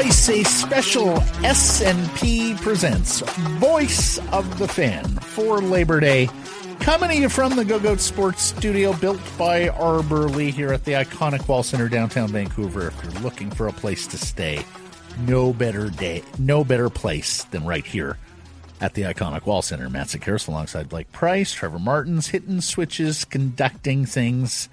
Price, 0.00 0.30
a 0.30 0.42
special 0.44 1.18
S&P 1.44 2.54
presents 2.54 3.20
Voice 3.58 4.16
of 4.32 4.58
the 4.58 4.66
Fan 4.66 5.04
for 5.04 5.60
Labor 5.60 6.00
Day. 6.00 6.26
Coming 6.78 7.10
to 7.10 7.16
you 7.16 7.28
from 7.28 7.54
the 7.54 7.66
Go 7.66 7.78
Goat 7.78 8.00
Sports 8.00 8.40
Studio, 8.40 8.94
built 8.94 9.20
by 9.36 9.68
Arbor 9.68 10.22
Lee 10.30 10.52
here 10.52 10.72
at 10.72 10.86
the 10.86 10.92
iconic 10.92 11.46
Wall 11.46 11.62
Center 11.62 11.90
downtown 11.90 12.28
Vancouver. 12.28 12.86
If 12.86 13.04
you're 13.04 13.22
looking 13.22 13.50
for 13.50 13.68
a 13.68 13.74
place 13.74 14.06
to 14.06 14.16
stay, 14.16 14.64
no 15.26 15.52
better 15.52 15.90
day, 15.90 16.22
no 16.38 16.64
better 16.64 16.88
place 16.88 17.44
than 17.44 17.66
right 17.66 17.84
here 17.84 18.16
at 18.80 18.94
the 18.94 19.02
iconic 19.02 19.44
Wall 19.44 19.60
Center. 19.60 19.90
Matt 19.90 20.06
Sekeres 20.06 20.48
alongside 20.48 20.88
Blake 20.88 21.12
Price, 21.12 21.52
Trevor 21.52 21.78
Martins, 21.78 22.28
hitting 22.28 22.62
switches, 22.62 23.26
conducting 23.26 24.06
things. 24.06 24.70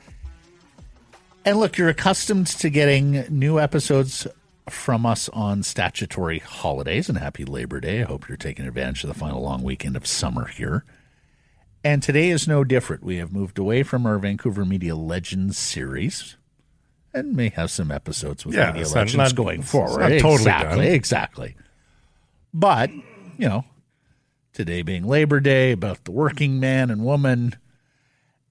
And 1.43 1.59
look, 1.59 1.77
you're 1.77 1.89
accustomed 1.89 2.47
to 2.47 2.69
getting 2.69 3.25
new 3.27 3.59
episodes 3.59 4.25
from 4.69 5.05
us 5.05 5.29
on 5.29 5.63
statutory 5.63 6.39
holidays, 6.39 7.09
and 7.09 7.17
happy 7.17 7.45
Labor 7.45 7.79
Day. 7.79 8.01
I 8.01 8.05
hope 8.05 8.27
you're 8.27 8.37
taking 8.37 8.65
advantage 8.67 9.03
of 9.03 9.07
the 9.09 9.13
final 9.19 9.41
long 9.41 9.63
weekend 9.63 9.95
of 9.95 10.05
summer 10.07 10.47
here. 10.47 10.83
And 11.83 12.03
today 12.03 12.29
is 12.29 12.47
no 12.47 12.63
different. 12.63 13.03
We 13.03 13.17
have 13.17 13.31
moved 13.31 13.57
away 13.57 13.83
from 13.83 14.05
our 14.05 14.17
Vancouver 14.19 14.65
Media 14.65 14.95
Legends 14.95 15.57
series 15.57 16.35
and 17.13 17.33
may 17.35 17.49
have 17.49 17.71
some 17.71 17.91
episodes 17.91 18.45
with 18.45 18.55
Yeah, 18.55 18.71
Media 18.73 18.87
Legends 18.89 19.15
not- 19.15 19.35
going 19.35 19.61
forward. 19.61 19.99
not 20.01 20.09
totally 20.19 20.33
exactly, 20.35 20.85
done. 20.85 20.93
exactly. 20.93 21.55
But, 22.53 22.91
you 23.37 23.47
know, 23.47 23.63
today 24.53 24.81
being 24.81 25.03
Labor 25.03 25.39
Day, 25.39 25.71
about 25.71 26.03
the 26.03 26.11
working 26.11 26.59
man 26.59 26.89
and 26.89 27.03
woman, 27.05 27.55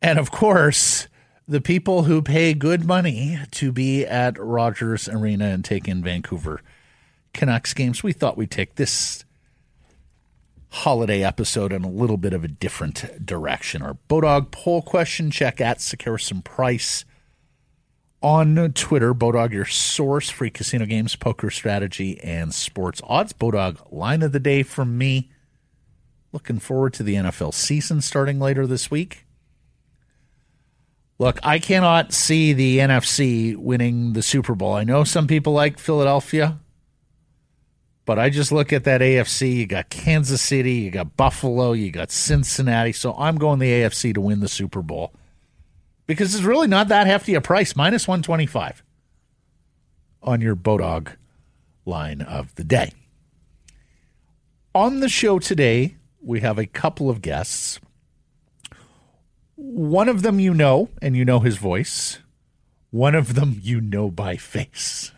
and 0.01 0.19
of 0.19 0.31
course, 0.31 1.09
the 1.49 1.61
people 1.61 2.05
who 2.05 2.23
pay 2.23 2.55
good 2.55 2.85
money 2.85 3.39
to 3.53 3.71
be 3.71 4.05
at 4.05 4.39
Rogers 4.39 5.09
Arena 5.09 5.47
and 5.47 5.65
take 5.65 5.87
in 5.87 6.03
Vancouver 6.03 6.61
Canucks 7.33 7.75
games, 7.75 8.03
we 8.03 8.13
thought 8.13 8.37
we'd 8.37 8.51
take 8.51 8.75
this 8.75 9.25
holiday 10.71 11.23
episode 11.23 11.73
in 11.73 11.85
a 11.85 11.91
little 11.91 12.17
bit 12.17 12.33
of 12.33 12.43
a 12.43 12.49
different 12.49 13.25
direction. 13.25 13.83
Our 13.83 13.99
Bodog 14.09 14.51
poll 14.51 14.83
question 14.83 15.31
check 15.31 15.61
at 15.61 15.79
Sekeres 15.79 16.31
and 16.31 16.45
Price 16.45 17.05
on 18.23 18.73
Twitter. 18.73 19.15
Bodog, 19.15 19.53
your 19.53 19.67
source, 19.67 20.31
free 20.31 20.51
casino 20.51 20.87
games, 20.87 21.15
poker 21.15 21.51
strategy, 21.51 22.19
and 22.21 22.53
sports 22.55 23.01
odds. 23.05 23.33
Bodog 23.33 23.93
line 23.93 24.23
of 24.23 24.33
the 24.33 24.41
day 24.41 24.63
from 24.63 24.99
me. 24.99 25.31
Looking 26.33 26.59
forward 26.59 26.93
to 26.95 27.03
the 27.03 27.15
NFL 27.15 27.55
season 27.55 28.01
starting 28.01 28.41
later 28.41 28.67
this 28.67 28.91
week. 28.91 29.26
Look, 31.19 31.39
I 31.43 31.59
cannot 31.59 32.13
see 32.13 32.53
the 32.53 32.79
NFC 32.79 33.57
winning 33.57 34.13
the 34.13 34.23
Super 34.23 34.55
Bowl. 34.55 34.75
I 34.75 34.85
know 34.85 35.05
some 35.05 35.27
people 35.27 35.55
like 35.55 35.79
Philadelphia, 35.79 36.59
but 38.05 38.19
I 38.19 38.29
just 38.29 38.53
look 38.53 38.73
at 38.73 38.85
that 38.85 39.01
AFC. 39.01 39.57
You 39.57 39.67
got 39.67 39.89
Kansas 39.89 40.43
City, 40.43 40.75
you 40.75 40.91
got 40.91 41.17
Buffalo, 41.17 41.73
you 41.73 41.91
got 41.91 42.11
Cincinnati. 42.11 42.93
So 42.93 43.15
I'm 43.15 43.39
going 43.39 43.59
the 43.59 43.71
AFC 43.71 44.13
to 44.15 44.21
win 44.21 44.41
the 44.41 44.49
Super 44.49 44.83
Bowl 44.83 45.15
because 46.07 46.35
it's 46.35 46.45
really 46.45 46.69
not 46.69 46.89
that 46.89 47.07
hefty 47.07 47.35
a 47.35 47.41
price, 47.41 47.75
minus 47.75 48.07
125 48.07 48.83
on 50.23 50.41
your 50.41 50.57
Bodog 50.57 51.13
line 51.87 52.21
of 52.21 52.55
the 52.57 52.65
day. 52.65 52.93
On 54.75 55.01
the 55.01 55.09
show 55.09 55.39
today, 55.39 55.97
we 56.21 56.41
have 56.41 56.59
a 56.59 56.67
couple 56.67 57.09
of 57.09 57.23
guests. 57.23 57.81
One 59.57 60.09
of 60.09 60.23
them 60.23 60.39
you 60.39 60.55
know, 60.55 60.91
and 61.01 61.17
you 61.17 61.25
know 61.25 61.41
his 61.41 61.57
voice. 61.57 62.19
One 62.91 63.15
of 63.15 63.35
them 63.35 63.59
you 63.63 63.81
know 63.81 64.11
by 64.11 64.37
face. 64.37 65.13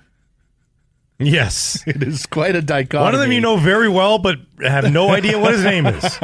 Yes. 1.18 1.82
It 1.86 2.02
is 2.02 2.26
quite 2.26 2.54
a 2.54 2.62
dichotomy. 2.62 3.04
One 3.04 3.14
of 3.14 3.20
them 3.20 3.32
you 3.32 3.40
know 3.40 3.56
very 3.56 3.88
well, 3.88 4.18
but 4.18 4.38
have 4.62 4.92
no 4.92 5.10
idea 5.10 5.38
what 5.38 5.54
his 5.54 5.64
name 5.64 5.86
is. 5.86 6.18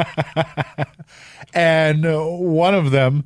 and 1.53 2.05
uh, 2.05 2.23
one 2.23 2.73
of 2.73 2.91
them 2.91 3.25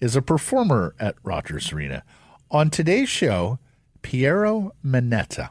is 0.00 0.16
a 0.16 0.22
performer 0.22 0.94
at 0.98 1.16
Rogers 1.22 1.72
Arena. 1.72 2.02
On 2.50 2.70
today's 2.70 3.08
show, 3.08 3.58
Piero 4.02 4.72
Manetta. 4.84 5.48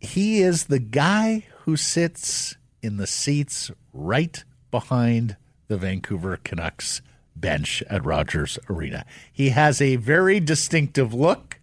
He 0.00 0.40
is 0.40 0.64
the 0.64 0.78
guy 0.78 1.46
who 1.64 1.76
sits 1.76 2.56
in 2.82 2.96
the 2.96 3.06
seats 3.06 3.70
right 3.92 4.42
behind 4.70 5.36
the 5.70 5.78
Vancouver 5.78 6.36
Canucks 6.42 7.00
bench 7.36 7.80
at 7.88 8.04
Rogers 8.04 8.58
Arena. 8.68 9.06
He 9.32 9.50
has 9.50 9.80
a 9.80 9.94
very 9.94 10.40
distinctive 10.40 11.14
look. 11.14 11.60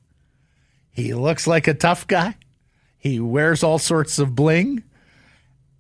He 0.90 1.14
looks 1.14 1.46
like 1.46 1.68
a 1.68 1.74
tough 1.74 2.08
guy. 2.08 2.38
He 2.98 3.20
wears 3.20 3.64
all 3.64 3.80
sorts 3.80 4.18
of 4.18 4.34
bling, 4.34 4.84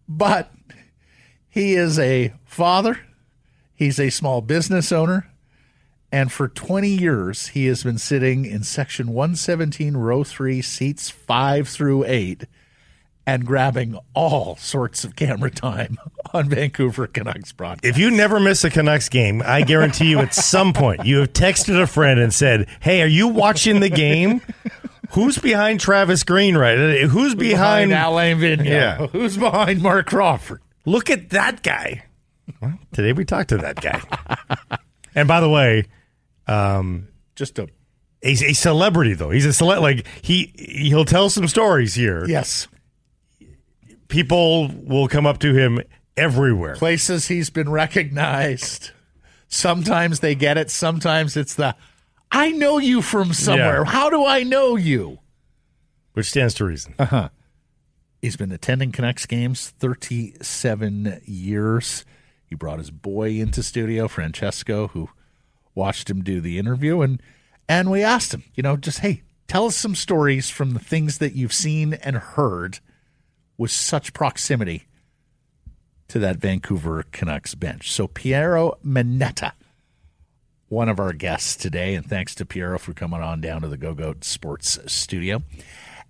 but 0.09 0.51
he 1.47 1.75
is 1.75 1.97
a 1.97 2.33
father. 2.43 2.99
He's 3.73 3.97
a 3.97 4.09
small 4.09 4.41
business 4.41 4.91
owner. 4.91 5.31
And 6.11 6.29
for 6.29 6.49
20 6.49 6.89
years, 6.89 7.47
he 7.47 7.67
has 7.67 7.81
been 7.81 7.97
sitting 7.97 8.43
in 8.43 8.63
section 8.63 9.13
117, 9.13 9.95
row 9.95 10.25
3, 10.25 10.61
seats 10.61 11.09
5 11.09 11.69
through 11.69 12.03
8, 12.03 12.43
and 13.27 13.45
grabbing 13.45 13.99
all 14.15 14.55
sorts 14.55 15.03
of 15.03 15.15
camera 15.15 15.51
time 15.51 15.97
on 16.33 16.49
Vancouver 16.49 17.05
Canucks 17.05 17.51
broadcast. 17.51 17.85
If 17.85 17.97
you 17.99 18.09
never 18.09 18.39
miss 18.39 18.63
a 18.63 18.69
Canucks 18.71 19.09
game, 19.09 19.43
I 19.45 19.61
guarantee 19.61 20.09
you 20.09 20.19
at 20.19 20.33
some 20.33 20.71
point 20.73 21.05
you 21.05 21.19
have 21.19 21.33
texted 21.33 21.79
a 21.79 21.85
friend 21.85 22.19
and 22.19 22.33
said, 22.33 22.67
Hey, 22.79 23.01
are 23.01 23.07
you 23.07 23.27
watching 23.27 23.81
the 23.81 23.89
game? 23.89 24.41
Who's 25.11 25.37
behind 25.37 25.79
Travis 25.81 26.23
Green 26.23 26.57
right? 26.57 26.77
Uh, 26.77 27.07
who's 27.07 27.35
behind, 27.35 27.91
Alain 27.93 28.37
Vigneault? 28.39 28.65
Yeah. 28.65 29.07
Who's 29.11 29.37
behind 29.37 29.81
Marc 29.81 30.07
Crawford? 30.07 30.61
Look 30.85 31.09
at 31.09 31.29
that 31.31 31.63
guy. 31.63 32.03
Well, 32.61 32.79
today 32.93 33.13
we 33.13 33.23
talked 33.25 33.49
to 33.49 33.57
that 33.57 33.81
guy. 33.81 34.01
and 35.15 35.27
by 35.27 35.39
the 35.41 35.49
way, 35.49 35.85
um, 36.47 37.07
Just 37.35 37.59
a 37.59 37.67
he's 38.21 38.41
a 38.41 38.53
celebrity 38.53 39.13
though. 39.13 39.29
He's 39.31 39.45
a 39.45 39.53
cele- 39.53 39.81
like 39.81 40.05
he 40.21 40.53
he'll 40.57 41.05
tell 41.05 41.29
some 41.29 41.47
stories 41.47 41.93
here. 41.93 42.25
yes. 42.27 42.67
People 44.07 44.69
will 44.69 45.07
come 45.07 45.25
up 45.25 45.39
to 45.39 45.53
him 45.53 45.81
everywhere. 46.15 46.75
Places 46.75 47.27
he's 47.27 47.49
been 47.49 47.69
recognized. 47.69 48.91
Sometimes 49.47 50.19
they 50.19 50.35
get 50.35 50.57
it. 50.57 50.69
Sometimes 50.69 51.37
it's 51.37 51.55
the 51.55 51.75
I 52.31 52.51
know 52.51 52.77
you 52.77 53.01
from 53.01 53.33
somewhere. 53.33 53.83
Yeah. 53.85 53.91
How 53.91 54.09
do 54.09 54.25
I 54.25 54.43
know 54.43 54.75
you? 54.75 55.19
Which 56.13 56.29
stands 56.29 56.53
to 56.55 56.65
reason. 56.65 56.95
Uh-huh. 56.99 57.29
He's 58.21 58.35
been 58.35 58.51
attending 58.51 58.91
Canucks 58.91 59.25
games 59.25 59.69
37 59.79 61.21
years. 61.25 62.03
He 62.45 62.55
brought 62.55 62.79
his 62.79 62.91
boy 62.91 63.39
into 63.39 63.61
studio, 63.61 64.07
Francesco, 64.07 64.87
who 64.89 65.09
watched 65.75 66.09
him 66.09 66.23
do 66.23 66.41
the 66.41 66.57
interview 66.57 67.01
and 67.01 67.21
and 67.69 67.91
we 67.91 68.01
asked 68.01 68.33
him, 68.33 68.43
you 68.55 68.63
know, 68.63 68.77
just 68.77 68.99
hey, 68.99 69.23
tell 69.47 69.65
us 69.65 69.75
some 69.75 69.95
stories 69.95 70.49
from 70.49 70.71
the 70.71 70.79
things 70.79 71.17
that 71.17 71.33
you've 71.33 71.53
seen 71.53 71.93
and 71.93 72.15
heard 72.15 72.79
with 73.57 73.71
such 73.71 74.13
proximity 74.13 74.87
to 76.07 76.19
that 76.19 76.37
Vancouver 76.37 77.03
Canucks 77.11 77.55
bench. 77.55 77.91
So 77.91 78.07
Piero 78.07 78.77
Manetta, 78.85 79.53
one 80.69 80.89
of 80.89 80.99
our 80.99 81.13
guests 81.13 81.55
today, 81.55 81.95
and 81.95 82.05
thanks 82.05 82.35
to 82.35 82.45
Piero 82.45 82.77
for 82.79 82.93
coming 82.93 83.21
on 83.21 83.41
down 83.41 83.61
to 83.61 83.67
the 83.67 83.77
Go 83.77 83.93
Goat 83.93 84.23
Sports 84.23 84.79
Studio. 84.85 85.43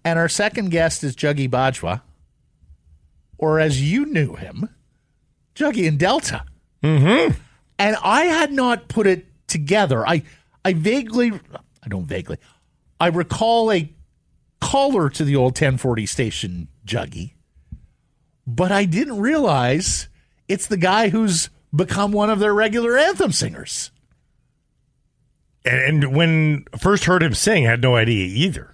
And 0.03 0.19
our 0.19 0.29
second 0.29 0.69
guest 0.69 1.03
is 1.03 1.15
Juggy 1.15 1.49
Bajwa, 1.49 2.01
or 3.37 3.59
as 3.59 3.81
you 3.81 4.05
knew 4.05 4.35
him, 4.35 4.69
Juggy 5.55 5.85
in 5.87 5.97
Delta. 5.97 6.43
Mm-hmm. 6.83 7.33
And 7.79 7.97
I 8.03 8.25
had 8.25 8.51
not 8.51 8.87
put 8.87 9.07
it 9.07 9.25
together. 9.47 10.07
I, 10.07 10.23
I 10.63 10.73
vaguely, 10.73 11.31
I 11.83 11.87
don't 11.87 12.05
vaguely, 12.05 12.37
I 12.99 13.07
recall 13.07 13.71
a 13.71 13.91
caller 14.61 15.09
to 15.09 15.23
the 15.23 15.35
old 15.35 15.51
1040 15.51 16.05
station, 16.05 16.67
Juggy, 16.85 17.33
but 18.47 18.71
I 18.71 18.85
didn't 18.85 19.19
realize 19.19 20.07
it's 20.47 20.67
the 20.67 20.77
guy 20.77 21.09
who's 21.09 21.49
become 21.75 22.11
one 22.11 22.29
of 22.29 22.39
their 22.39 22.53
regular 22.53 22.97
anthem 22.97 23.31
singers. 23.31 23.91
And, 25.65 26.03
and 26.03 26.15
when 26.15 26.65
first 26.79 27.03
heard 27.03 27.21
him 27.21 27.33
sing, 27.33 27.67
I 27.67 27.71
had 27.71 27.81
no 27.81 27.95
idea 27.95 28.25
either. 28.25 28.73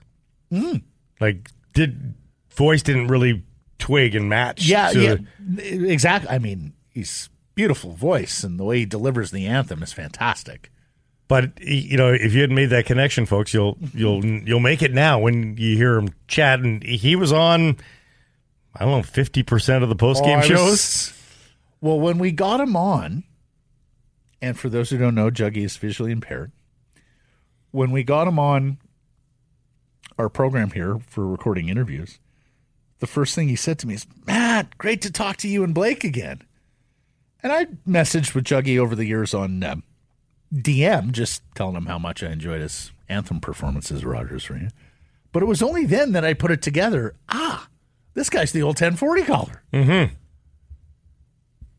Hmm. 0.52 0.78
Like, 1.20 1.50
did 1.74 2.14
voice 2.52 2.84
didn't 2.84 3.08
really 3.08 3.44
twig 3.80 4.16
and 4.16 4.30
match. 4.30 4.66
Yeah, 4.66 4.92
yeah, 4.92 5.16
exactly. 5.58 6.30
I 6.30 6.40
mean, 6.40 6.74
he's 6.90 7.30
beautiful 7.56 7.94
voice, 7.94 8.44
and 8.44 8.60
the 8.60 8.64
way 8.64 8.80
he 8.80 8.86
delivers 8.86 9.32
the 9.32 9.48
anthem 9.48 9.84
is 9.84 9.92
fantastic. 9.92 10.72
But 11.28 11.60
you 11.62 11.98
know, 11.98 12.14
if 12.14 12.34
you 12.34 12.42
hadn't 12.42 12.56
made 12.56 12.70
that 12.70 12.86
connection, 12.86 13.26
folks, 13.26 13.54
you'll 13.54 13.78
you'll 13.94 14.24
you'll 14.24 14.60
make 14.60 14.82
it 14.82 14.94
now 14.94 15.20
when 15.20 15.58
you 15.58 15.76
hear 15.76 15.98
him 15.98 16.10
chat. 16.28 16.60
And 16.60 16.84
he 16.84 17.16
was 17.16 17.32
on, 17.32 17.78
I 18.76 18.86
don't 18.86 18.98
know, 18.98 19.04
fifty 19.04 19.44
percent 19.44 19.84
of 19.84 19.90
the 19.90 19.96
post 19.96 20.24
game 20.24 20.32
Oh, 20.32 20.36
I 20.36 20.38
was- 20.40 20.48
shows. 20.48 21.14
Well, 21.82 22.00
when 22.00 22.18
we 22.18 22.32
got 22.32 22.62
him 22.62 22.78
on, 22.78 23.26
and 24.42 24.58
for 24.58 24.70
those 24.70 24.90
who 24.90 24.98
don't 24.98 25.16
know, 25.16 25.30
Juggy 25.30 25.66
is 25.66 25.76
visually 25.76 26.14
impaired. 26.14 26.54
When 27.72 27.92
we 27.92 28.06
got 28.06 28.26
him 28.26 28.40
on 28.40 28.78
our 30.18 30.30
program 30.30 30.72
here 30.72 31.00
for 31.06 31.28
recording 31.28 31.68
interviews, 31.68 32.20
the 33.00 33.06
first 33.08 33.36
thing 33.36 33.50
he 33.50 33.58
said 33.58 33.80
to 33.80 33.88
me 33.88 33.96
is, 33.96 34.08
Matt, 34.26 34.78
great 34.78 35.02
to 35.02 35.12
talk 35.12 35.36
to 35.38 35.50
you 35.50 35.62
and 35.66 35.74
Blake 35.76 36.06
again. 36.06 36.42
And 37.42 37.52
I 37.52 37.66
messaged 37.86 38.34
with 38.34 38.46
Juggy 38.46 38.80
over 38.80 38.96
the 38.96 39.04
years 39.06 39.34
on 39.34 39.62
um, 39.64 39.84
DM, 40.54 41.12
just 41.12 41.42
telling 41.54 41.76
him 41.76 41.88
how 41.88 42.00
much 42.00 42.24
I 42.24 42.28
enjoyed 42.32 42.62
his 42.62 42.94
anthem 43.10 43.42
performances 43.42 44.06
Rogers 44.06 44.50
Arena. 44.50 44.72
But 45.34 45.44
it 45.44 45.48
was 45.48 45.62
only 45.62 45.86
then 45.86 46.14
that 46.14 46.24
I 46.24 46.34
put 46.34 46.52
it 46.52 46.62
together. 46.62 47.16
Ah, 47.28 47.68
this 48.14 48.30
guy's 48.30 48.52
the 48.52 48.62
old 48.62 48.76
1040 48.76 49.24
caller. 49.24 49.64
Mm-hmm. 49.74 50.14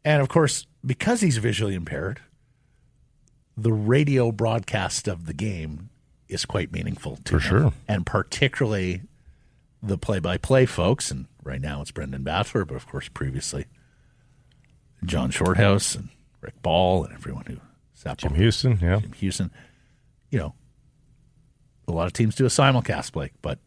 And 0.05 0.23
of 0.23 0.29
course, 0.29 0.67
because 0.85 1.21
he's 1.21 1.39
visually 1.39 1.75
impaired, 1.75 2.21
the 3.57 3.73
radio 3.73 4.33
broadcast 4.33 5.09
of 5.09 5.27
the 5.27 5.33
game 5.33 5.91
is 6.29 6.45
quite 6.45 6.73
meaningful 6.73 7.17
to 7.25 7.33
For 7.33 7.37
him. 7.37 7.41
sure. 7.41 7.73
And 7.89 8.05
particularly 8.05 9.03
the 9.83 9.99
play 9.99 10.19
by 10.19 10.37
play 10.39 10.67
folks. 10.67 11.11
And 11.11 11.27
right 11.43 11.61
now 11.61 11.81
it's 11.81 11.91
Brendan 11.91 12.25
Batchelar, 12.25 12.67
but 12.67 12.75
of 12.75 12.87
course, 12.87 13.09
previously 13.09 13.67
John 15.05 15.31
Shorthouse 15.31 15.95
and 15.95 16.09
Rick 16.41 16.63
Ball 16.63 17.05
and 17.05 17.15
everyone 17.15 17.45
who 17.47 17.57
sat 17.95 18.19
Jim 18.19 18.35
Hughson, 18.35 18.81
yeah. 18.81 19.01
Jim 19.01 19.13
Hughson. 19.13 19.51
You 20.31 20.39
know, 20.39 20.55
a 21.87 21.93
lot 21.93 22.07
of 22.07 22.13
teams 22.13 22.35
do 22.35 22.45
a 22.45 22.49
simulcast, 22.49 23.13
Blake, 23.13 23.33
but 23.41 23.59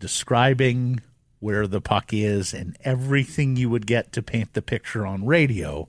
describing 0.00 1.00
where 1.40 1.66
the 1.66 1.80
puck 1.80 2.12
is 2.12 2.52
and 2.52 2.76
everything 2.84 3.56
you 3.56 3.70
would 3.70 3.86
get 3.86 4.12
to 4.12 4.22
paint 4.22 4.54
the 4.54 4.62
picture 4.62 5.06
on 5.06 5.24
radio 5.24 5.88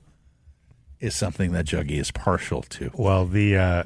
is 1.00 1.16
something 1.16 1.52
that 1.54 1.66
Juggy 1.66 1.98
is 2.00 2.12
partial 2.12 2.62
to. 2.64 2.92
Well, 2.94 3.26
the 3.26 3.56
uh, 3.58 3.84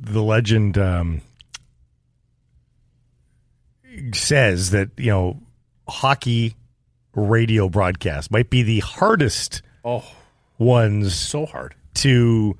the 0.00 0.22
legend 0.22 0.78
um, 0.78 1.20
says 4.12 4.70
that 4.70 4.90
you 4.96 5.10
know 5.10 5.40
hockey 5.88 6.54
radio 7.14 7.68
broadcast 7.68 8.30
might 8.30 8.50
be 8.50 8.62
the 8.62 8.80
hardest 8.80 9.62
Oh, 9.84 10.04
ones 10.58 11.14
so 11.14 11.46
hard. 11.46 11.74
to 11.94 12.56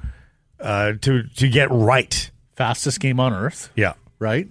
uh, 0.61 0.93
to 1.03 1.25
to 1.37 1.49
get 1.49 1.71
right. 1.71 2.31
Fastest 2.57 2.99
game 3.01 3.21
on 3.21 3.33
earth, 3.33 3.71
Yeah, 3.77 3.95
right? 4.19 4.49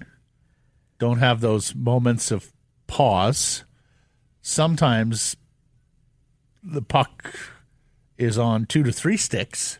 Don't 0.99 1.19
have 1.19 1.41
those 1.41 1.75
moments 1.75 2.31
of 2.31 2.51
pause. 2.87 3.63
Sometimes 4.41 5.35
the 6.63 6.81
puck 6.81 7.33
is 8.17 8.37
on 8.37 8.65
two 8.65 8.83
to 8.83 8.91
three 8.91 9.17
sticks. 9.17 9.79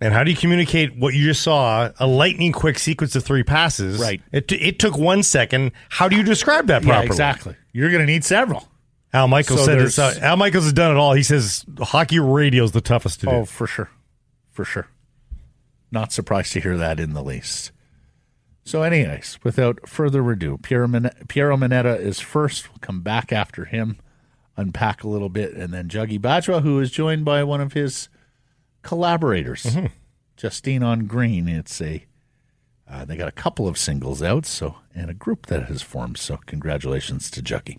and 0.00 0.12
how 0.12 0.22
do 0.24 0.30
you 0.30 0.36
communicate 0.36 0.96
what 0.96 1.14
you 1.14 1.24
just 1.24 1.42
saw? 1.42 1.90
A 1.98 2.06
lightning 2.06 2.52
quick 2.52 2.78
sequence 2.78 3.14
of 3.16 3.24
three 3.24 3.42
passes. 3.42 3.98
Right. 4.00 4.20
It 4.32 4.48
t- 4.48 4.56
it 4.56 4.78
took 4.78 4.96
one 4.98 5.22
second. 5.22 5.72
How 5.88 6.08
do 6.08 6.16
you 6.16 6.22
describe 6.22 6.66
that 6.66 6.82
Yeah, 6.82 6.88
properly? 6.88 7.06
exactly. 7.06 7.56
You're 7.72 7.90
going 7.90 8.04
to 8.06 8.10
need 8.12 8.24
several. 8.24 8.68
Al 9.12 9.28
Michaels 9.28 9.60
So 9.60 9.66
said 9.66 9.78
this. 9.78 9.98
Uh, 9.98 10.14
Al 10.20 10.36
Michaels 10.36 10.64
has 10.64 10.72
done 10.74 10.90
it 10.90 10.98
all. 10.98 11.14
He 11.14 11.22
says 11.22 11.64
hockey 11.78 12.18
radio 12.20 12.64
is 12.64 12.72
the 12.72 12.80
toughest 12.82 13.20
to 13.20 13.26
do. 13.26 13.32
Oh, 13.32 13.44
for 13.46 13.66
sure. 13.66 13.88
For 14.50 14.64
sure. 14.64 14.88
Not 15.90 16.12
surprised 16.12 16.52
to 16.54 16.60
hear 16.60 16.76
that 16.76 16.98
in 17.00 17.12
the 17.14 17.22
least. 17.22 17.70
So, 18.66 18.82
anyways, 18.82 19.38
without 19.44 19.88
further 19.88 20.28
ado, 20.28 20.58
Piero, 20.58 20.88
Min- 20.88 21.12
Piero 21.28 21.56
Manetta 21.56 22.00
is 22.00 22.18
first. 22.18 22.68
We'll 22.68 22.80
come 22.80 23.00
back 23.00 23.32
after 23.32 23.64
him, 23.64 23.98
unpack 24.56 25.04
a 25.04 25.08
little 25.08 25.28
bit, 25.28 25.54
and 25.54 25.72
then 25.72 25.88
Juggy 25.88 26.18
Bajwa, 26.18 26.62
who 26.62 26.80
is 26.80 26.90
joined 26.90 27.24
by 27.24 27.44
one 27.44 27.60
of 27.60 27.74
his 27.74 28.08
collaborators, 28.82 29.76
Justine 30.36 30.82
on 30.82 31.06
Green. 31.06 31.48
It's 31.48 31.80
a 31.80 32.06
uh, 32.90 33.04
they 33.04 33.16
got 33.16 33.28
a 33.28 33.32
couple 33.32 33.68
of 33.68 33.78
singles 33.78 34.20
out, 34.20 34.44
so 34.44 34.78
and 34.92 35.10
a 35.10 35.14
group 35.14 35.46
that 35.46 35.66
has 35.66 35.82
formed. 35.82 36.18
So, 36.18 36.40
congratulations 36.46 37.30
to 37.30 37.42
Juggy. 37.42 37.78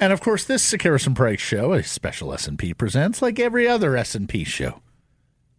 And 0.00 0.12
of 0.12 0.20
course, 0.20 0.44
this 0.44 0.68
Sekeres 0.68 1.06
and 1.06 1.14
Price 1.14 1.40
show, 1.40 1.72
a 1.74 1.84
special 1.84 2.32
S&P 2.32 2.74
presents, 2.74 3.22
like 3.22 3.38
every 3.38 3.68
other 3.68 3.96
S&P 3.96 4.42
show, 4.42 4.80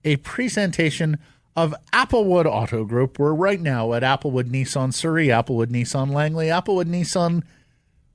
a 0.03 0.17
presentation 0.17 1.17
of 1.63 1.75
Applewood 1.91 2.45
Auto 2.45 2.85
Group. 2.85 3.19
We're 3.19 3.33
right 3.33 3.59
now 3.59 3.91
at 3.93 4.01
Applewood 4.01 4.49
Nissan 4.49 4.93
Surrey, 4.93 5.27
Applewood 5.27 5.67
Nissan 5.67 6.13
Langley, 6.13 6.47
Applewood 6.47 6.85
Nissan 6.85 7.43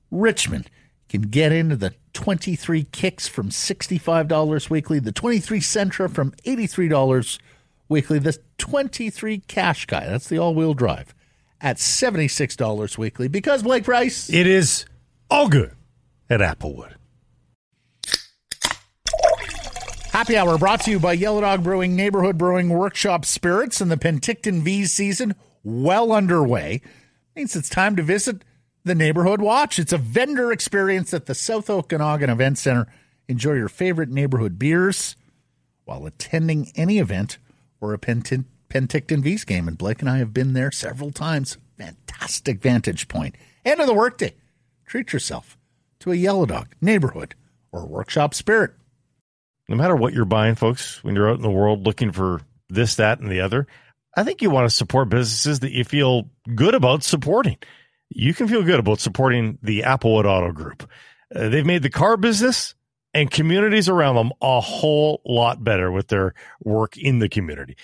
Richmond. 0.09 0.65
You 1.11 1.19
can 1.19 1.29
get 1.29 1.51
into 1.51 1.75
the 1.75 1.93
23 2.13 2.87
Kicks 2.91 3.27
from 3.27 3.49
$65 3.49 4.69
weekly, 4.71 4.97
the 4.97 5.11
23 5.11 5.59
Sentra 5.59 6.11
from 6.11 6.31
$83 6.43 7.39
weekly, 7.87 8.17
the 8.17 8.39
23 8.57 9.41
Qashqai, 9.41 10.07
that's 10.07 10.27
the 10.27 10.39
all-wheel 10.39 10.73
drive, 10.73 11.13
at 11.61 11.77
$76 11.77 12.97
weekly 12.97 13.27
because 13.27 13.61
Blake 13.61 13.83
Price 13.83 14.27
It 14.27 14.47
is 14.47 14.85
all 15.29 15.49
good 15.49 15.75
at 16.31 16.39
Applewood. 16.39 16.95
Happy 20.15 20.37
Hour 20.37 20.57
brought 20.57 20.79
to 20.83 20.91
you 20.91 20.97
by 20.97 21.11
Yellow 21.11 21.41
Dog 21.41 21.61
Brewing, 21.61 21.93
Neighborhood 21.93 22.37
Brewing 22.37 22.69
Workshop 22.69 23.25
Spirits, 23.25 23.81
and 23.81 23.91
the 23.91 23.97
Penticton 23.97 24.61
Vees 24.61 24.93
season 24.93 25.35
well 25.61 26.13
underway. 26.13 26.81
Means 27.35 27.53
it's 27.53 27.67
time 27.67 27.97
to 27.97 28.01
visit 28.01 28.45
the 28.85 28.95
Neighborhood 28.95 29.41
Watch. 29.41 29.77
It's 29.77 29.91
a 29.91 29.97
vendor 29.97 30.53
experience 30.53 31.13
at 31.13 31.25
the 31.25 31.35
South 31.35 31.69
Okanagan 31.69 32.29
Event 32.29 32.57
Center. 32.57 32.87
Enjoy 33.27 33.55
your 33.55 33.67
favorite 33.67 34.07
neighborhood 34.07 34.57
beers 34.57 35.17
while 35.83 36.05
attending 36.05 36.71
any 36.77 36.97
event 36.97 37.37
or 37.81 37.93
a 37.93 37.97
Penticton 37.97 38.45
Vees 39.21 39.43
game. 39.43 39.67
And 39.67 39.77
Blake 39.77 39.99
and 39.99 40.09
I 40.09 40.19
have 40.19 40.33
been 40.33 40.53
there 40.53 40.71
several 40.71 41.11
times. 41.11 41.57
Fantastic 41.77 42.61
vantage 42.61 43.09
point. 43.09 43.35
End 43.65 43.81
of 43.81 43.87
the 43.87 43.93
workday. 43.93 44.33
Treat 44.85 45.11
yourself 45.11 45.57
to 45.99 46.13
a 46.13 46.15
Yellow 46.15 46.45
Dog, 46.45 46.73
Neighborhood, 46.79 47.35
or 47.73 47.85
Workshop 47.85 48.33
Spirit. 48.33 48.75
No 49.67 49.75
matter 49.75 49.95
what 49.95 50.13
you're 50.13 50.25
buying, 50.25 50.55
folks, 50.55 51.03
when 51.03 51.15
you're 51.15 51.29
out 51.29 51.37
in 51.37 51.41
the 51.41 51.49
world 51.49 51.85
looking 51.85 52.11
for 52.11 52.41
this, 52.69 52.95
that, 52.95 53.19
and 53.19 53.31
the 53.31 53.41
other, 53.41 53.67
I 54.15 54.23
think 54.23 54.41
you 54.41 54.49
want 54.49 54.69
to 54.69 54.75
support 54.75 55.09
businesses 55.09 55.59
that 55.61 55.71
you 55.71 55.83
feel 55.83 56.29
good 56.53 56.75
about 56.75 57.03
supporting. 57.03 57.57
You 58.09 58.33
can 58.33 58.47
feel 58.47 58.63
good 58.63 58.79
about 58.79 58.99
supporting 58.99 59.57
the 59.61 59.81
Applewood 59.81 60.25
Auto 60.25 60.51
Group. 60.51 60.89
Uh, 61.35 61.49
they've 61.49 61.65
made 61.65 61.81
the 61.81 61.89
car 61.89 62.15
business 62.15 62.75
and 63.13 63.31
communities 63.31 63.89
around 63.89 64.15
them 64.15 64.31
a 64.41 64.61
whole 64.61 65.21
lot 65.25 65.63
better 65.63 65.91
with 65.91 66.07
their 66.07 66.33
work 66.63 66.97
in 66.97 67.19
the 67.19 67.29
community. 67.29 67.75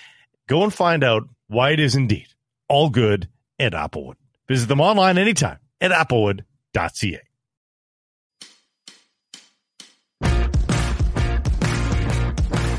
Go 0.48 0.62
and 0.62 0.72
find 0.72 1.02
out 1.02 1.24
why 1.48 1.70
it 1.70 1.80
is 1.80 1.96
indeed 1.96 2.28
all 2.68 2.88
good 2.88 3.28
at 3.58 3.72
Applewood. 3.72 4.14
Visit 4.48 4.68
them 4.68 4.80
online 4.80 5.18
anytime 5.18 5.58
at 5.80 5.90
applewood.ca. 5.90 7.20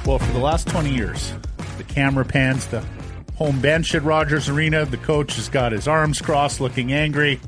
Well, 0.05 0.19
for 0.19 0.33
the 0.33 0.39
last 0.39 0.67
20 0.67 0.93
years, 0.93 1.33
the 1.77 1.85
camera 1.85 2.25
pans 2.25 2.67
the 2.67 2.83
home 3.35 3.61
bench 3.61 3.95
at 3.95 4.03
Rogers 4.03 4.49
Arena. 4.49 4.83
The 4.85 4.97
coach 4.97 5.37
has 5.37 5.47
got 5.47 5.71
his 5.71 5.87
arms 5.87 6.21
crossed, 6.21 6.59
looking 6.59 6.91
angry, 6.91 7.39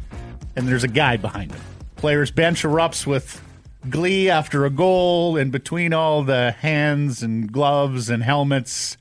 and 0.56 0.66
there's 0.66 0.86
a 0.86 0.88
guy 0.88 1.18
behind 1.18 1.52
him. 1.52 1.60
Players' 1.98 2.32
bench 2.32 2.64
erupts 2.64 3.06
with 3.06 3.42
glee 3.90 4.30
after 4.30 4.66
a 4.66 4.70
goal, 4.70 5.36
and 5.36 5.52
between 5.52 5.92
all 5.92 6.24
the 6.24 6.52
hands 6.52 7.22
and 7.22 7.52
gloves 7.52 8.10
and 8.10 8.24
helmets, 8.24 8.96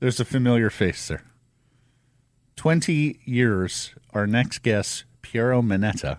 there's 0.00 0.20
a 0.20 0.24
familiar 0.24 0.68
face 0.68 1.08
there. 1.08 1.24
20 2.56 3.20
years, 3.24 3.94
our 4.12 4.26
next 4.26 4.58
guest, 4.58 5.04
Piero 5.22 5.62
Manetta, 5.62 6.18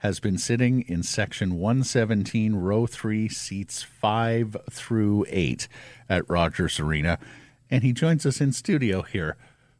has 0.00 0.18
been 0.20 0.38
sitting 0.38 0.82
in 0.82 1.02
section 1.02 1.58
117, 1.58 2.56
row 2.56 2.86
3, 2.86 3.28
seats 3.28 3.82
5 3.82 4.56
through 4.70 5.26
8 5.28 5.68
at 6.08 6.28
Rogers 6.28 6.80
Arena. 6.80 7.18
And 7.70 7.82
he 7.82 7.92
joins 7.92 8.26
us 8.26 8.40
in 8.40 8.52
studio 8.52 9.02
here. 9.02 9.36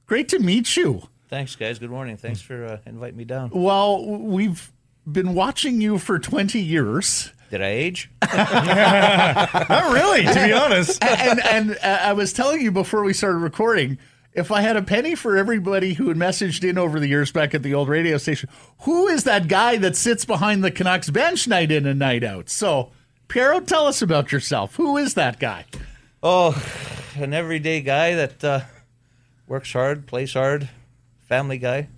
Great 0.06 0.28
to 0.28 0.38
meet 0.38 0.76
you. 0.76 1.08
Thanks, 1.28 1.56
guys. 1.56 1.78
Good 1.78 1.90
morning. 1.90 2.16
Thanks 2.16 2.40
for 2.40 2.64
uh, 2.64 2.78
inviting 2.86 3.16
me 3.16 3.24
down. 3.24 3.50
Well, 3.52 4.04
we've 4.04 4.72
been 5.10 5.34
watching 5.34 5.80
you 5.80 5.98
for 5.98 6.18
20 6.18 6.60
years. 6.60 7.32
Did 7.50 7.62
I 7.62 7.68
age? 7.68 8.10
Not 8.32 9.92
really, 9.92 10.24
to 10.24 10.46
be 10.46 10.52
honest. 10.52 11.02
and 11.04 11.40
and 11.46 11.78
uh, 11.82 11.98
I 12.02 12.12
was 12.12 12.32
telling 12.32 12.60
you 12.60 12.70
before 12.70 13.02
we 13.02 13.12
started 13.12 13.38
recording, 13.38 13.98
if 14.32 14.52
I 14.52 14.60
had 14.60 14.76
a 14.76 14.82
penny 14.82 15.14
for 15.14 15.37
everybody 15.37 15.94
who 15.94 16.08
had 16.08 16.16
messaged 16.16 16.68
in 16.68 16.78
over 16.78 17.00
the 17.00 17.08
years 17.08 17.32
back 17.32 17.54
at 17.54 17.62
the 17.62 17.75
old 17.75 17.88
radio 17.88 18.16
station, 18.16 18.49
who 18.80 19.08
is 19.08 19.25
that 19.25 19.49
guy 19.49 19.76
that 19.78 19.96
sits 19.96 20.25
behind 20.25 20.62
the 20.62 20.70
Canucks 20.70 21.10
bench 21.10 21.49
night 21.49 21.72
in 21.72 21.87
and 21.87 21.99
night 21.99 22.22
out? 22.22 22.49
So, 22.49 22.90
Piero, 23.28 23.60
tell 23.60 23.87
us 23.87 24.02
about 24.02 24.32
yourself. 24.32 24.76
Who 24.76 24.96
is 24.96 25.14
that 25.14 25.40
guy? 25.40 25.64
Oh, 26.22 26.62
an 27.16 27.34
everyday 27.34 27.80
guy 27.80 28.14
that 28.14 28.44
uh, 28.44 28.60
works 29.49 29.72
hard, 29.72 30.06
plays 30.06 30.34
hard, 30.34 30.68
family 31.28 31.58
guy. 31.58 31.88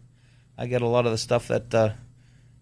I 0.56 0.66
get 0.66 0.82
a 0.82 0.86
lot 0.86 1.06
of 1.06 1.12
the 1.12 1.18
stuff 1.18 1.48
that 1.48 1.74
uh, 1.74 1.90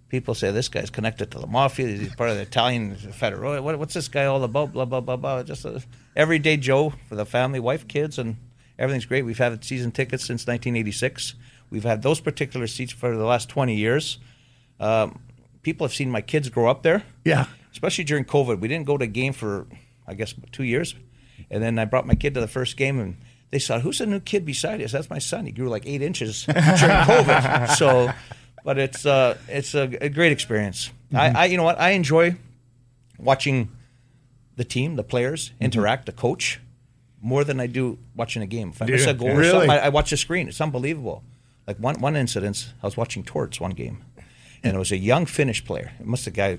people 0.08 0.34
say 0.34 0.50
this 0.50 0.68
guy's 0.68 0.90
connected 0.90 1.30
to 1.32 1.38
the 1.38 1.46
mafia. 1.46 1.86
He's 1.86 2.14
part 2.14 2.30
of 2.30 2.36
the 2.36 2.42
Italian 2.42 2.96
Federal. 2.96 3.62
What, 3.62 3.78
what's 3.78 3.94
this 3.94 4.08
guy 4.08 4.24
all 4.24 4.42
about? 4.42 4.72
Blah 4.72 4.86
blah 4.86 5.00
blah 5.00 5.16
blah. 5.16 5.42
Just 5.42 5.64
a 5.64 5.82
everyday 6.16 6.56
Joe 6.56 6.94
for 7.08 7.14
the 7.14 7.26
family, 7.26 7.60
wife, 7.60 7.86
kids, 7.86 8.18
and 8.18 8.36
everything's 8.80 9.04
great. 9.04 9.24
We've 9.24 9.38
had 9.38 9.62
season 9.62 9.92
tickets 9.92 10.24
since 10.24 10.46
1986. 10.46 11.34
we've 11.68 11.84
had 11.84 12.02
those 12.02 12.18
particular 12.18 12.66
seats 12.66 12.92
for 12.92 13.16
the 13.16 13.24
last 13.24 13.48
20 13.48 13.76
years. 13.76 14.18
Um, 14.80 15.20
people 15.62 15.86
have 15.86 15.94
seen 15.94 16.10
my 16.10 16.22
kids 16.22 16.48
grow 16.48 16.68
up 16.68 16.82
there. 16.82 17.04
Yeah. 17.24 17.44
Especially 17.70 18.04
during 18.04 18.24
COVID. 18.24 18.58
We 18.58 18.66
didn't 18.66 18.86
go 18.86 18.96
to 18.96 19.04
a 19.04 19.08
game 19.08 19.34
for, 19.34 19.66
I 20.08 20.14
guess, 20.14 20.34
two 20.50 20.64
years. 20.64 20.96
And 21.50 21.62
then 21.62 21.78
I 21.78 21.84
brought 21.84 22.06
my 22.06 22.14
kid 22.14 22.34
to 22.34 22.40
the 22.40 22.48
first 22.48 22.76
game 22.76 22.98
and 22.98 23.16
they 23.50 23.58
saw, 23.58 23.78
who's 23.78 23.98
the 23.98 24.06
new 24.06 24.20
kid 24.20 24.44
beside 24.44 24.82
us? 24.82 24.92
That's 24.92 25.10
my 25.10 25.18
son. 25.18 25.46
He 25.46 25.52
grew 25.52 25.68
like 25.68 25.86
eight 25.86 26.02
inches 26.02 26.44
during 26.46 26.64
COVID. 26.64 27.68
So, 27.76 28.10
but 28.64 28.78
it's, 28.78 29.04
uh, 29.04 29.36
it's 29.46 29.74
a, 29.74 29.82
a 30.00 30.08
great 30.08 30.32
experience. 30.32 30.90
I, 31.12 31.30
I, 31.30 31.44
you 31.46 31.56
know 31.56 31.64
what? 31.64 31.78
I 31.78 31.90
enjoy 31.90 32.36
watching 33.18 33.70
the 34.56 34.64
team, 34.64 34.96
the 34.96 35.04
players 35.04 35.52
interact, 35.60 36.06
the 36.06 36.12
coach, 36.12 36.60
more 37.20 37.44
than 37.44 37.60
I 37.60 37.66
do 37.66 37.98
watching 38.14 38.42
a 38.42 38.46
game. 38.46 38.70
If 38.70 38.82
I 38.82 38.86
miss 38.86 39.06
a 39.06 39.14
goal 39.14 39.30
or 39.30 39.44
something, 39.44 39.70
I, 39.70 39.78
I 39.78 39.88
watch 39.90 40.10
the 40.10 40.16
screen. 40.16 40.48
It's 40.48 40.60
unbelievable. 40.60 41.22
Like 41.66 41.78
one 41.78 42.00
one 42.00 42.16
incident, 42.16 42.72
I 42.82 42.86
was 42.86 42.96
watching 42.96 43.22
Torts 43.22 43.60
one 43.60 43.72
game, 43.72 44.04
and 44.62 44.74
it 44.74 44.78
was 44.78 44.92
a 44.92 44.96
young 44.96 45.26
Finnish 45.26 45.64
player. 45.64 45.92
It 46.00 46.06
must 46.06 46.24
have 46.24 46.34
guy 46.34 46.58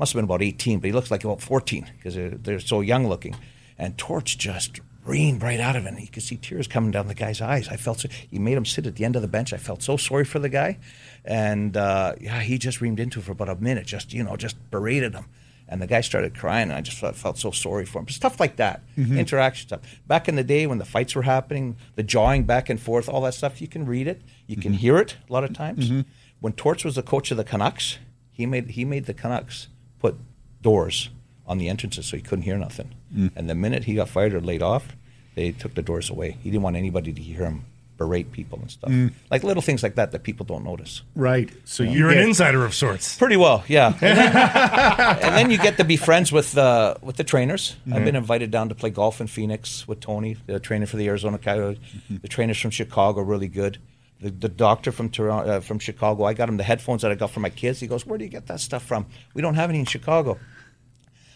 must 0.00 0.12
have 0.12 0.18
been 0.18 0.24
about 0.24 0.42
18, 0.42 0.80
but 0.80 0.86
he 0.86 0.92
looks 0.92 1.10
like 1.10 1.24
about 1.24 1.42
14 1.42 1.90
because 1.96 2.14
they're, 2.14 2.30
they're 2.30 2.58
so 2.60 2.80
young 2.80 3.06
looking. 3.06 3.36
And 3.78 3.98
Torts 3.98 4.34
just 4.34 4.80
rained 5.04 5.42
right 5.42 5.60
out 5.60 5.76
of 5.76 5.84
him. 5.84 5.98
You 5.98 6.08
could 6.08 6.22
see 6.22 6.36
tears 6.36 6.66
coming 6.66 6.90
down 6.90 7.06
the 7.06 7.14
guy's 7.14 7.42
eyes. 7.42 7.68
I 7.68 7.76
felt 7.76 8.00
so, 8.00 8.08
he 8.30 8.38
made 8.38 8.56
him 8.56 8.64
sit 8.64 8.86
at 8.86 8.96
the 8.96 9.04
end 9.04 9.14
of 9.14 9.22
the 9.22 9.28
bench. 9.28 9.52
I 9.52 9.58
felt 9.58 9.82
so 9.82 9.98
sorry 9.98 10.24
for 10.24 10.38
the 10.38 10.48
guy. 10.48 10.78
And 11.24 11.76
uh, 11.76 12.14
yeah, 12.18 12.40
he 12.40 12.56
just 12.56 12.80
reamed 12.80 12.98
into 12.98 13.20
it 13.20 13.24
for 13.24 13.32
about 13.32 13.50
a 13.50 13.56
minute, 13.56 13.86
just, 13.86 14.14
you 14.14 14.22
know, 14.24 14.36
just 14.36 14.56
berated 14.70 15.14
him. 15.14 15.26
And 15.70 15.80
the 15.80 15.86
guy 15.86 16.00
started 16.00 16.34
crying, 16.34 16.64
and 16.64 16.72
I 16.72 16.80
just 16.80 16.98
felt, 16.98 17.14
felt 17.14 17.38
so 17.38 17.52
sorry 17.52 17.86
for 17.86 18.00
him. 18.00 18.08
Stuff 18.08 18.40
like 18.40 18.56
that, 18.56 18.82
mm-hmm. 18.98 19.16
interaction 19.16 19.68
stuff. 19.68 19.80
Back 20.06 20.28
in 20.28 20.34
the 20.34 20.42
day 20.42 20.66
when 20.66 20.78
the 20.78 20.84
fights 20.84 21.14
were 21.14 21.22
happening, 21.22 21.76
the 21.94 22.02
jawing 22.02 22.42
back 22.42 22.68
and 22.68 22.80
forth, 22.80 23.08
all 23.08 23.20
that 23.22 23.34
stuff, 23.34 23.60
you 23.60 23.68
can 23.68 23.86
read 23.86 24.08
it, 24.08 24.20
you 24.48 24.56
can 24.56 24.72
mm-hmm. 24.72 24.80
hear 24.80 24.98
it 24.98 25.16
a 25.28 25.32
lot 25.32 25.44
of 25.44 25.52
times. 25.52 25.88
Mm-hmm. 25.88 26.00
When 26.40 26.54
Torts 26.54 26.84
was 26.84 26.96
the 26.96 27.04
coach 27.04 27.30
of 27.30 27.36
the 27.36 27.44
Canucks, 27.44 27.98
he 28.32 28.46
made 28.46 28.70
he 28.70 28.84
made 28.84 29.06
the 29.06 29.14
Canucks 29.14 29.68
put 30.00 30.16
doors 30.60 31.10
on 31.46 31.58
the 31.58 31.68
entrances 31.68 32.06
so 32.06 32.16
he 32.16 32.22
couldn't 32.22 32.44
hear 32.44 32.58
nothing. 32.58 32.94
Mm. 33.14 33.30
And 33.36 33.48
the 33.48 33.54
minute 33.54 33.84
he 33.84 33.94
got 33.94 34.08
fired 34.08 34.34
or 34.34 34.40
laid 34.40 34.62
off, 34.62 34.96
they 35.34 35.52
took 35.52 35.74
the 35.74 35.82
doors 35.82 36.10
away. 36.10 36.38
He 36.42 36.50
didn't 36.50 36.62
want 36.62 36.76
anybody 36.76 37.12
to 37.12 37.20
hear 37.20 37.44
him 37.44 37.64
berate 38.00 38.32
people 38.32 38.58
and 38.58 38.70
stuff, 38.70 38.90
like 39.30 39.44
little 39.44 39.60
things 39.62 39.82
like 39.82 39.94
that 39.96 40.10
that 40.12 40.22
people 40.22 40.46
don't 40.46 40.64
notice. 40.64 41.02
Right. 41.14 41.50
So 41.66 41.82
you 41.82 41.98
You're 41.98 42.14
get, 42.14 42.22
an 42.22 42.28
insider 42.30 42.64
of 42.64 42.74
sorts. 42.74 43.18
Pretty 43.18 43.36
well, 43.36 43.62
yeah. 43.68 43.92
And 44.00 44.18
then, 44.18 44.36
and 45.22 45.36
then 45.36 45.50
you 45.50 45.58
get 45.58 45.76
to 45.76 45.84
be 45.84 45.98
friends 45.98 46.32
with 46.32 46.56
uh, 46.56 46.94
with 47.02 47.16
the 47.16 47.24
trainers. 47.24 47.76
I've 47.92 48.02
been 48.06 48.16
invited 48.16 48.50
down 48.50 48.70
to 48.70 48.74
play 48.74 48.88
golf 48.88 49.20
in 49.20 49.26
Phoenix 49.26 49.86
with 49.86 50.00
Tony, 50.00 50.38
the 50.46 50.58
trainer 50.58 50.86
for 50.86 50.96
the 50.96 51.06
Arizona 51.08 51.36
Coyotes. 51.36 51.78
The 52.08 52.28
trainers 52.28 52.58
from 52.58 52.70
Chicago 52.70 53.20
are 53.20 53.24
really 53.24 53.48
good. 53.48 53.76
The, 54.22 54.30
the 54.30 54.48
doctor 54.48 54.92
from 54.92 55.10
Toronto, 55.10 55.50
uh, 55.50 55.60
from 55.60 55.78
Chicago, 55.78 56.24
I 56.24 56.32
got 56.34 56.48
him 56.48 56.56
the 56.56 56.62
headphones 56.62 57.02
that 57.02 57.10
I 57.10 57.14
got 57.14 57.30
for 57.30 57.40
my 57.40 57.50
kids. 57.50 57.80
He 57.80 57.86
goes, 57.86 58.06
"Where 58.06 58.16
do 58.16 58.24
you 58.24 58.30
get 58.30 58.46
that 58.46 58.60
stuff 58.60 58.82
from? 58.82 59.06
We 59.34 59.42
don't 59.42 59.56
have 59.56 59.68
any 59.68 59.78
in 59.78 59.86
Chicago." 59.86 60.38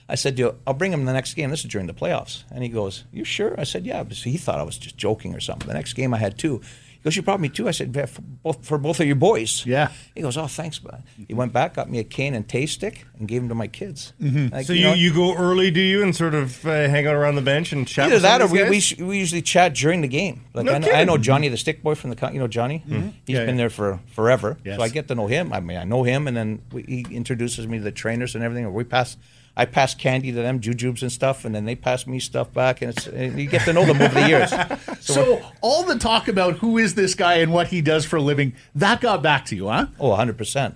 I 0.08 0.16
said, 0.16 0.38
"You, 0.38 0.56
I'll 0.66 0.74
bring 0.74 0.92
him 0.92 1.04
the 1.06 1.12
next 1.12 1.34
game. 1.34 1.50
This 1.50 1.64
is 1.64 1.70
during 1.70 1.86
the 1.86 1.94
playoffs." 1.94 2.44
And 2.50 2.62
he 2.62 2.68
goes, 2.68 3.04
"You 3.12 3.24
sure?" 3.24 3.54
I 3.58 3.64
said, 3.64 3.86
"Yeah." 3.86 4.02
But 4.02 4.16
he 4.18 4.36
thought 4.36 4.58
I 4.58 4.62
was 4.62 4.76
just 4.78 4.96
joking 4.96 5.34
or 5.34 5.40
something. 5.40 5.66
The 5.68 5.74
next 5.74 5.94
game 5.94 6.12
I 6.12 6.18
had 6.18 6.36
two. 6.38 6.60
He 6.92 7.00
goes, 7.08 7.16
"You 7.16 7.22
brought 7.22 7.40
me 7.40 7.48
two. 7.50 7.68
I 7.68 7.70
said, 7.70 7.94
"Yeah, 7.94 8.06
for 8.06 8.20
both, 8.22 8.66
for 8.66 8.76
both 8.78 9.00
of 9.00 9.06
your 9.06 9.16
boys." 9.16 9.64
Yeah. 9.66 9.90
He 10.14 10.20
goes, 10.22 10.36
"Oh, 10.36 10.46
thanks, 10.46 10.78
bud." 10.78 11.02
He 11.28 11.32
went 11.34 11.52
back, 11.54 11.74
got 11.74 11.90
me 11.90 11.98
a 12.00 12.04
cane 12.04 12.34
and 12.34 12.46
taste 12.46 12.74
stick, 12.74 13.06
and 13.18 13.26
gave 13.28 13.40
them 13.42 13.48
to 13.48 13.54
my 13.54 13.66
kids. 13.66 14.12
Like, 14.20 14.66
So 14.66 14.72
you, 14.74 14.84
know, 14.84 14.92
you 14.94 15.12
go 15.12 15.34
early, 15.34 15.70
do 15.70 15.80
you, 15.80 16.02
and 16.02 16.14
sort 16.16 16.34
of 16.34 16.64
uh, 16.66 16.70
hang 16.88 17.06
out 17.06 17.14
around 17.14 17.34
the 17.36 17.42
bench 17.42 17.72
and 17.72 17.86
chat? 17.88 18.06
either 18.08 18.18
that 18.20 18.40
or 18.42 18.46
we, 18.48 18.62
we, 18.68 18.82
we 19.04 19.18
usually 19.18 19.42
chat 19.42 19.74
during 19.74 20.00
the 20.02 20.08
game. 20.08 20.44
Like 20.54 20.66
No 20.66 20.72
I, 20.74 20.78
know, 20.78 20.90
I 20.92 21.04
know 21.04 21.16
Johnny 21.18 21.48
the 21.48 21.56
stick 21.58 21.82
boy 21.82 21.94
from 21.94 22.10
the 22.10 22.30
you 22.32 22.38
know 22.38 22.46
Johnny. 22.48 22.82
He's 22.86 22.94
Yeah, 23.36 23.44
been 23.46 23.56
yeah. 23.56 23.56
there 23.56 23.70
for 23.70 24.00
forever, 24.08 24.56
Yes. 24.64 24.76
so 24.76 24.82
I 24.82 24.88
get 24.88 25.08
to 25.08 25.14
know 25.14 25.26
him. 25.28 25.52
I 25.52 25.60
mean, 25.60 25.78
I 25.78 25.84
know 25.84 26.02
him, 26.04 26.26
and 26.28 26.34
then 26.36 26.60
we, 26.72 26.82
he 26.82 27.06
introduces 27.10 27.66
me 27.66 27.78
to 27.78 27.84
the 27.84 27.92
trainers 27.92 28.34
and 28.34 28.44
everything. 28.44 28.66
Or 28.66 28.70
we 28.70 28.84
pass. 28.84 29.16
I 29.56 29.66
pass 29.66 29.94
candy 29.94 30.32
to 30.32 30.38
them, 30.38 30.60
jujubes 30.60 31.02
and 31.02 31.12
stuff, 31.12 31.44
and 31.44 31.54
then 31.54 31.64
they 31.64 31.76
pass 31.76 32.06
me 32.06 32.18
stuff 32.18 32.52
back, 32.52 32.82
and, 32.82 32.90
it's, 32.90 33.06
and 33.06 33.38
you 33.38 33.46
get 33.46 33.62
to 33.62 33.72
know 33.72 33.84
them 33.84 34.00
over 34.02 34.14
the 34.14 34.28
years. 34.28 34.52
So 35.04 35.42
all 35.60 35.84
the 35.84 35.98
talk 35.98 36.28
about 36.28 36.54
who 36.54 36.78
is 36.78 36.94
this 36.94 37.14
guy 37.14 37.34
and 37.34 37.52
what 37.52 37.68
he 37.68 37.82
does 37.82 38.06
for 38.06 38.16
a 38.16 38.22
living, 38.22 38.54
that 38.74 39.02
got 39.02 39.22
back 39.22 39.44
to 39.46 39.56
you, 39.56 39.68
huh? 39.68 39.88
Oh, 40.00 40.10
100%. 40.12 40.74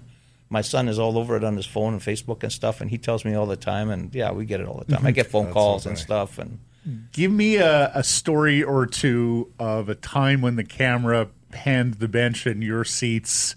My 0.50 0.60
son 0.60 0.86
is 0.86 0.98
all 0.98 1.16
over 1.16 1.34
it 1.34 1.42
on 1.42 1.56
his 1.56 1.64
phone 1.64 1.94
and 1.94 2.02
Facebook 2.02 2.42
and 2.42 2.52
stuff, 2.52 2.82
and 2.82 2.90
he 2.90 2.98
tells 2.98 3.24
me 3.24 3.34
all 3.34 3.46
the 3.46 3.56
time. 3.56 3.88
And 3.88 4.14
yeah, 4.14 4.30
we 4.32 4.44
get 4.44 4.60
it 4.60 4.68
all 4.68 4.82
the 4.86 4.94
time. 4.94 5.06
I 5.06 5.12
mhm. 5.12 5.14
get 5.14 5.28
phone 5.28 5.50
calls 5.50 5.86
and 5.86 5.98
stuff. 5.98 6.38
And 6.38 6.58
Give 7.12 7.32
me 7.32 7.56
a, 7.56 7.90
a 7.94 8.04
story 8.04 8.62
or 8.62 8.86
two 8.86 9.52
of 9.58 9.88
a 9.88 9.94
time 9.94 10.40
when 10.40 10.56
the 10.56 10.64
camera 10.64 11.28
panned 11.50 11.94
the 11.94 12.08
bench 12.08 12.46
in 12.46 12.62
your 12.62 12.84
seats 12.84 13.56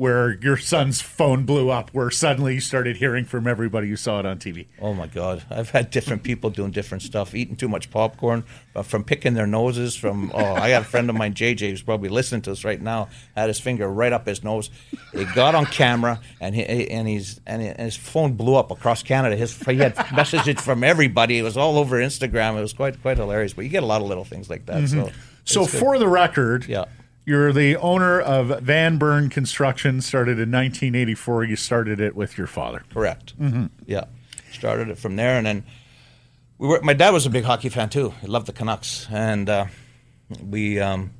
where 0.00 0.38
your 0.40 0.56
son's 0.56 1.02
phone 1.02 1.44
blew 1.44 1.68
up, 1.68 1.90
where 1.90 2.10
suddenly 2.10 2.54
you 2.54 2.60
started 2.60 2.96
hearing 2.96 3.22
from 3.22 3.46
everybody 3.46 3.86
you 3.86 3.96
saw 3.96 4.18
it 4.18 4.24
on 4.24 4.38
TV. 4.38 4.64
oh 4.80 4.94
my 4.94 5.06
God, 5.06 5.44
I've 5.50 5.68
had 5.68 5.90
different 5.90 6.22
people 6.22 6.48
doing 6.48 6.70
different 6.70 7.02
stuff, 7.02 7.34
eating 7.34 7.54
too 7.54 7.68
much 7.68 7.90
popcorn, 7.90 8.44
uh, 8.74 8.80
from 8.80 9.04
picking 9.04 9.34
their 9.34 9.46
noses. 9.46 9.94
From 9.94 10.30
oh, 10.32 10.54
I 10.54 10.70
got 10.70 10.80
a 10.80 10.84
friend 10.86 11.10
of 11.10 11.16
mine, 11.16 11.34
JJ, 11.34 11.68
who's 11.68 11.82
probably 11.82 12.08
listening 12.08 12.40
to 12.42 12.52
us 12.52 12.64
right 12.64 12.80
now, 12.80 13.10
had 13.36 13.48
his 13.48 13.60
finger 13.60 13.90
right 13.90 14.10
up 14.10 14.26
his 14.26 14.42
nose. 14.42 14.70
It 15.12 15.28
got 15.34 15.54
on 15.54 15.66
camera, 15.66 16.18
and 16.40 16.54
he, 16.54 16.90
and 16.90 17.06
he's 17.06 17.38
and 17.46 17.60
his 17.60 17.94
phone 17.94 18.32
blew 18.32 18.54
up 18.54 18.70
across 18.70 19.02
Canada. 19.02 19.36
His 19.36 19.54
he 19.64 19.76
had 19.76 19.94
messages 20.14 20.62
from 20.62 20.82
everybody. 20.82 21.36
It 21.38 21.42
was 21.42 21.58
all 21.58 21.76
over 21.76 21.98
Instagram. 21.98 22.56
It 22.56 22.62
was 22.62 22.72
quite 22.72 23.02
quite 23.02 23.18
hilarious. 23.18 23.52
But 23.52 23.66
you 23.66 23.70
get 23.70 23.82
a 23.82 23.86
lot 23.86 24.00
of 24.00 24.08
little 24.08 24.24
things 24.24 24.48
like 24.48 24.64
that. 24.64 24.88
So 24.88 25.10
So 25.44 25.66
for 25.66 25.98
the 25.98 26.08
record, 26.08 26.66
Yeah. 26.66 26.86
You're 27.26 27.52
the 27.52 27.76
owner 27.76 28.20
of 28.20 28.60
Van 28.62 28.98
Burn 28.98 29.28
Construction, 29.28 30.00
started 30.00 30.32
in 30.38 30.50
1984. 30.50 31.44
You 31.44 31.56
started 31.56 32.00
it 32.00 32.14
with 32.16 32.36
your 32.38 32.46
father. 32.46 32.82
Correct. 32.92 33.34
Yeah, 33.86 34.04
started 34.52 34.88
it 34.88 34.98
from 34.98 35.16
there, 35.16 35.36
and 35.36 35.46
then 35.46 35.64
we 36.58 36.68
were. 36.68 36.80
My 36.82 36.94
dad 36.94 37.10
was 37.10 37.26
a 37.26 37.30
big 37.30 37.44
hockey 37.44 37.68
fan 37.68 37.88
too. 37.90 38.14
He 38.20 38.26
loved 38.26 38.46
the 38.46 38.52
Canucks, 38.52 39.06
and 39.10 39.48
uh, 39.48 39.66
we 40.42 40.80
um, 40.80 41.10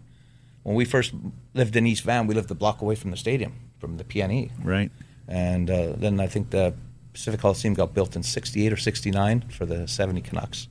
when 0.63 0.75
we 0.75 0.85
first 0.85 1.13
lived 1.55 1.77
in 1.77 1.87
East 1.87 2.03
Van, 2.05 2.27
we 2.27 2.35
lived 2.35 2.51
a 2.51 2.55
block 2.55 2.81
away 2.83 2.95
from 2.95 3.11
the 3.11 3.17
stadium, 3.17 3.53
from 3.79 3.97
the 3.97 4.05
PNE, 4.05 4.51
Right. 4.65 4.91
and 5.29 5.71
uh, 5.71 5.93
then 5.97 6.21
I 6.21 6.27
think 6.27 6.51
the 6.51 6.75
Pacific 7.13 7.41
Coliseum 7.41 7.75
got 7.75 7.93
built 7.95 8.17
in 8.17 8.23
'68 8.23 8.73
or 8.73 8.77
'69 8.77 9.43
for 9.51 9.67
the 9.67 9.87
'70 9.89 10.21
Canucks, 10.23 10.69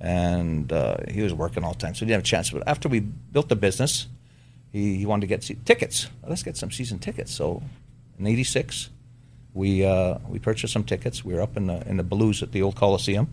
and 0.00 0.72
uh, 0.72 0.96
he 1.08 1.22
was 1.22 1.32
working 1.34 1.64
all 1.64 1.72
the 1.72 1.78
time, 1.78 1.94
so 1.94 2.00
he 2.00 2.06
didn't 2.06 2.18
have 2.18 2.22
a 2.22 2.24
chance. 2.24 2.50
But 2.50 2.62
after 2.66 2.88
we 2.88 3.00
built 3.00 3.48
the 3.48 3.56
business, 3.56 4.06
he, 4.76 4.96
he 4.98 5.06
wanted 5.06 5.22
to 5.22 5.26
get 5.26 5.42
se- 5.42 5.58
tickets. 5.64 6.08
Let's 6.26 6.42
get 6.42 6.56
some 6.56 6.70
season 6.70 6.98
tickets. 6.98 7.32
So 7.32 7.62
in 8.18 8.26
'86, 8.26 8.90
we 9.54 9.84
uh, 9.84 10.18
we 10.28 10.38
purchased 10.38 10.72
some 10.72 10.84
tickets. 10.84 11.24
We 11.24 11.34
were 11.34 11.42
up 11.42 11.56
in 11.56 11.66
the 11.66 11.86
in 11.88 11.96
the 11.96 12.02
Blues 12.04 12.42
at 12.42 12.52
the 12.52 12.62
old 12.62 12.76
Coliseum, 12.76 13.28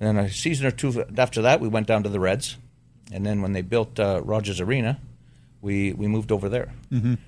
and 0.00 0.16
then 0.18 0.24
a 0.24 0.30
season 0.30 0.66
or 0.66 0.70
two 0.70 1.04
after 1.16 1.42
that, 1.42 1.60
we 1.60 1.68
went 1.68 1.86
down 1.86 2.02
to 2.04 2.08
the 2.08 2.20
Reds, 2.20 2.56
and 3.12 3.24
then 3.26 3.42
when 3.42 3.52
they 3.52 3.62
built 3.62 3.98
uh, 4.00 4.20
Rogers 4.24 4.60
Arena, 4.60 4.98
we 5.60 5.92
we 5.92 6.06
moved 6.06 6.30
over 6.32 6.48
there. 6.48 6.72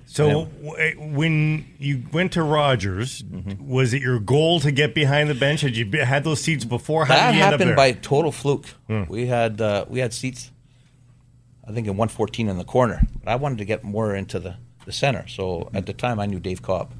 So 0.05 0.45
w- 0.63 0.99
when 1.17 1.65
you 1.79 2.03
went 2.11 2.31
to 2.33 2.43
Rogers, 2.43 3.23
was 3.59 3.93
it 3.93 4.01
your 4.01 4.19
goal 4.19 4.59
to 4.61 4.71
get 4.71 4.93
behind 4.95 5.29
the 5.29 5.35
bench? 5.35 5.61
Had 5.61 5.75
you 5.75 5.85
had 6.03 6.23
those 6.23 6.41
seats 6.41 6.65
before? 6.65 7.05
How 7.05 7.15
that 7.15 7.31
did 7.31 7.37
you 7.37 7.43
end 7.43 7.53
up 7.53 7.59
happened 7.59 7.75
by 7.75 7.91
total 7.93 8.31
fluke. 8.31 8.67
We 9.09 9.27
had 9.27 9.61
uh, 9.61 9.85
we 9.89 9.99
had 9.99 10.13
seats, 10.13 10.50
I 11.67 11.71
think 11.71 11.87
in 11.87 11.95
114 11.97 12.47
in 12.49 12.57
the 12.57 12.63
corner. 12.63 13.01
But 13.23 13.31
I 13.31 13.35
wanted 13.35 13.57
to 13.59 13.65
get 13.65 13.83
more 13.83 14.15
into 14.15 14.39
the, 14.39 14.55
the 14.85 14.91
center. 14.91 15.27
So 15.27 15.69
at 15.73 15.85
the 15.85 15.93
time, 15.93 16.19
I 16.19 16.25
knew 16.25 16.39
Dave 16.39 16.61
Cobb. 16.61 16.93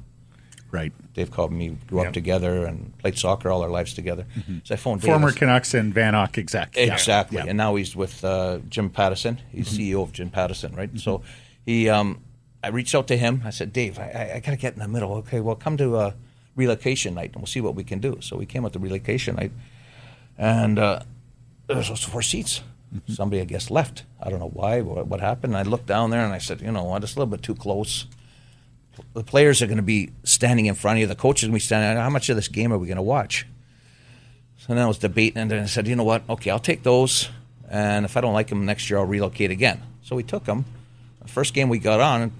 Right. 0.71 0.93
Dave 1.13 1.31
Cobb 1.31 1.49
and 1.49 1.59
me 1.59 1.77
grew 1.87 1.99
Yep. 1.99 2.07
up 2.07 2.13
together 2.13 2.65
and 2.65 2.97
played 2.99 3.17
soccer 3.17 3.49
all 3.49 3.61
our 3.61 3.69
lives 3.69 3.93
together. 3.93 4.25
So 4.63 4.73
I 4.73 4.77
phoned 4.77 5.01
Dave. 5.01 5.09
Former 5.11 5.31
Canucks 5.33 5.73
and 5.73 5.93
VANOC 5.93 6.37
exec. 6.37 6.77
Exactly. 6.77 7.37
Yeah. 7.39 7.45
And 7.47 7.57
now 7.57 7.75
he's 7.75 7.95
with 7.95 8.23
uh, 8.23 8.59
Jim 8.69 8.89
Pattison. 8.89 9.39
He's 9.51 9.67
CEO 9.77 10.01
of 10.03 10.13
Jim 10.13 10.29
Pattison, 10.29 10.73
right? 10.75 10.89
So 10.97 11.23
he, 11.65 11.89
um, 11.89 12.21
I 12.63 12.69
reached 12.69 12.95
out 12.95 13.07
to 13.07 13.17
him. 13.17 13.41
I 13.43 13.49
said, 13.49 13.73
Dave, 13.73 13.99
I, 13.99 14.03
I, 14.11 14.35
I 14.35 14.39
got 14.39 14.51
to 14.51 14.57
get 14.57 14.73
in 14.73 14.79
the 14.79 14.87
middle. 14.87 15.13
Okay, 15.15 15.41
well, 15.41 15.55
come 15.55 15.75
to 15.77 15.97
uh, 15.97 16.11
relocation 16.55 17.15
night 17.15 17.31
and 17.33 17.37
we'll 17.41 17.47
see 17.47 17.59
what 17.61 17.75
we 17.75 17.83
can 17.83 17.99
do. 17.99 18.19
So 18.21 18.37
we 18.37 18.45
came 18.45 18.63
out 18.63 18.71
to 18.73 18.79
relocation 18.79 19.35
night, 19.35 19.51
and 20.37 20.79
uh, 20.79 21.01
there 21.67 21.75
was 21.77 21.89
four 22.03 22.21
seats. 22.21 22.61
Somebody, 23.07 23.41
I 23.41 23.45
guess, 23.45 23.71
left. 23.71 24.03
I 24.21 24.29
don't 24.29 24.39
know 24.39 24.49
why, 24.49 24.81
what, 24.81 25.07
what 25.07 25.21
happened. 25.21 25.55
I 25.55 25.63
looked 25.63 25.85
down 25.85 26.09
there 26.09 26.25
and 26.25 26.33
I 26.33 26.39
said, 26.39 26.61
you 26.61 26.71
know 26.71 26.83
what, 26.83 27.03
it's 27.03 27.15
a 27.15 27.19
little 27.19 27.31
bit 27.31 27.41
too 27.41 27.55
close. 27.55 28.05
The 29.13 29.23
players 29.23 29.61
are 29.61 29.67
going 29.67 29.77
to 29.77 29.83
be 29.83 30.11
standing 30.23 30.65
in 30.65 30.75
front 30.75 30.97
of 30.97 31.01
you. 31.01 31.07
The 31.07 31.15
coaches 31.15 31.45
are 31.45 31.47
going 31.47 31.59
to 31.59 31.63
be 31.63 31.65
standing. 31.65 32.01
How 32.01 32.09
much 32.09 32.29
of 32.29 32.35
this 32.35 32.49
game 32.49 32.73
are 32.73 32.77
we 32.77 32.87
going 32.87 32.97
to 32.97 33.01
watch? 33.01 33.47
So 34.57 34.73
then 34.73 34.77
I 34.77 34.87
was 34.87 34.97
debating, 34.99 35.41
and 35.41 35.49
then 35.49 35.63
I 35.63 35.65
said, 35.65 35.87
you 35.87 35.95
know 35.95 36.03
what? 36.03 36.23
Okay, 36.29 36.51
I'll 36.51 36.59
take 36.59 36.83
those, 36.83 37.29
and 37.69 38.05
if 38.05 38.15
I 38.15 38.21
don't 38.21 38.33
like 38.33 38.49
them 38.49 38.65
next 38.65 38.89
year, 38.89 38.99
I'll 38.99 39.05
relocate 39.05 39.49
again. 39.49 39.81
So 40.03 40.15
we 40.15 40.23
took 40.23 40.43
them. 40.43 40.65
The 41.21 41.29
first 41.29 41.53
game 41.53 41.69
we 41.69 41.79
got 41.79 41.99
on, 41.99 42.31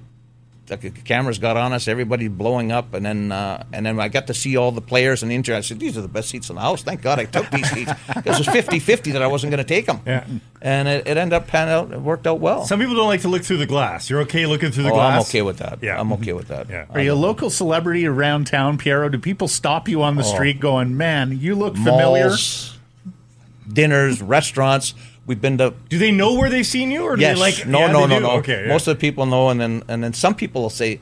the 0.68 0.78
cameras 0.78 1.38
got 1.40 1.58
on 1.58 1.74
us, 1.74 1.88
everybody 1.88 2.28
blowing 2.28 2.72
up, 2.72 2.94
and 2.94 3.06
then 3.06 3.32
uh, 3.32 3.66
and 3.74 3.86
then 3.86 4.00
I 4.00 4.08
got 4.08 4.28
to 4.28 4.34
see 4.34 4.56
all 4.56 4.72
the 4.72 4.82
players 4.82 5.22
and 5.22 5.32
the 5.32 5.36
injured. 5.36 5.56
I 5.56 5.62
said, 5.62 5.80
"These 5.80 5.98
are 5.98 6.02
the 6.02 6.08
best 6.08 6.30
seats 6.30 6.50
in 6.50 6.56
the 6.56 6.62
house." 6.62 6.84
Thank 6.84 7.02
God 7.02 7.20
I 7.20 7.26
took 7.26 7.50
these 7.50 7.70
seats 7.70 7.92
because 8.08 8.40
it 8.40 8.48
was 8.48 8.56
50-50 8.56 9.14
that 9.14 9.22
I 9.22 9.28
wasn't 9.28 9.52
going 9.52 9.64
to 9.64 9.68
take 9.68 9.86
them. 9.86 10.02
Yeah. 10.06 10.26
And 10.62 10.88
it, 10.88 11.08
it 11.08 11.18
ended 11.18 11.34
up 11.34 11.48
panning 11.48 11.74
out. 11.74 11.92
It 11.92 12.00
worked 12.00 12.28
out 12.28 12.40
well. 12.40 12.66
Some 12.66 12.80
people 12.80 12.96
don't 12.96 13.08
like 13.08 13.22
to 13.22 13.28
look 13.28 13.44
through 13.44 13.58
the 13.58 13.66
glass. 13.66 14.10
You're 14.10 14.22
okay 14.22 14.46
looking 14.46 14.72
through 14.72 14.84
the 14.84 14.92
oh, 14.92 14.96
glass? 14.96 15.16
I'm 15.16 15.22
okay 15.22 15.42
with 15.42 15.58
that. 15.58 15.80
Yeah. 15.82 16.00
I'm 16.00 16.14
okay 16.14 16.34
with 16.34 16.48
that. 16.50 16.70
Yeah. 16.70 16.86
Are 16.92 17.02
you 17.02 17.14
a 17.14 17.16
local 17.16 17.50
celebrity 17.50 18.06
around 18.06 18.48
town, 18.48 18.78
Piero? 18.78 19.10
Do 19.10 19.18
people 19.18 19.48
stop 19.48 19.90
you 19.90 20.04
on 20.04 20.16
the 20.16 20.24
street 20.24 20.60
going, 20.60 20.96
man, 20.96 21.38
you 21.38 21.56
look 21.56 21.76
familiar? 21.76 22.28
Malls, 22.28 22.78
dinners, 23.68 24.22
restaurants. 24.22 24.94
We've 25.32 25.40
been 25.48 25.58
to 25.60 25.74
Do 25.88 25.98
they 25.98 26.12
know 26.12 26.34
where 26.34 26.50
they've 26.50 26.66
seen 26.78 26.92
you, 26.92 27.04
or 27.04 27.16
do 27.16 27.22
Yes. 27.22 27.36
they 27.38 27.40
like? 27.48 27.66
no, 27.66 27.80
yeah, 27.80 27.92
no, 27.92 28.06
no, 28.06 28.16
do? 28.20 28.24
no. 28.28 28.32
Okay, 28.40 28.64
yeah. 28.64 28.74
Most 28.74 28.86
of 28.88 28.98
the 28.98 29.00
people 29.00 29.26
know, 29.26 29.48
and 29.50 29.62
then 29.62 29.74
and 29.88 30.04
then 30.04 30.12
some 30.14 30.36
people 30.36 30.60
will 30.64 30.70
say, 30.84 31.00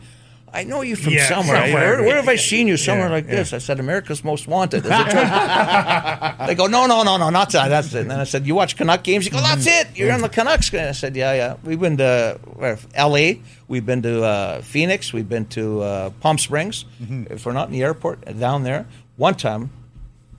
"I 0.54 0.64
know 0.66 0.82
you 0.90 0.96
from 0.96 1.14
Yeah, 1.14 1.28
somewhere. 1.28 1.62
somewhere. 1.66 1.74
Where, 1.98 2.04
where 2.08 2.16
have 2.22 2.30
I 2.30 2.36
seen 2.38 2.68
you? 2.68 2.78
Somewhere 2.78 3.10
like 3.10 3.26
this." 3.26 3.54
I 3.54 3.58
said, 3.58 3.80
"America's 3.80 4.24
Most 4.24 4.48
Wanted." 4.48 4.86
Is 4.86 4.92
it 4.94 5.10
true? 5.14 6.46
they 6.48 6.54
go, 6.56 6.68
"No, 6.68 6.86
no, 6.86 7.02
no, 7.04 7.18
no, 7.18 7.30
not 7.32 7.50
that. 7.54 7.70
That's 7.70 7.92
it." 7.96 8.02
And 8.02 8.12
then 8.12 8.20
I 8.20 8.26
said, 8.26 8.46
"You 8.46 8.54
watch 8.54 8.76
Canuck 8.78 9.02
games?" 9.04 9.26
You 9.26 9.32
go, 9.32 9.42
"That's 9.42 9.66
Mm-hmm. 9.66 9.92
it. 9.94 9.98
You're 9.98 10.14
in 10.14 10.22
the 10.22 10.30
Canucks." 10.30 10.72
And 10.74 10.90
I 10.90 10.92
said, 10.94 11.16
"Yeah, 11.16 11.34
yeah. 11.34 11.56
We've 11.64 11.80
been 11.80 11.98
to 11.98 12.38
where, 12.60 12.78
L.A. 12.94 13.42
We've 13.68 13.86
been 13.86 14.02
to 14.04 14.24
uh, 14.24 14.62
Phoenix. 14.62 15.12
We've 15.14 15.30
been 15.30 15.46
to 15.58 15.82
uh, 15.82 16.10
Palm 16.22 16.38
Springs. 16.38 16.86
Mm-hmm. 17.02 17.34
If 17.34 17.46
we're 17.46 17.54
not 17.54 17.68
in 17.70 17.74
the 17.74 17.84
airport, 17.84 18.28
uh, 18.28 18.34
down 18.34 18.64
there. 18.64 18.86
One 19.18 19.34
time, 19.36 19.70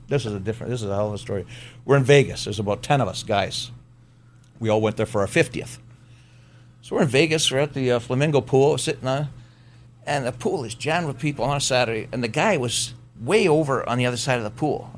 this 0.09 0.25
is 0.27 0.33
a 0.35 0.41
different. 0.41 0.71
This 0.71 0.83
is 0.83 0.89
a 0.89 0.95
hell 0.95 1.09
of 1.09 1.15
a 1.15 1.19
story. 1.19 1.45
We're 1.85 1.97
in 1.97 2.05
Vegas. 2.05 2.45
There's 2.45 2.59
about 2.61 2.83
ten 2.83 3.01
of 3.01 3.09
us 3.09 3.23
guys. 3.23 3.71
We 4.61 4.69
all 4.69 4.81
went 4.81 4.97
there 4.97 5.07
for 5.07 5.23
our 5.23 5.27
fiftieth. 5.27 5.79
So 6.83 6.97
we're 6.97 7.03
in 7.03 7.09
Vegas. 7.09 7.51
We're 7.51 7.59
at 7.59 7.75
the 7.75 7.93
uh, 7.93 7.99
Flamingo 7.99 8.41
pool, 8.41 8.79
sitting 8.79 9.09
on, 9.09 9.29
and 10.07 10.27
the 10.27 10.33
pool 10.33 10.65
is 10.65 10.75
jammed 10.75 11.07
with 11.09 11.19
people 11.19 11.45
on 11.45 11.57
a 11.57 11.61
Saturday. 11.61 12.09
And 12.13 12.23
the 12.23 12.29
guy 12.29 12.57
was 12.57 12.95
way 13.21 13.49
over 13.49 13.87
on 13.89 13.99
the 13.99 14.07
other 14.07 14.17
side 14.17 14.39
of 14.39 14.45
the 14.45 14.51
pool. 14.51 14.91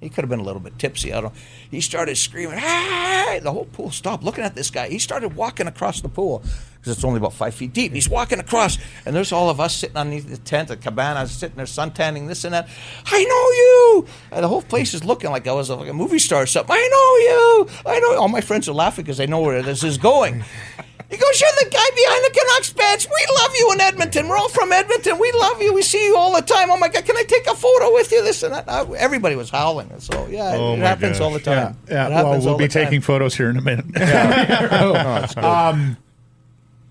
He 0.00 0.08
could 0.08 0.22
have 0.24 0.30
been 0.30 0.40
a 0.40 0.44
little 0.44 0.60
bit 0.60 0.78
tipsy. 0.78 1.12
I 1.12 1.20
don't. 1.20 1.34
know. 1.34 1.40
He 1.70 1.82
started 1.82 2.16
screaming, 2.16 2.58
"Hey!" 2.58 3.38
The 3.42 3.52
whole 3.52 3.66
pool 3.66 3.90
stopped 3.90 4.24
looking 4.24 4.44
at 4.44 4.54
this 4.54 4.70
guy. 4.70 4.88
He 4.88 4.98
started 4.98 5.36
walking 5.36 5.66
across 5.66 6.00
the 6.00 6.08
pool 6.08 6.42
because 6.80 6.96
it's 6.96 7.04
only 7.04 7.18
about 7.18 7.34
five 7.34 7.54
feet 7.54 7.74
deep. 7.74 7.92
He's 7.92 8.08
walking 8.08 8.38
across, 8.38 8.78
and 9.04 9.14
there's 9.14 9.30
all 9.30 9.50
of 9.50 9.60
us 9.60 9.76
sitting 9.76 9.98
underneath 9.98 10.30
the 10.30 10.38
tent, 10.38 10.68
the 10.68 10.78
cabana, 10.78 11.26
sitting 11.26 11.56
there 11.56 11.66
suntanning, 11.66 12.28
this 12.28 12.44
and 12.44 12.54
that. 12.54 12.68
I 13.06 13.22
know 13.24 13.50
you. 13.50 14.06
And 14.32 14.42
the 14.42 14.48
whole 14.48 14.62
place 14.62 14.94
is 14.94 15.04
looking 15.04 15.30
like 15.30 15.46
I 15.46 15.52
was 15.52 15.68
like 15.68 15.90
a 15.90 15.92
movie 15.92 16.18
star 16.18 16.42
or 16.42 16.46
something. 16.46 16.74
I 16.74 16.88
know 16.88 17.16
you. 17.28 17.92
I 17.94 18.00
know. 18.00 18.16
All 18.20 18.28
my 18.28 18.40
friends 18.40 18.70
are 18.70 18.72
laughing 18.72 19.04
because 19.04 19.18
they 19.18 19.26
know 19.26 19.42
where 19.42 19.62
this 19.62 19.84
is 19.84 19.98
going. 19.98 20.44
He 21.10 21.16
goes, 21.16 21.40
You're 21.40 21.50
the 21.58 21.70
guy 21.70 21.90
behind 21.96 22.24
the 22.24 22.30
Canucks 22.40 22.72
bench. 22.72 23.06
We 23.06 23.34
love 23.36 23.50
you 23.58 23.72
in 23.72 23.80
Edmonton. 23.80 24.28
We're 24.28 24.36
all 24.36 24.48
from 24.48 24.70
Edmonton. 24.72 25.18
We 25.18 25.32
love 25.32 25.60
you. 25.60 25.74
We 25.74 25.82
see 25.82 26.04
you 26.06 26.16
all 26.16 26.32
the 26.34 26.40
time. 26.42 26.70
Oh 26.70 26.76
my 26.76 26.88
God, 26.88 27.04
can 27.04 27.16
I 27.16 27.24
take 27.24 27.46
a 27.48 27.54
photo 27.54 27.92
with 27.92 28.12
you? 28.12 28.22
This 28.22 28.42
and 28.44 28.54
that. 28.54 28.68
Uh, 28.68 28.90
Everybody 28.92 29.34
was 29.34 29.50
howling. 29.50 29.90
So, 29.98 30.28
yeah, 30.28 30.52
Oh 30.56 30.74
it 30.74 30.78
happens 30.78 31.18
gosh. 31.18 31.20
all 31.20 31.32
the 31.32 31.40
time. 31.40 31.76
Yeah, 31.88 32.06
It 32.06 32.10
well, 32.12 32.40
we'll 32.40 32.56
be 32.58 32.68
taking 32.68 33.00
photos 33.00 33.34
here 33.34 33.50
in 33.50 33.56
a 33.56 33.62
minute. 33.62 33.86
No, 33.96 35.20
it's 35.24 35.34
good. 35.34 35.96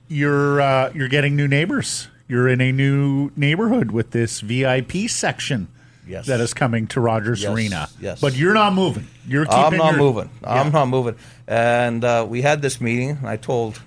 you're 0.07 0.61
uh, 0.61 0.91
you're 0.93 1.07
getting 1.07 1.35
new 1.35 1.47
neighbors. 1.47 2.07
You're 2.27 2.47
in 2.47 2.61
a 2.61 2.71
new 2.71 3.31
neighborhood 3.35 3.91
with 3.91 4.11
this 4.11 4.41
VIP 4.41 5.09
section 5.09 5.67
Yes. 6.07 6.25
that 6.27 6.39
is 6.39 6.53
coming 6.53 6.87
to 6.87 6.99
Rogers 6.99 7.43
Yes, 7.43 7.51
Arena. 7.53 7.89
yes. 7.99 8.19
But 8.19 8.35
you're 8.35 8.53
not 8.55 8.73
moving. 8.73 9.07
You're 9.27 9.45
keeping 9.45 9.59
I'm 9.63 9.77
not 9.77 9.91
your- 9.91 9.99
moving. 9.99 10.29
I'm 10.43 10.71
not 10.71 10.87
moving. 10.87 11.15
And 11.47 12.03
uh, 12.03 12.25
we 12.27 12.41
had 12.41 12.61
this 12.63 12.81
meeting. 12.81 13.11
And 13.11 13.27
I 13.27 13.37
told 13.37 13.79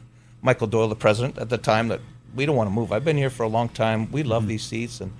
Michael 0.42 0.66
Doyle, 0.66 0.88
the 0.88 0.96
president 0.96 1.38
at 1.38 1.48
the 1.48 1.58
time, 1.58 1.88
that 1.88 2.00
we 2.34 2.44
don't 2.46 2.56
want 2.56 2.68
to 2.68 2.74
move. 2.74 2.92
I've 2.92 3.04
been 3.04 3.16
here 3.16 3.30
for 3.30 3.44
a 3.44 3.48
long 3.48 3.68
time. 3.68 4.10
We 4.10 4.20
Mm-hmm. 4.22 4.30
love 4.30 4.46
these 4.48 4.62
seats. 4.64 5.00
And 5.00 5.12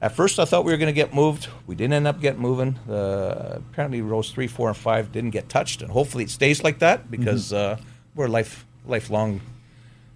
at 0.00 0.12
first, 0.14 0.38
I 0.38 0.44
thought 0.44 0.64
we 0.64 0.72
were 0.72 0.78
going 0.78 0.86
to 0.94 1.00
get 1.00 1.12
moved. 1.14 1.48
We 1.66 1.74
didn't 1.74 1.94
end 1.94 2.06
up 2.06 2.20
getting 2.20 2.40
moving. 2.40 2.76
Uh, 2.88 3.58
apparently, 3.70 4.00
rows 4.02 4.30
three, 4.30 4.46
four, 4.48 4.68
and 4.68 4.76
five 4.76 5.12
didn't 5.12 5.30
get 5.30 5.48
touched. 5.48 5.82
And 5.82 5.90
hopefully, 5.90 6.24
it 6.24 6.30
stays 6.30 6.62
like 6.64 6.78
that 6.80 7.10
because 7.10 7.52
Mm-hmm. 7.52 7.82
uh, 7.82 7.84
we're 8.14 8.28
life 8.28 8.64
lifelong 8.86 9.40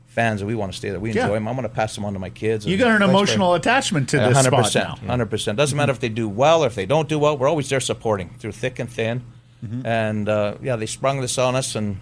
fans 0.07 0.41
and 0.41 0.49
we 0.49 0.55
want 0.55 0.73
to 0.73 0.79
stay 0.79 0.91
there. 0.91 0.99
We 0.99 1.13
Yeah. 1.13 1.23
enjoy 1.25 1.35
them. 1.35 1.47
I'm 1.49 1.55
going 1.57 1.69
to 1.69 1.75
pass 1.75 1.95
them 1.95 2.05
on 2.05 2.13
to 2.15 2.19
my 2.19 2.31
kids. 2.31 2.67
You 2.67 2.77
got 2.79 2.91
an 2.97 3.03
emotional 3.03 3.55
attachment 3.55 4.09
to 4.11 4.17
this 4.19 4.35
hundred 4.35 4.49
spot 4.51 4.65
percent, 4.65 4.89
now. 4.89 4.95
Mm-hmm. 4.95 5.07
hundred 5.09 5.27
percent. 5.31 5.59
Doesn't 5.59 5.77
matter 5.77 5.93
if 5.93 6.01
they 6.01 6.09
do 6.09 6.29
well 6.29 6.65
or 6.65 6.67
if 6.69 6.75
they 6.75 6.87
don't 6.87 7.09
do 7.09 7.19
well. 7.19 7.37
We're 7.39 7.49
always 7.49 7.69
there 7.69 7.81
supporting 7.81 8.31
through 8.39 8.53
thick 8.53 8.79
and 8.79 8.91
thin. 8.91 9.23
Mm-hmm. 9.65 9.87
And 9.87 10.29
uh, 10.29 10.57
yeah, 10.63 10.77
they 10.77 10.87
sprung 10.87 11.21
this 11.21 11.39
on 11.39 11.55
us, 11.55 11.75
and 11.77 11.99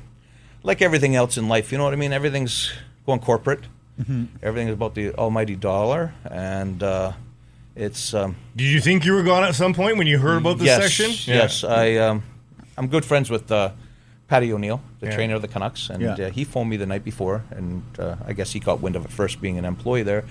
like 0.64 0.83
everything 0.83 1.14
else 1.14 1.37
in 1.38 1.46
life, 1.48 1.70
you 1.70 1.79
know 1.79 1.85
what 1.85 1.92
I 1.92 1.96
mean. 1.96 2.12
Everything's 2.12 2.72
going 3.07 3.20
corporate. 3.20 3.61
Mm-hmm. 4.00 4.24
Everything 4.42 4.68
is 4.68 4.74
about 4.74 4.94
the 4.96 5.12
almighty 5.14 5.55
dollar, 5.55 6.12
and 6.29 6.83
uh, 6.83 7.12
it's 7.77 8.12
um, 8.12 8.35
Did 8.57 8.64
you 8.64 8.81
think 8.81 9.05
you 9.05 9.12
were 9.14 9.22
gone 9.22 9.44
at 9.44 9.55
some 9.55 9.72
point 9.72 9.98
when 9.98 10.09
you 10.09 10.18
heard 10.18 10.38
about 10.38 10.59
this 10.59 10.66
yes, 10.66 10.83
section? 10.83 11.33
yes. 11.33 11.62
I 11.62 11.96
um, 11.98 12.24
I'm 12.77 12.88
good 12.88 13.05
friends 13.05 13.31
with 13.31 13.53
uh, 13.53 13.70
Patty 14.27 14.53
O'Neill, 14.53 14.81
the 14.98 15.07
Yeah. 15.07 15.14
trainer 15.14 15.35
of 15.37 15.42
the 15.42 15.48
Canucks, 15.48 15.90
and 15.90 16.03
Yeah. 16.03 16.27
uh, 16.27 16.31
he 16.31 16.42
phoned 16.44 16.70
me 16.70 16.77
the 16.77 16.87
night 16.87 17.05
before, 17.05 17.44
and 17.50 17.83
uh, 18.00 18.16
I 18.27 18.33
guess 18.33 18.53
he 18.53 18.59
caught 18.59 18.81
wind 18.81 18.96
of 18.96 19.05
it 19.05 19.12
first, 19.12 19.40
being 19.40 19.59
an 19.59 19.64
employee 19.64 20.03
there, 20.03 20.24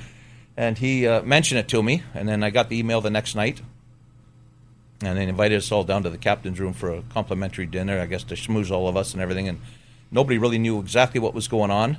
and 0.58 0.78
he 0.78 1.08
uh, 1.08 1.22
mentioned 1.22 1.60
it 1.60 1.70
to 1.70 1.82
me, 1.82 2.04
and 2.14 2.28
then 2.28 2.44
I 2.44 2.50
got 2.50 2.68
the 2.68 2.78
email 2.78 3.00
the 3.00 3.10
next 3.12 3.34
night, 3.34 3.62
and 5.02 5.18
they 5.18 5.24
invited 5.26 5.58
us 5.58 5.72
all 5.72 5.86
down 5.86 6.04
to 6.04 6.10
the 6.10 6.18
captain's 6.18 6.60
room 6.60 6.74
for 6.74 6.92
a 6.94 7.02
complimentary 7.14 7.66
dinner, 7.66 8.02
I 8.02 8.08
guess 8.08 8.24
to 8.26 8.36
schmooze 8.36 8.72
all 8.72 8.90
of 8.90 8.98
us 8.98 9.14
and 9.14 9.22
everything, 9.22 9.48
and 9.48 9.62
nobody 10.14 10.38
really 10.38 10.58
knew 10.60 10.80
exactly 10.80 11.20
what 11.20 11.34
was 11.34 11.48
going 11.50 11.72
on, 11.72 11.98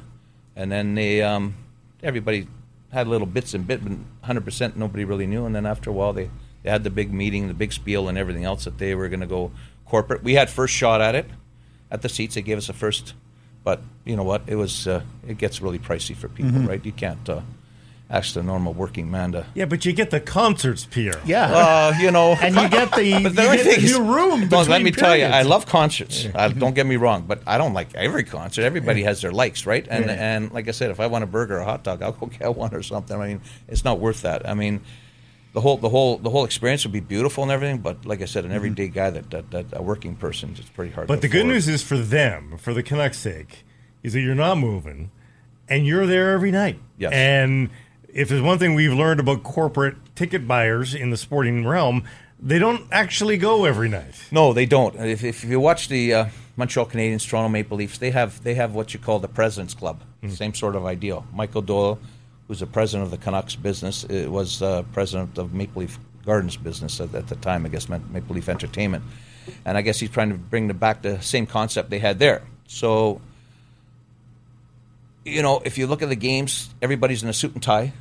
and 0.56 0.72
then 0.72 0.94
they 0.94 1.20
um, 1.22 1.54
everybody 2.02 2.46
had 2.92 3.08
little 3.08 3.26
bits 3.26 3.52
and 3.54 3.66
bit, 3.66 3.82
but 3.82 3.92
100% 4.28 4.76
nobody 4.76 5.04
really 5.04 5.26
knew, 5.26 5.44
and 5.44 5.54
then 5.54 5.66
after 5.66 5.90
a 5.90 5.92
while 5.92 6.12
they, 6.12 6.30
they 6.62 6.70
had 6.70 6.84
the 6.84 6.90
big 6.90 7.12
meeting, 7.12 7.48
the 7.48 7.54
big 7.54 7.72
spiel, 7.72 8.08
and 8.08 8.16
everything 8.16 8.44
else 8.44 8.64
that 8.64 8.78
they 8.78 8.94
were 8.94 9.08
going 9.08 9.20
to 9.20 9.26
go 9.26 9.50
corporate. 9.84 10.22
We 10.22 10.34
had 10.34 10.48
first 10.48 10.72
shot 10.74 11.00
at 11.00 11.14
it 11.16 11.26
at 11.90 12.02
the 12.02 12.08
seats. 12.08 12.36
They 12.36 12.42
gave 12.42 12.56
us 12.56 12.68
a 12.68 12.72
first, 12.72 13.14
but 13.64 13.82
you 14.04 14.14
know 14.16 14.22
what? 14.22 14.42
It 14.46 14.54
was 14.56 14.86
uh, 14.86 15.02
it 15.26 15.38
gets 15.38 15.60
really 15.60 15.78
pricey 15.80 16.14
for 16.16 16.28
people, 16.28 16.52
Mm-hmm. 16.52 16.68
right? 16.68 16.84
You 16.86 16.92
can't 16.92 17.28
uh, 17.28 17.40
ask 18.10 18.34
the 18.34 18.42
normal 18.42 18.72
working 18.74 19.10
man 19.10 19.32
to. 19.32 19.46
Yeah, 19.54 19.64
but 19.64 19.84
you 19.84 19.92
get 19.92 20.10
the 20.10 20.20
concerts, 20.20 20.84
Pierre. 20.84 21.20
Yeah. 21.24 21.46
Uh, 21.50 21.94
you 22.00 22.10
know, 22.10 22.32
and 22.40 22.54
you 22.54 22.68
get 22.68 22.92
the, 22.92 23.04
you 23.04 23.20
get 23.22 23.34
the 23.34 23.80
new 23.82 24.02
room. 24.04 24.48
Don't, 24.48 24.68
let 24.68 24.78
between 24.78 24.84
me 24.84 24.90
tell 24.92 25.16
you, 25.16 25.24
I 25.24 25.42
love 25.42 25.66
concerts. 25.66 26.26
Uh, 26.34 26.48
don't 26.48 26.74
get 26.74 26.86
me 26.86 26.96
wrong, 26.96 27.24
but 27.26 27.42
I 27.46 27.56
don't 27.58 27.72
like 27.72 27.94
every 27.94 28.24
concert. 28.24 28.62
Everybody 28.62 29.02
has 29.04 29.20
their 29.22 29.32
likes, 29.32 29.66
right? 29.66 29.86
And 29.88 30.04
Yeah. 30.06 30.12
and 30.36 30.52
like 30.52 30.68
I 30.68 30.72
said, 30.72 30.90
if 30.90 31.00
I 31.00 31.06
want 31.06 31.24
a 31.24 31.26
burger 31.26 31.56
or 31.56 31.60
a 31.60 31.64
hot 31.64 31.82
dog, 31.82 32.02
I'll 32.02 32.12
go 32.12 32.26
get 32.38 32.54
one 32.54 32.74
or 32.74 32.82
something. 32.82 33.18
I 33.20 33.26
mean, 33.28 33.40
it's 33.68 33.84
not 33.84 33.98
worth 34.00 34.22
that. 34.22 34.48
I 34.48 34.54
mean, 34.54 34.80
the 35.54 35.60
whole 35.60 35.76
the 35.78 35.88
whole 35.88 36.18
the 36.18 36.30
whole 36.30 36.44
experience 36.44 36.84
would 36.84 36.92
be 36.92 37.00
beautiful 37.00 37.42
and 37.42 37.50
everything, 37.52 37.78
but 37.78 38.04
like 38.04 38.20
I 38.20 38.26
said, 38.26 38.44
an 38.44 38.50
Mm-hmm. 38.50 38.56
everyday 38.56 38.88
guy 38.88 39.10
that, 39.10 39.30
that, 39.30 39.50
that 39.52 39.66
a 39.72 39.82
working 39.82 40.14
person, 40.16 40.54
it's 40.58 40.68
pretty 40.68 40.92
hard. 40.92 41.06
But 41.08 41.16
to 41.16 41.20
the 41.22 41.28
good 41.28 41.46
news 41.46 41.68
is 41.68 41.82
for 41.82 41.96
them, 41.96 42.58
for 42.58 42.74
the 42.74 42.82
Canucks' 42.82 43.18
sake, 43.18 43.64
is 44.02 44.12
that 44.12 44.20
you're 44.20 44.34
not 44.34 44.58
moving, 44.58 45.10
and 45.68 45.86
you're 45.86 46.06
there 46.06 46.32
every 46.32 46.50
night. 46.50 46.78
Yes. 46.98 47.12
And 47.12 47.70
if 48.14 48.28
there's 48.28 48.40
one 48.40 48.58
thing 48.58 48.74
we've 48.74 48.92
learned 48.92 49.18
about 49.18 49.42
corporate 49.42 49.96
ticket 50.14 50.46
buyers 50.46 50.94
in 50.94 51.10
the 51.10 51.16
sporting 51.16 51.66
realm, 51.66 52.04
they 52.38 52.60
don't 52.60 52.86
actually 52.92 53.36
go 53.36 53.64
every 53.64 53.88
night. 53.88 54.14
No, 54.30 54.52
they 54.52 54.66
don't. 54.66 54.94
If, 54.96 55.24
if 55.24 55.42
you 55.42 55.58
watch 55.58 55.88
the 55.88 56.14
uh, 56.14 56.26
Montreal 56.56 56.86
Canadiens, 56.86 57.28
Toronto 57.28 57.48
Maple 57.48 57.76
Leafs, 57.76 57.98
they 57.98 58.12
have 58.12 58.42
they 58.44 58.54
have 58.54 58.72
what 58.74 58.94
you 58.94 59.00
call 59.00 59.18
the 59.18 59.28
President's 59.28 59.74
Club. 59.74 60.02
Same 60.28 60.54
sort 60.54 60.76
of 60.76 60.86
ideal. 60.86 61.26
Michael 61.34 61.60
Doyle, 61.62 61.98
who's 62.46 62.60
the 62.60 62.66
president 62.66 63.04
of 63.04 63.10
the 63.10 63.18
Canucks 63.18 63.56
business, 63.56 64.04
uh, 64.04 64.26
was 64.30 64.62
uh, 64.62 64.82
president 64.92 65.36
of 65.36 65.52
Maple 65.52 65.82
Leaf 65.82 65.98
Gardens 66.24 66.56
business 66.56 67.00
at, 67.00 67.14
at 67.14 67.26
the 67.26 67.36
time. 67.36 67.66
I 67.66 67.68
guess 67.68 67.88
Maple 67.88 68.36
Leaf 68.36 68.48
Entertainment, 68.48 69.02
and 69.64 69.76
I 69.76 69.82
guess 69.82 69.98
he's 69.98 70.10
trying 70.10 70.30
to 70.30 70.36
bring 70.36 70.68
the, 70.68 70.74
back 70.74 71.02
the 71.02 71.20
same 71.20 71.46
concept 71.46 71.90
they 71.90 71.98
had 71.98 72.20
there. 72.20 72.42
So, 72.68 73.20
you 75.24 75.42
know, 75.42 75.60
if 75.64 75.78
you 75.78 75.88
look 75.88 76.00
at 76.00 76.08
the 76.08 76.16
games, 76.16 76.72
everybody's 76.80 77.24
in 77.24 77.28
a 77.28 77.34
suit 77.34 77.54
and 77.54 77.62
tie. 77.62 77.92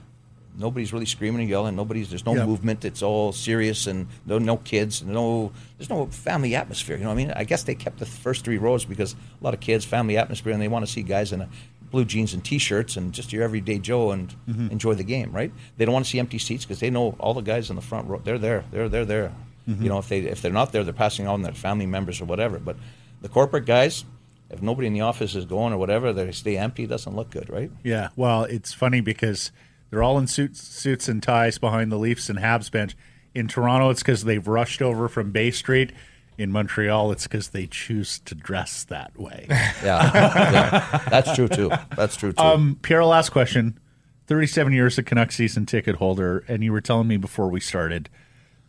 Nobody's 0.57 0.93
really 0.93 1.05
screaming 1.05 1.41
and 1.41 1.49
yelling. 1.49 1.75
Nobody's 1.75 2.09
there's 2.09 2.25
no 2.25 2.35
movement. 2.45 2.85
It's 2.85 3.01
all 3.01 3.31
serious 3.31 3.87
and 3.87 4.07
no 4.25 4.37
no 4.37 4.57
kids. 4.57 5.03
No, 5.03 5.51
there's 5.77 5.89
no 5.89 6.05
family 6.07 6.55
atmosphere. 6.55 6.95
You 6.97 7.03
know, 7.03 7.09
what 7.09 7.15
I 7.15 7.17
mean, 7.17 7.31
I 7.35 7.43
guess 7.43 7.63
they 7.63 7.75
kept 7.75 7.99
the 7.99 8.05
first 8.05 8.45
three 8.45 8.57
rows 8.57 8.85
because 8.85 9.13
a 9.13 9.43
lot 9.43 9.53
of 9.53 9.59
kids, 9.59 9.83
family 9.85 10.17
atmosphere, 10.17 10.53
and 10.53 10.61
they 10.61 10.67
want 10.67 10.85
to 10.85 10.91
see 10.91 11.01
guys 11.01 11.31
in 11.31 11.41
a 11.41 11.49
blue 11.93 12.05
jeans 12.05 12.33
and 12.33 12.43
t-shirts 12.43 12.97
and 12.97 13.13
just 13.13 13.31
your 13.31 13.43
everyday 13.43 13.77
Joe 13.77 14.11
and 14.11 14.35
mm-hmm. 14.49 14.69
enjoy 14.69 14.95
the 14.95 15.03
game, 15.03 15.31
right? 15.31 15.51
They 15.77 15.85
don't 15.85 15.93
want 15.93 16.05
to 16.05 16.11
see 16.11 16.17
empty 16.17 16.39
seats 16.39 16.65
because 16.65 16.79
they 16.79 16.89
know 16.89 17.15
all 17.19 17.35
the 17.35 17.41
guys 17.41 17.69
in 17.69 17.75
the 17.75 17.83
front 17.83 18.07
row. 18.07 18.19
They're 18.23 18.39
there. 18.39 18.65
They're 18.71 18.89
they're 18.89 19.05
there. 19.05 19.31
Mm-hmm. 19.69 19.83
You 19.83 19.89
know, 19.89 19.99
if 19.99 20.09
they 20.09 20.19
if 20.19 20.41
they're 20.41 20.51
not 20.51 20.71
there, 20.71 20.83
they're 20.83 20.93
passing 20.93 21.27
on 21.27 21.43
their 21.43 21.53
family 21.53 21.85
members 21.85 22.19
or 22.19 22.25
whatever. 22.25 22.59
But 22.59 22.77
the 23.21 23.29
corporate 23.29 23.65
guys, 23.65 24.05
if 24.49 24.61
nobody 24.61 24.87
in 24.87 24.93
the 24.93 25.01
office 25.01 25.35
is 25.35 25.45
going 25.45 25.71
or 25.71 25.77
whatever, 25.77 26.11
they 26.13 26.31
stay 26.31 26.57
empty. 26.57 26.87
Doesn't 26.87 27.15
look 27.15 27.29
good, 27.29 27.49
right? 27.49 27.71
Yeah, 27.83 28.09
well, 28.15 28.43
it's 28.45 28.73
funny 28.73 29.01
because 29.01 29.51
they're 29.93 30.01
all 30.01 30.17
in 30.17 30.25
suits, 30.25 30.59
suits 30.59 31.07
and 31.07 31.21
ties 31.21 31.59
behind 31.59 31.91
the 31.91 31.99
Leafs 31.99 32.27
and 32.27 32.39
Habs 32.39 32.71
bench. 32.71 32.97
In 33.35 33.47
Toronto, 33.47 33.91
it's 33.91 34.01
because 34.01 34.23
they've 34.23 34.47
rushed 34.47 34.81
over 34.81 35.07
from 35.07 35.31
Bay 35.31 35.51
Street. 35.51 35.91
In 36.35 36.51
Montreal, 36.51 37.11
it's 37.11 37.27
because 37.27 37.49
they 37.49 37.67
choose 37.67 38.17
to 38.25 38.33
dress 38.33 38.85
that 38.85 39.15
way. 39.19 39.45
Yeah, 39.83 40.11
yeah. 40.13 40.97
that's 41.11 41.35
true 41.35 41.47
too. 41.47 41.69
That's 41.95 42.15
true 42.15 42.33
too. 42.33 42.41
um, 42.41 42.79
Pierre, 42.81 43.05
last 43.05 43.29
question: 43.29 43.77
37 44.25 44.73
years 44.73 44.97
of 44.97 45.05
Canucks 45.05 45.35
season 45.35 45.67
ticket 45.67 45.97
holder, 45.97 46.43
and 46.47 46.63
you 46.63 46.71
were 46.71 46.81
telling 46.81 47.07
me 47.07 47.17
before 47.17 47.49
we 47.49 47.59
started 47.59 48.09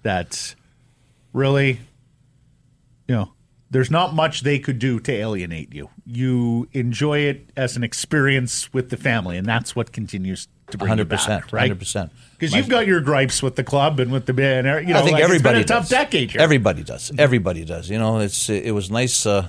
that 0.02 0.54
really, 1.32 1.80
you 3.08 3.14
know, 3.14 3.32
there's 3.70 3.90
not 3.90 4.14
much 4.14 4.42
they 4.42 4.58
could 4.58 4.78
do 4.78 5.00
to 5.00 5.10
alienate 5.12 5.74
you. 5.74 5.88
You 6.04 6.68
enjoy 6.72 7.20
it 7.20 7.48
as 7.56 7.78
an 7.78 7.82
experience 7.82 8.74
with 8.74 8.90
the 8.90 8.98
family, 8.98 9.38
and 9.38 9.46
that's 9.46 9.74
what 9.74 9.90
continues 9.90 10.48
to 10.70 10.78
bring 10.78 10.92
100%, 10.96 11.08
back, 11.26 11.52
right? 11.52 11.70
100%. 11.70 12.10
Because 12.38 12.54
you've 12.54 12.68
got 12.68 12.86
your 12.86 13.00
gripes 13.00 13.42
with 13.42 13.56
the 13.56 13.64
club 13.64 14.00
and 14.00 14.10
with 14.10 14.26
the 14.26 14.32
band. 14.32 14.66
You 14.86 14.92
know, 14.94 15.00
I 15.00 15.02
think 15.02 15.14
like, 15.14 15.22
everybody 15.22 15.60
it's 15.60 15.68
been 15.70 15.76
a 15.76 15.80
tough 15.80 15.88
does. 15.88 15.98
decade 15.98 16.30
here. 16.32 16.40
Everybody 16.40 16.82
does. 16.82 17.12
Everybody 17.16 17.64
does. 17.64 17.88
You 17.90 17.98
know, 17.98 18.18
it's 18.18 18.48
it 18.48 18.72
was 18.72 18.90
nice. 18.90 19.24
Uh, 19.26 19.48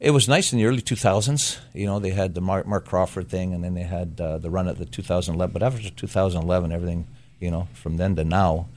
it 0.00 0.10
was 0.10 0.28
nice 0.28 0.52
in 0.52 0.58
the 0.58 0.66
early 0.66 0.82
2000s. 0.82 1.58
You 1.72 1.86
know, 1.86 1.98
they 1.98 2.10
had 2.10 2.34
the 2.34 2.40
Marc, 2.40 2.66
Marc 2.66 2.84
Crawford 2.84 3.28
thing, 3.28 3.54
and 3.54 3.64
then 3.64 3.74
they 3.74 3.82
had 3.84 4.20
uh, 4.20 4.38
the 4.38 4.50
run 4.50 4.68
at 4.68 4.76
the 4.78 4.84
2011. 4.84 5.52
But 5.52 5.62
after 5.62 5.88
2011, 5.88 6.72
everything, 6.72 7.06
you 7.40 7.50
know, 7.50 7.68
from 7.72 7.96
then 7.96 8.14
to 8.16 8.24
now, 8.24 8.68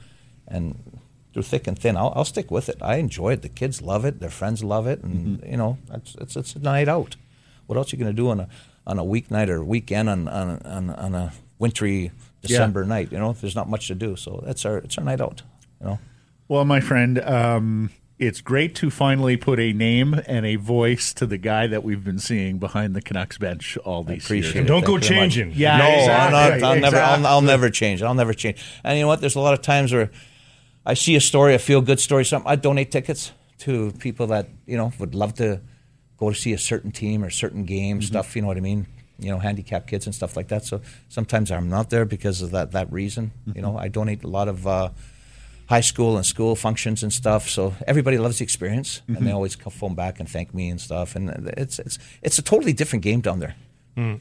and 0.46 0.78
through 1.34 1.42
thick 1.42 1.66
and 1.66 1.78
thin, 1.78 1.96
I'll, 1.98 2.12
I'll 2.16 2.24
stick 2.24 2.50
with 2.50 2.68
it. 2.70 2.78
I 2.80 2.96
enjoy 2.96 3.32
it. 3.34 3.42
The 3.42 3.50
kids 3.50 3.82
love 3.82 4.04
it. 4.06 4.20
Their 4.20 4.30
friends 4.30 4.64
love 4.64 4.86
it, 4.86 5.02
and 5.02 5.40
Mm-hmm. 5.40 5.50
you 5.50 5.56
know, 5.58 5.76
it's, 5.92 6.14
it's 6.14 6.36
it's 6.36 6.54
a 6.56 6.60
night 6.60 6.88
out. 6.88 7.16
What 7.66 7.76
else 7.76 7.92
are 7.92 7.96
you 7.96 8.02
going 8.02 8.14
to 8.14 8.22
do 8.22 8.30
on 8.30 8.40
a 8.40 8.48
on 8.86 8.98
a 8.98 9.04
weeknight 9.04 9.48
or 9.50 9.62
weekend 9.62 10.08
on 10.08 10.28
on 10.28 10.62
on, 10.62 10.90
on 10.90 11.14
a 11.14 11.32
wintry 11.58 12.10
December 12.42 12.84
night? 12.84 13.12
You 13.12 13.18
know, 13.18 13.32
there's 13.32 13.56
not 13.56 13.68
much 13.68 13.88
to 13.88 13.94
do, 13.94 14.16
so 14.16 14.42
that's 14.46 14.64
our 14.64 14.78
it's 14.78 14.96
our 14.98 15.04
night 15.04 15.20
out. 15.20 15.42
You 15.80 15.86
know. 15.86 15.98
Well, 16.48 16.64
my 16.64 16.80
friend, 16.80 17.18
um, 17.20 17.90
it's 18.18 18.40
great 18.40 18.74
to 18.76 18.90
finally 18.90 19.36
put 19.36 19.60
a 19.60 19.72
name 19.72 20.14
and 20.26 20.46
a 20.46 20.56
voice 20.56 21.12
to 21.14 21.26
the 21.26 21.36
guy 21.38 21.66
that 21.66 21.84
we've 21.84 22.02
been 22.02 22.18
seeing 22.18 22.58
behind 22.58 22.96
the 22.96 23.02
Canucks 23.02 23.38
bench 23.38 23.76
all 23.84 24.02
these 24.02 24.28
years. 24.30 24.54
it. 24.56 24.64
Don't 24.66 24.84
go 24.84 24.94
Thank 24.98 25.02
you 25.04 25.08
very 25.08 25.20
much. 25.26 25.34
changing. 25.34 25.52
Yeah, 25.54 25.76
no, 25.78 25.88
exactly, 25.88 26.36
I'm 26.36 26.60
not, 26.60 26.62
I'll 26.70 26.80
never, 26.80 26.96
I'll, 26.96 27.26
I'll 27.26 27.42
never 27.42 27.70
change. 27.70 28.02
I'll 28.02 28.14
never 28.14 28.32
change. 28.34 28.64
And 28.82 28.96
you 28.98 29.04
know 29.04 29.08
what? 29.08 29.20
There's 29.20 29.36
a 29.36 29.40
lot 29.40 29.54
of 29.54 29.62
times 29.62 29.92
where 29.92 30.10
I 30.86 30.94
see 30.94 31.16
a 31.16 31.20
story, 31.20 31.54
a 31.54 31.58
feel 31.58 31.80
good 31.82 32.00
story, 32.00 32.24
something. 32.24 32.50
I 32.50 32.56
donate 32.56 32.90
tickets 32.90 33.32
to 33.58 33.92
people 33.98 34.26
that 34.28 34.48
you 34.66 34.76
know 34.76 34.92
would 34.98 35.14
love 35.14 35.34
to 35.34 35.60
go 36.16 36.30
to 36.30 36.34
see 36.34 36.52
a 36.54 36.58
certain 36.58 36.90
team 36.92 37.22
or 37.22 37.30
certain 37.30 37.64
game 37.64 37.98
Mm-hmm. 37.98 38.06
stuff. 38.06 38.34
You 38.34 38.42
know 38.42 38.48
what 38.48 38.56
I 38.56 38.60
mean? 38.60 38.86
You 39.18 39.30
know, 39.30 39.38
handicapped 39.38 39.86
kids 39.90 40.06
and 40.06 40.14
stuff 40.14 40.36
like 40.36 40.48
that. 40.48 40.64
So 40.64 40.80
sometimes 41.08 41.50
I'm 41.50 41.68
not 41.68 41.90
there 41.90 42.04
because 42.04 42.42
of 42.42 42.50
that 42.50 42.70
that 42.72 42.92
reason. 42.92 43.24
Mm-hmm. 43.30 43.56
You 43.56 43.62
know, 43.62 43.76
I 43.78 43.88
donate 43.88 44.24
a 44.24 44.28
lot 44.28 44.48
of. 44.48 44.66
Uh, 44.66 44.90
High 45.70 45.82
school 45.82 46.16
and 46.16 46.24
school 46.24 46.56
functions 46.56 47.02
and 47.02 47.12
stuff, 47.12 47.46
so 47.46 47.74
everybody 47.86 48.16
loves 48.16 48.38
the 48.38 48.42
experience, 48.44 49.02
and 49.06 49.16
Mm-hmm. 49.16 49.26
they 49.26 49.32
always 49.32 49.54
come 49.54 49.70
phone 49.70 49.94
back 49.94 50.18
and 50.18 50.26
thank 50.26 50.54
me 50.54 50.70
and 50.70 50.80
stuff. 50.80 51.14
And 51.14 51.28
it's 51.58 51.78
it's 51.78 51.98
it's 52.22 52.38
a 52.38 52.42
totally 52.42 52.72
different 52.72 53.04
game 53.04 53.20
down 53.20 53.40
there 53.40 53.54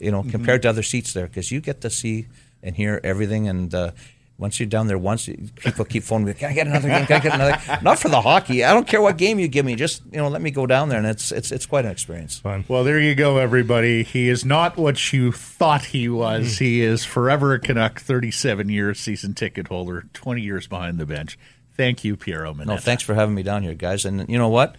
you 0.02 0.12
know, 0.12 0.24
compared 0.24 0.62
to 0.64 0.70
other 0.70 0.84
seats 0.84 1.14
there, 1.14 1.28
because 1.28 1.50
you 1.50 1.62
get 1.62 1.80
to 1.82 1.90
see 1.90 2.28
and 2.64 2.76
hear 2.76 3.00
everything. 3.02 3.48
And 3.48 3.74
uh, 3.74 3.92
once 4.40 4.60
you're 4.60 4.68
down 4.68 4.86
there, 4.88 4.98
once 5.00 5.28
people 5.56 5.84
keep 5.86 6.04
phoning 6.04 6.28
me, 6.28 6.34
can 6.34 6.52
I 6.52 6.54
get 6.54 6.68
another 6.68 6.88
game? 6.90 7.06
Can 7.08 7.16
I 7.16 7.20
get 7.24 7.34
another? 7.34 7.80
Not 7.82 7.98
for 8.00 8.10
the 8.10 8.22
hockey. 8.22 8.64
I 8.64 8.72
don't 8.74 8.88
care 8.88 9.02
what 9.02 9.18
game 9.18 9.40
you 9.40 9.48
give 9.48 9.66
me. 9.66 9.76
Just 9.76 10.04
you 10.12 10.18
know, 10.18 10.28
let 10.28 10.42
me 10.42 10.52
go 10.52 10.66
down 10.68 10.90
there, 10.90 11.00
and 11.00 11.08
it's 11.08 11.32
it's 11.32 11.52
it's 11.52 11.66
quite 11.66 11.86
an 11.86 11.92
experience. 11.92 12.38
Fun. 12.40 12.64
Well, 12.68 12.84
there 12.84 13.00
you 13.00 13.16
go, 13.16 13.38
everybody. 13.38 14.04
He 14.04 14.30
is 14.30 14.46
not 14.46 14.78
what 14.78 15.12
you 15.12 15.32
thought 15.32 15.86
he 15.86 16.08
was. 16.08 16.60
He 16.60 16.82
is 16.82 17.04
forever 17.04 17.54
a 17.54 17.60
Canuck, 17.60 18.00
37 18.00 18.70
years 18.70 19.00
season 19.00 19.34
ticket 19.34 19.68
holder, 19.70 20.06
20 20.14 20.42
years 20.42 20.68
behind 20.68 21.00
the 21.00 21.06
bench. 21.06 21.38
Thank 21.76 22.04
you, 22.04 22.16
Piero 22.16 22.54
Manetta. 22.54 22.66
No, 22.66 22.78
thanks 22.78 23.04
for 23.04 23.14
having 23.16 23.36
me 23.36 23.44
down 23.44 23.64
here, 23.64 23.74
guys. 23.76 24.06
And 24.06 24.28
you 24.30 24.38
know 24.38 24.50
what? 24.50 24.76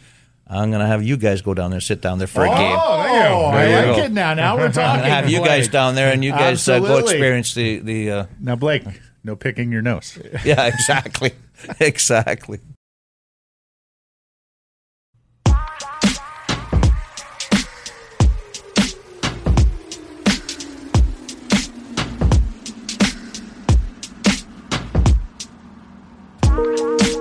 I'm 0.51 0.71
gonna 0.71 0.87
have 0.87 1.03
you 1.03 1.17
guys 1.19 1.43
go 1.43 1.53
down 1.53 1.71
there, 1.71 1.81
sit 1.81 2.01
down 2.01 2.17
there 2.19 2.27
for 2.27 2.43
a 2.45 2.51
Oh, 2.51 2.55
game. 2.57 2.79
I 2.79 3.53
There 3.67 3.69
you 3.83 3.87
like 3.93 3.97
go. 3.99 4.03
it 4.05 4.13
now. 4.13 4.33
Now 4.35 4.57
we're 4.57 4.65
I'm 4.67 4.73
talking. 4.73 5.01
gonna 5.03 5.13
have 5.15 5.29
you 5.29 5.45
guys 5.45 5.69
down 5.69 5.95
there, 5.95 6.11
and 6.13 6.25
you 6.25 6.31
guys 6.33 6.67
uh, 6.69 6.79
go 6.79 6.85
Absolutely. 6.87 7.13
experience 7.13 7.55
the 7.55 7.79
the. 7.81 8.11
Uh, 8.11 8.27
Now, 8.41 8.57
Blake, 8.57 8.85
no 9.25 9.37
picking 9.37 9.73
your 9.73 9.83
nose. 9.83 10.19
yeah, 10.45 10.67
exactly, 10.67 11.33
exactly. 11.81 12.61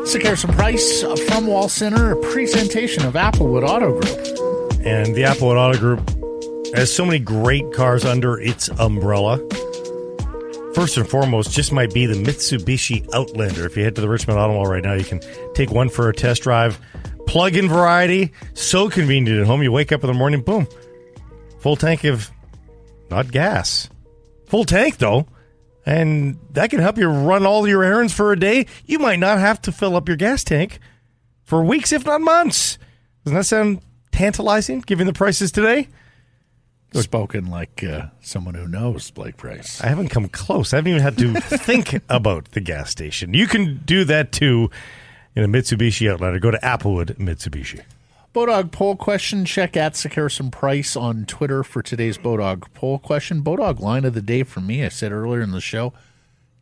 Sekeres 0.07 0.45
and 0.45 0.53
Price 0.53 1.01
from 1.27 1.47
Wall 1.47 1.67
Center, 1.67 2.13
a 2.13 2.31
presentation 2.31 3.05
of 3.05 3.15
Applewood 3.15 3.67
Auto 3.67 3.99
Group. 3.99 4.79
And 4.85 5.13
the 5.13 5.23
Applewood 5.23 5.57
Auto 5.57 5.77
Group 5.77 6.75
has 6.75 6.93
so 6.93 7.05
many 7.05 7.19
great 7.19 7.73
cars 7.73 8.05
under 8.05 8.39
its 8.39 8.69
umbrella. 8.79 9.37
First 10.77 10.95
and 10.95 11.09
foremost, 11.09 11.53
just 11.53 11.71
might 11.71 11.91
be 11.91 12.05
the 12.05 12.13
Mitsubishi 12.13 13.11
Outlander. 13.11 13.65
If 13.65 13.75
you 13.75 13.83
head 13.83 13.95
to 13.95 14.01
the 14.01 14.07
Richmond 14.07 14.37
Auto 14.37 14.53
Mall 14.53 14.67
right 14.67 14.83
now, 14.83 14.93
you 14.93 15.03
can 15.03 15.21
take 15.55 15.71
one 15.71 15.89
for 15.89 16.07
a 16.07 16.13
test 16.13 16.43
drive. 16.43 16.79
Plug-in 17.25 17.67
variety, 17.67 18.31
so 18.53 18.87
convenient 18.87 19.39
at 19.39 19.47
home. 19.47 19.63
You 19.63 19.71
wake 19.71 19.91
up 19.91 20.03
in 20.03 20.07
the 20.07 20.13
morning, 20.13 20.41
boom, 20.41 20.67
full 21.57 21.77
tank 21.77 22.03
of 22.03 22.29
not 23.09 23.31
gas, 23.31 23.89
full 24.45 24.65
tank 24.65 24.99
though, 24.99 25.25
and 25.83 26.37
that 26.51 26.69
can 26.69 26.79
help 26.79 26.99
you 26.99 27.09
run 27.09 27.43
all 27.43 27.67
your 27.67 27.83
errands 27.83 28.13
for 28.13 28.31
a 28.31 28.39
day. 28.39 28.67
You 28.85 28.99
might 28.99 29.17
not 29.17 29.39
have 29.39 29.59
to 29.63 29.71
fill 29.71 29.95
up 29.95 30.07
your 30.07 30.15
gas 30.15 30.43
tank 30.43 30.77
for 31.43 31.63
weeks, 31.63 31.91
if 31.91 32.05
not 32.05 32.21
months. 32.21 32.77
Doesn't 33.25 33.35
that 33.35 33.45
sound 33.45 33.81
tantalizing, 34.11 34.81
given 34.81 35.07
the 35.07 35.13
prices 35.13 35.51
today? 35.51 35.87
Spoken 36.93 37.47
like 37.47 37.83
uh, 37.83 38.07
someone 38.21 38.55
who 38.55 38.67
knows 38.67 39.11
Blake 39.11 39.37
Price. 39.37 39.81
I 39.81 39.87
haven't 39.87 40.07
come 40.07 40.29
close. 40.29 40.73
I 40.73 40.77
haven't 40.77 40.91
even 40.91 41.03
had 41.03 41.17
to 41.17 41.33
think 41.41 42.01
about 42.09 42.51
the 42.51 42.61
gas 42.61 42.89
station. 42.89 43.33
You 43.33 43.45
can 43.45 43.81
do 43.85 44.03
that 44.05 44.31
too 44.31 44.69
in 45.35 45.43
a 45.43 45.47
Mitsubishi 45.47 46.11
Outlander. 46.11 46.39
Go 46.39 46.49
to 46.49 46.57
Applewood 46.59 47.17
Mitsubishi. 47.17 47.83
Bodog 48.33 48.71
poll 48.71 48.95
question. 48.95 49.45
Check 49.45 49.75
at 49.75 49.93
Sekeres 49.93 50.39
and 50.39 50.51
Price 50.51 50.95
on 50.95 51.25
Twitter 51.25 51.63
for 51.63 51.81
today's 51.81 52.17
Bodog 52.17 52.65
poll 52.73 52.99
question. 52.99 53.41
Bodog 53.41 53.79
line 53.79 54.05
of 54.05 54.13
the 54.13 54.21
day 54.21 54.43
for 54.43 54.61
me. 54.61 54.83
I 54.83 54.89
said 54.89 55.11
earlier 55.11 55.41
in 55.41 55.51
the 55.51 55.61
show, 55.61 55.93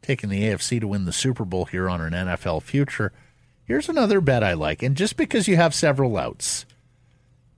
taking 0.01 0.29
the 0.29 0.43
AFC 0.43 0.79
to 0.79 0.87
win 0.87 1.05
the 1.05 1.13
Super 1.13 1.45
Bowl 1.45 1.65
here 1.65 1.89
on 1.89 2.01
an 2.01 2.13
NFL 2.13 2.63
future. 2.63 3.11
Here's 3.63 3.89
another 3.89 4.21
bet 4.21 4.43
I 4.43 4.53
like. 4.53 4.83
And 4.83 4.95
just 4.95 5.17
because 5.17 5.47
you 5.47 5.55
have 5.55 5.73
several 5.73 6.17
outs, 6.17 6.65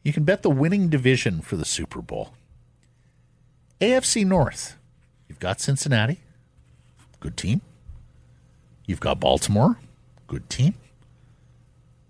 you 0.03 0.13
can 0.13 0.23
bet 0.23 0.41
the 0.41 0.49
winning 0.49 0.89
division 0.89 1.41
for 1.41 1.55
the 1.55 1.65
Super 1.65 2.01
Bowl. 2.01 2.33
AFC 3.79 4.25
North. 4.25 4.77
You've 5.27 5.39
got 5.39 5.59
Cincinnati, 5.59 6.19
good 7.19 7.37
team. 7.37 7.61
You've 8.85 8.99
got 8.99 9.19
Baltimore, 9.19 9.77
good 10.27 10.49
team. 10.49 10.73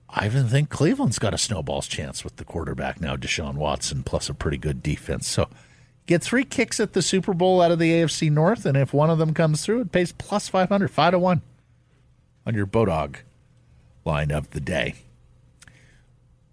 I 0.10 0.26
even 0.26 0.48
think 0.48 0.70
Cleveland's 0.70 1.20
got 1.20 1.34
a 1.34 1.38
snowball's 1.38 1.88
chance 1.88 2.24
with 2.24 2.38
the 2.38 2.46
quarterback 2.46 3.02
now, 3.02 3.18
Deshaun 3.18 3.56
Watson, 3.56 4.04
plus 4.04 4.30
a 4.30 4.34
pretty 4.34 4.58
good 4.58 4.82
defense. 4.82 5.28
So 5.28 5.50
get 6.06 6.24
three 6.24 6.46
kicks 6.46 6.80
at 6.80 6.94
the 6.94 7.02
Super 7.02 7.34
Bowl 7.34 7.62
out 7.62 7.72
of 7.72 7.80
the 7.80 7.92
AFC 7.92 8.32
North, 8.32 8.66
and 8.66 8.78
if 8.78 8.94
one 8.94 9.10
of 9.10 9.18
them 9.18 9.34
comes 9.34 9.64
through, 9.64 9.82
it 9.82 9.92
pays 9.92 10.14
plus 10.14 10.48
500, 10.48 10.90
5 10.90 11.12
to 11.12 11.20
1 11.20 11.42
on 12.46 12.56
your 12.56 12.66
Bodog 12.66 13.18
line 14.06 14.32
of 14.32 14.50
the 14.52 14.62
day. 14.62 14.96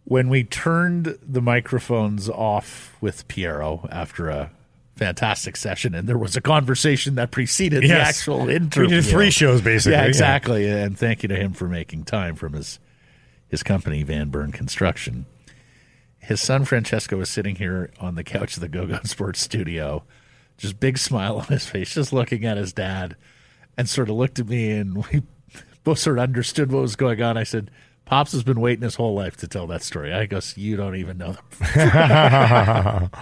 When 0.02 0.28
we 0.28 0.42
turned 0.42 1.16
the 1.22 1.40
microphones 1.40 2.28
off 2.28 2.96
with 3.00 3.28
Piero 3.28 3.88
after 3.90 4.28
a 4.28 4.50
fantastic 4.96 5.56
session, 5.56 5.94
and 5.94 6.08
there 6.08 6.18
was 6.18 6.36
a 6.36 6.40
conversation 6.40 7.14
that 7.16 7.30
preceded 7.30 7.82
the 7.82 7.88
Yes. 7.88 8.08
actual 8.20 8.46
We 8.46 8.54
interview. 8.56 8.88
did 9.00 9.04
three 9.04 9.30
shows 9.30 9.60
basically. 9.60 9.92
Yeah, 9.92 10.04
exactly. 10.04 10.68
And 10.70 10.96
thank 10.98 11.22
you 11.22 11.28
to 11.28 11.36
him 11.36 11.52
for 11.52 11.68
making 11.68 12.04
time 12.04 12.34
from 12.36 12.52
his 12.54 12.78
his 13.48 13.62
company, 13.62 14.02
Van 14.02 14.30
Burn 14.30 14.50
Construction. 14.52 15.26
His 16.18 16.40
son 16.40 16.64
Francesco 16.64 17.16
was 17.18 17.28
sitting 17.28 17.56
here 17.56 17.90
on 18.00 18.14
the 18.14 18.24
couch 18.24 18.56
of 18.56 18.60
the 18.60 18.68
Go 18.68 18.86
Go 18.86 18.98
Sports 19.04 19.40
studio, 19.40 20.04
just 20.56 20.80
big 20.80 20.96
smile 20.98 21.36
on 21.38 21.46
his 21.46 21.66
face, 21.66 21.94
just 21.94 22.12
looking 22.12 22.44
at 22.44 22.56
his 22.56 22.72
dad, 22.72 23.16
and 23.76 23.88
sort 23.88 24.08
of 24.08 24.16
looked 24.16 24.38
at 24.38 24.48
me, 24.48 24.70
and 24.70 25.04
we 25.12 25.22
both 25.84 25.98
sort 25.98 26.18
of 26.18 26.22
understood 26.22 26.72
what 26.72 26.82
was 26.82 26.96
going 26.96 27.20
on. 27.22 27.36
I 27.36 27.42
said, 27.44 27.70
"Pops 28.06 28.32
has 28.32 28.42
been 28.42 28.60
waiting 28.60 28.82
his 28.82 28.94
whole 28.94 29.14
life 29.14 29.36
to 29.38 29.46
tell 29.48 29.66
that 29.66 29.82
story." 29.82 30.12
I 30.14 30.26
goes, 30.26 30.56
"You 30.56 30.76
don't 30.76 30.96
even 30.96 31.18
know 31.18 31.36
them." 31.74 33.10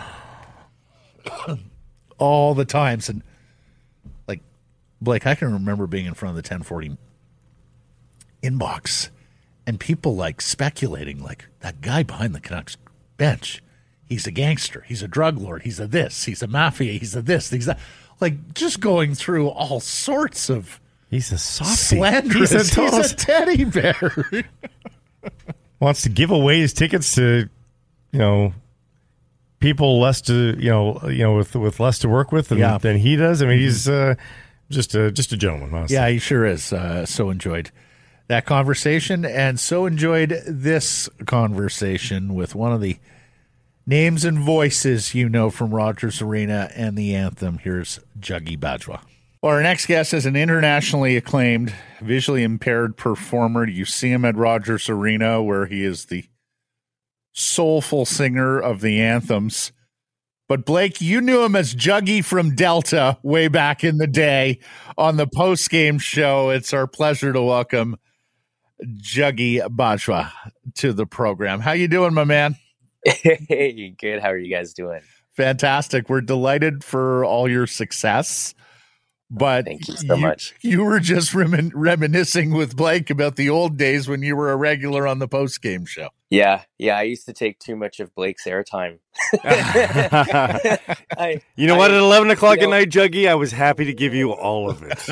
All 2.19 2.55
the 2.55 2.65
times, 2.65 3.09
and 3.09 3.23
like 4.29 4.41
Blake, 5.01 5.27
I 5.27 5.35
can 5.35 5.53
remember 5.53 5.87
being 5.87 6.07
in 6.07 6.15
front 6.15 6.37
of 6.37 6.43
the 6.43 6.47
1040 6.47 6.97
inbox 8.43 9.11
and 9.67 9.79
people 9.79 10.17
like 10.17 10.41
speculating 10.41 11.23
like 11.23 11.47
that 11.61 11.81
guy 11.81 12.03
behind 12.03 12.35
the 12.35 12.41
Canucks 12.41 12.77
bench, 13.17 13.63
he's 14.05 14.27
a 14.27 14.31
gangster, 14.31 14.85
he's 14.87 15.03
a 15.03 15.09
drug 15.09 15.39
lord, 15.39 15.63
he's 15.63 15.81
a 15.81 15.87
this, 15.87 16.25
he's 16.25 16.43
a 16.43 16.47
mafia, 16.47 16.93
he's 16.93 17.15
a 17.17 17.23
this, 17.23 17.51
he's 17.51 17.67
that. 17.67 17.79
Like 18.21 18.55
just 18.55 18.81
going 18.81 19.15
through 19.15 19.49
all 19.49 19.81
sorts 19.81 20.49
of 20.49 20.81
He's 21.11 21.31
a 21.31 21.37
softie. 21.37 21.97
slanderous. 21.97 22.53
He's 22.53 22.79
a, 22.79 22.81
He's 22.91 23.13
a 23.13 23.17
teddy 23.17 23.65
bear. 23.65 24.15
wants 25.81 26.03
to 26.03 26.09
give 26.09 26.31
away 26.31 26.61
his 26.61 26.73
tickets 26.73 27.17
to, 27.17 27.51
you 28.13 28.19
know, 28.19 28.55
people 29.63 29.99
less 30.01 30.21
to 30.23 30.55
you 30.59 30.69
know 30.69 31.01
you 31.09 31.19
know 31.25 31.35
with 31.37 31.55
with 31.55 31.81
less 31.81 31.99
to 32.01 32.09
work 32.09 32.33
with 32.33 32.49
than, 32.49 32.59
Yeah. 32.59 32.77
than 32.79 32.99
he 32.99 33.17
does. 33.17 33.41
I 33.41 33.47
mean, 33.47 33.59
he's 33.61 33.89
uh, 33.89 34.17
just 34.71 34.95
a 34.95 35.11
just 35.11 35.33
a 35.33 35.37
gentleman. 35.39 35.73
Honestly. 35.73 35.95
Yeah, 35.97 36.09
he 36.11 36.19
sure 36.19 36.45
is. 36.45 36.73
Uh, 36.73 37.07
so 37.07 37.31
enjoyed 37.31 37.71
that 38.29 38.45
conversation 38.47 39.25
and 39.25 39.59
so 39.59 39.87
enjoyed 39.87 40.43
this 40.47 41.09
conversation 41.27 42.35
with 42.35 42.55
one 42.55 42.73
of 42.73 42.81
the 42.81 42.99
names 43.87 44.25
and 44.25 44.39
voices 44.39 45.15
you 45.15 45.29
know 45.29 45.51
from 45.51 45.75
Rogers 45.75 46.21
Arena 46.23 46.71
and 46.75 46.97
the 46.97 47.15
anthem. 47.15 47.59
Here's 47.59 48.01
Juggy 48.19 48.59
Bajwa. 48.59 49.01
Well, 49.43 49.53
our 49.57 49.63
next 49.63 49.87
guest 49.87 50.15
is 50.15 50.25
an 50.25 50.37
internationally 50.37 51.17
acclaimed 51.17 51.75
visually 52.01 52.45
impaired 52.45 52.97
performer. 52.97 53.67
You 53.67 53.85
see 53.85 54.11
him 54.11 54.25
at 54.25 54.37
Rogers 54.37 54.89
Arena, 54.89 55.43
where 55.43 55.67
he 55.67 55.83
is 55.85 56.05
the 56.07 56.25
soulful 57.33 58.05
singer 58.05 58.59
of 58.59 58.81
the 58.81 59.01
anthems. 59.01 59.73
But 60.49 60.67
Blake, 60.67 61.01
you 61.01 61.21
knew 61.21 61.43
him 61.43 61.57
as 61.57 61.75
Juggy 61.75 62.23
from 62.25 62.55
Delta 62.55 63.19
way 63.23 63.49
back 63.49 63.85
in 63.85 63.97
the 63.99 64.07
day 64.07 64.61
on 64.99 65.17
the 65.17 65.27
post 65.27 65.71
game 65.71 65.99
show. 65.99 66.51
It's 66.51 66.75
our 66.75 66.87
pleasure 66.87 67.33
to 67.33 67.41
welcome 67.41 67.97
Juggy 68.85 69.61
Bajwa 69.61 70.31
to 70.75 70.93
the 70.93 71.07
program. 71.07 71.61
How 71.61 71.73
you 71.73 71.89
doing, 71.89 72.15
my 72.15 72.25
man? 72.25 72.57
Hey, 73.05 73.95
good. 73.99 74.21
How 74.21 74.31
are 74.31 74.39
you 74.39 74.55
guys 74.55 74.75
doing? 74.75 75.01
Fantastic. 75.37 76.09
We're 76.09 76.21
delighted 76.21 76.85
for 76.85 77.25
all 77.25 77.49
your 77.49 77.67
success. 77.67 78.55
But 79.31 79.65
Thank 79.65 79.89
you 79.89 79.97
so 79.97 80.17
much. 80.17 80.55
You 80.61 80.85
were 80.85 81.01
just 81.01 81.33
remin- 81.33 81.73
reminiscing 81.75 82.53
with 82.53 82.77
Blake 82.77 83.09
about 83.09 83.37
the 83.37 83.49
old 83.49 83.79
days 83.79 84.07
when 84.07 84.23
you 84.23 84.37
were 84.37 84.53
a 84.53 84.57
regular 84.57 85.07
on 85.07 85.21
the 85.21 85.29
post 85.29 85.63
game 85.63 85.87
show. 85.87 86.11
Yeah, 86.33 86.63
yeah. 86.79 86.97
I 86.97 87.03
used 87.03 87.27
to 87.27 87.35
take 87.35 87.59
too 87.59 87.77
much 87.77 88.01
of 88.01 88.15
Blake's 88.15 88.47
airtime. 88.47 89.01
I, 89.45 91.43
You 91.57 91.67
know 91.67 91.77
what? 91.77 91.91
At 91.91 91.99
eleven 91.99 92.31
o'clock 92.31 92.57
you 92.57 92.65
at 92.65 92.71
night, 92.71 92.89
Juggy, 92.89 93.29
I 93.29 93.35
was 93.35 93.53
happy 93.53 93.85
to 93.85 93.93
give 93.93 94.15
you 94.15 94.33
all 94.33 94.71
of 94.71 94.83
it. 94.83 95.09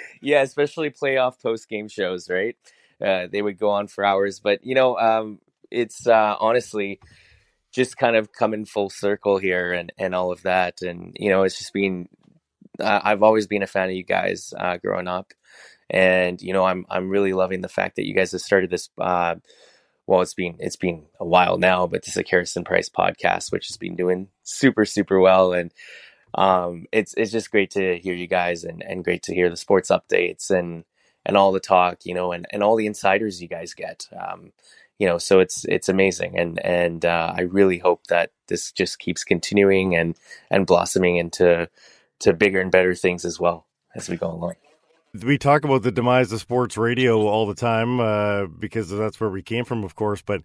yeah, 0.22 0.40
especially 0.40 0.88
playoff 0.88 1.42
post 1.42 1.68
game 1.68 1.88
shows, 1.88 2.30
right? 2.30 2.56
Uh, 2.98 3.26
they 3.30 3.42
would 3.42 3.58
go 3.58 3.68
on 3.68 3.86
for 3.86 4.02
hours, 4.02 4.40
but 4.40 4.64
you 4.64 4.74
know, 4.74 4.96
um, 4.96 5.40
it's 5.70 6.06
uh, 6.06 6.34
honestly 6.40 6.98
just 7.74 7.98
kind 7.98 8.16
of 8.16 8.32
coming 8.32 8.64
full 8.64 8.88
circle 8.88 9.36
here, 9.36 9.74
and 9.74 9.92
and 9.98 10.14
all 10.14 10.32
of 10.32 10.40
that, 10.44 10.80
and 10.80 11.14
you 11.20 11.28
know, 11.28 11.42
it's 11.42 11.58
just 11.58 11.74
been. 11.74 12.08
Uh, 12.80 13.00
I've 13.04 13.22
always 13.22 13.46
been 13.46 13.62
a 13.62 13.66
fan 13.66 13.90
of 13.90 13.94
you 13.94 14.04
guys 14.04 14.54
uh, 14.58 14.78
growing 14.78 15.06
up, 15.06 15.34
and 15.90 16.40
you 16.40 16.52
know, 16.52 16.64
I'm 16.64 16.86
I'm 16.88 17.08
really 17.08 17.32
loving 17.32 17.60
the 17.60 17.68
fact 17.68 17.96
that 17.96 18.06
you 18.06 18.14
guys 18.14 18.32
have 18.32 18.40
started 18.40 18.70
this. 18.70 18.88
Uh, 18.98 19.36
well, 20.06 20.20
it's 20.20 20.34
been 20.34 20.56
it's 20.58 20.76
been 20.76 21.06
a 21.18 21.24
while 21.24 21.58
now, 21.58 21.86
but 21.86 22.02
this 22.02 22.16
is 22.16 22.16
a 22.16 22.24
Sekeres 22.24 22.56
and 22.56 22.66
Price 22.66 22.88
podcast, 22.88 23.52
which 23.52 23.68
has 23.68 23.76
been 23.76 23.96
doing 23.96 24.28
super 24.42 24.84
super 24.84 25.18
well, 25.20 25.52
and 25.52 25.72
um, 26.34 26.86
it's 26.92 27.14
it's 27.14 27.32
just 27.32 27.50
great 27.50 27.70
to 27.72 27.98
hear 27.98 28.14
you 28.14 28.26
guys 28.26 28.64
and, 28.64 28.82
and 28.82 29.04
great 29.04 29.22
to 29.24 29.34
hear 29.34 29.50
the 29.50 29.56
sports 29.56 29.90
updates 29.90 30.50
and 30.50 30.84
and 31.24 31.36
all 31.36 31.50
the 31.50 31.60
talk, 31.60 31.98
you 32.04 32.14
know, 32.14 32.30
and, 32.32 32.46
and 32.50 32.62
all 32.62 32.76
the 32.76 32.86
insiders 32.86 33.42
you 33.42 33.48
guys 33.48 33.74
get. 33.74 34.08
Um, 34.16 34.52
you 34.98 35.06
know, 35.06 35.18
so 35.18 35.40
it's 35.40 35.64
it's 35.66 35.88
amazing, 35.88 36.38
and 36.38 36.64
and 36.64 37.04
uh, 37.04 37.34
I 37.36 37.42
really 37.42 37.78
hope 37.78 38.06
that 38.06 38.30
this 38.48 38.72
just 38.72 38.98
keeps 38.98 39.24
continuing 39.24 39.94
and 39.94 40.16
and 40.50 40.66
blossoming 40.66 41.16
into 41.16 41.68
to 42.20 42.32
bigger 42.32 42.60
and 42.60 42.70
better 42.70 42.94
things 42.94 43.24
as 43.24 43.38
well 43.38 43.66
as 43.94 44.08
we 44.08 44.16
go 44.16 44.30
along. 44.30 44.54
We 45.24 45.38
talk 45.38 45.64
about 45.64 45.82
the 45.82 45.92
demise 45.92 46.32
of 46.32 46.40
sports 46.40 46.76
radio 46.76 47.26
all 47.26 47.46
the 47.46 47.54
time 47.54 48.00
uh, 48.00 48.46
because 48.46 48.90
that's 48.90 49.20
where 49.20 49.30
we 49.30 49.42
came 49.42 49.64
from, 49.64 49.84
of 49.84 49.94
course. 49.94 50.22
But 50.22 50.42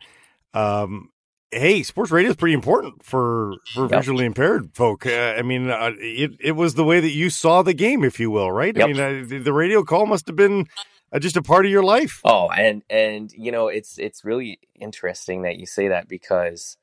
um, 0.54 1.10
hey, 1.52 1.84
sports 1.84 2.12
radio 2.12 2.32
is 2.32 2.36
pretty 2.38 2.54
important 2.54 3.04
for 3.04 3.58
for 3.70 3.88
Yep. 3.90 3.98
visually 4.00 4.26
impaired 4.26 4.72
folk. 4.76 5.06
Uh, 5.06 5.36
I 5.38 5.42
mean, 5.44 5.70
uh, 5.70 5.92
it 5.98 6.32
it 6.40 6.52
was 6.54 6.76
the 6.76 6.84
way 6.86 7.00
that 7.00 7.12
you 7.12 7.30
saw 7.30 7.62
the 7.62 7.74
game, 7.74 8.04
if 8.04 8.20
you 8.20 8.32
will, 8.32 8.52
right? 8.52 8.78
I 8.78 8.82
mean, 8.82 9.00
uh, 9.00 9.24
the, 9.28 9.40
the 9.40 9.54
radio 9.54 9.84
call 9.84 10.06
must 10.06 10.28
have 10.28 10.36
been 10.36 10.68
uh, 11.12 11.20
just 11.20 11.38
a 11.38 11.42
part 11.42 11.66
of 11.66 11.72
your 11.72 11.84
life. 11.84 12.24
Oh, 12.24 12.50
and 12.50 12.84
and 12.90 13.32
you 13.34 13.52
know, 13.52 13.68
it's 13.68 13.98
it's 13.98 14.24
really 14.24 14.60
interesting 14.76 15.42
that 15.44 15.58
you 15.58 15.66
say 15.66 15.88
that 15.88 16.08
because 16.08 16.78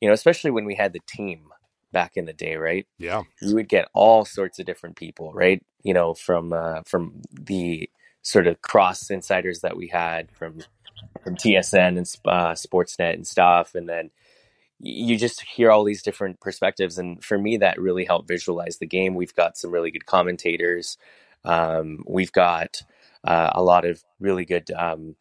you 0.00 0.08
know, 0.08 0.14
especially 0.14 0.50
when 0.50 0.64
we 0.64 0.74
had 0.76 0.92
the 0.92 1.00
team 1.06 1.50
back 1.92 2.12
in 2.16 2.24
the 2.24 2.32
day, 2.32 2.56
right? 2.56 2.86
Yeah, 2.98 3.22
you 3.40 3.54
would 3.54 3.68
get 3.68 3.88
all 3.94 4.24
sorts 4.24 4.58
of 4.58 4.66
different 4.66 4.96
people, 4.96 5.32
right? 5.32 5.62
You 5.82 5.94
know, 5.94 6.14
from 6.14 6.52
uh, 6.52 6.82
from 6.86 7.22
the 7.32 7.90
sort 8.22 8.46
of 8.46 8.60
cross 8.60 9.10
insiders 9.10 9.60
that 9.60 9.76
we 9.76 9.88
had 9.88 10.30
from 10.32 10.58
from 11.22 11.36
TSN 11.36 11.98
and 11.98 12.16
uh, 12.24 12.52
Sportsnet 12.52 13.14
and 13.14 13.26
stuff, 13.26 13.74
and 13.74 13.88
then 13.88 14.10
you 14.78 15.16
just 15.16 15.40
hear 15.42 15.70
all 15.70 15.84
these 15.84 16.02
different 16.02 16.40
perspectives. 16.40 16.98
And 16.98 17.22
for 17.24 17.38
me, 17.38 17.56
that 17.58 17.80
really 17.80 18.04
helped 18.04 18.28
visualize 18.28 18.78
the 18.78 18.86
game. 18.86 19.14
We've 19.14 19.34
got 19.34 19.56
some 19.56 19.70
really 19.70 19.90
good 19.90 20.06
commentators. 20.06 20.98
Um, 21.44 22.04
we've 22.06 22.32
got 22.32 22.82
uh, 23.24 23.50
a 23.54 23.62
lot 23.62 23.84
of 23.84 24.02
really 24.20 24.44
good, 24.44 24.70
um, 24.72 25.16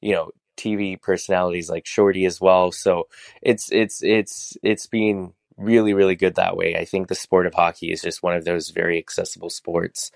you 0.00 0.12
know, 0.12 0.30
TV 0.56 1.00
personalities 1.00 1.70
like 1.70 1.86
Shorty 1.86 2.26
as 2.26 2.40
well. 2.40 2.72
So 2.72 3.08
it's 3.40 3.70
it's 3.72 4.02
it's 4.02 4.56
it's 4.62 4.86
been 4.86 5.32
really 5.56 5.94
really 5.94 6.16
good 6.16 6.34
that 6.36 6.56
way. 6.56 6.76
I 6.76 6.84
think 6.84 7.08
the 7.08 7.14
sport 7.14 7.46
of 7.46 7.54
hockey 7.54 7.92
is 7.92 8.02
just 8.02 8.22
one 8.22 8.34
of 8.36 8.44
those 8.44 8.70
very 8.70 8.98
accessible 8.98 9.50
sports 9.50 10.10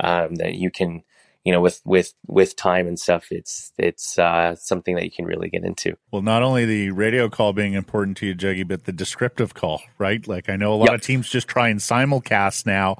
um, 0.00 0.36
that 0.36 0.54
you 0.54 0.70
can, 0.70 1.02
you 1.44 1.52
know, 1.52 1.60
with 1.60 1.80
with 1.84 2.14
with 2.26 2.56
time 2.56 2.86
and 2.86 2.98
stuff. 2.98 3.28
It's 3.30 3.72
it's 3.78 4.18
uh, 4.18 4.54
something 4.56 4.96
that 4.96 5.04
you 5.04 5.10
can 5.10 5.24
really 5.24 5.48
get 5.48 5.64
into. 5.64 5.96
Well, 6.10 6.22
not 6.22 6.42
only 6.42 6.64
the 6.64 6.90
radio 6.90 7.28
call 7.28 7.52
being 7.52 7.74
important 7.74 8.16
to 8.18 8.26
you, 8.26 8.34
Juggy, 8.34 8.66
but 8.66 8.84
the 8.84 8.92
descriptive 8.92 9.54
call, 9.54 9.82
right? 9.98 10.26
Like 10.26 10.48
I 10.48 10.56
know 10.56 10.72
a 10.72 10.76
lot 10.76 10.86
Yep. 10.86 10.94
of 10.94 11.00
teams 11.02 11.28
just 11.28 11.48
try 11.48 11.68
and 11.68 11.80
simulcast 11.80 12.66
now, 12.66 12.98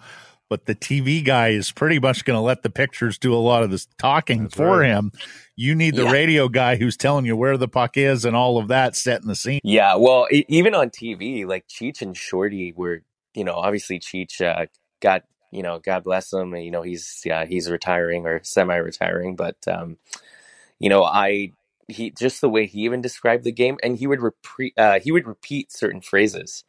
but 0.50 0.66
the 0.66 0.76
TV 0.76 1.24
guy 1.24 1.50
is 1.50 1.72
pretty 1.72 2.00
much 2.00 2.26
going 2.26 2.36
to 2.38 2.42
let 2.42 2.64
the 2.64 2.70
pictures 2.70 3.18
do 3.18 3.34
a 3.34 3.38
lot 3.38 3.64
of 3.64 3.70
this 3.72 3.88
talking 3.98 4.48
That's 4.48 4.56
for 4.56 4.82
right. 4.82 4.84
him. 4.84 5.12
You 5.56 5.76
need 5.76 5.96
the 5.96 6.04
Yeah. 6.04 6.12
radio 6.12 6.48
guy 6.50 6.76
who's 6.76 6.98
telling 6.98 7.26
you 7.26 7.36
where 7.36 7.58
the 7.58 7.68
puck 7.68 7.96
is 7.98 8.26
and 8.26 8.36
all 8.36 8.58
of 8.58 8.68
that, 8.68 8.96
setting 8.96 9.28
the 9.28 9.36
scene. 9.36 9.60
Yeah, 9.64 9.96
well, 9.96 10.28
e- 10.32 10.46
even 10.48 10.74
on 10.74 10.90
TV, 10.90 11.46
like 11.46 11.68
Cheech 11.68 12.02
and 12.02 12.16
Shorty 12.16 12.72
were, 12.76 13.02
you 13.34 13.44
know, 13.44 13.54
obviously 13.56 14.00
Cheech 14.00 14.40
uh, 14.42 14.66
got, 15.02 15.24
you 15.52 15.62
know, 15.62 15.80
God 15.80 16.04
bless 16.04 16.32
him. 16.32 16.56
You 16.56 16.72
know, 16.72 16.82
he's 16.82 17.22
yeah, 17.26 17.46
he's 17.46 17.70
retiring 17.70 18.26
or 18.26 18.42
semi-retiring, 18.44 19.36
but 19.36 19.56
um, 19.68 19.98
you 20.80 20.88
know, 20.90 21.04
I 21.04 21.52
he 21.88 22.10
just 22.12 22.40
the 22.42 22.50
way 22.50 22.66
he 22.66 22.80
even 22.80 23.02
described 23.02 23.44
the 23.44 23.52
game, 23.52 23.78
and 23.82 23.98
he 23.98 24.06
would 24.08 24.22
repeat 24.22 24.74
uh, 24.78 25.00
he 25.00 25.12
would 25.12 25.28
repeat 25.28 25.72
certain 25.72 26.00
phrases 26.02 26.64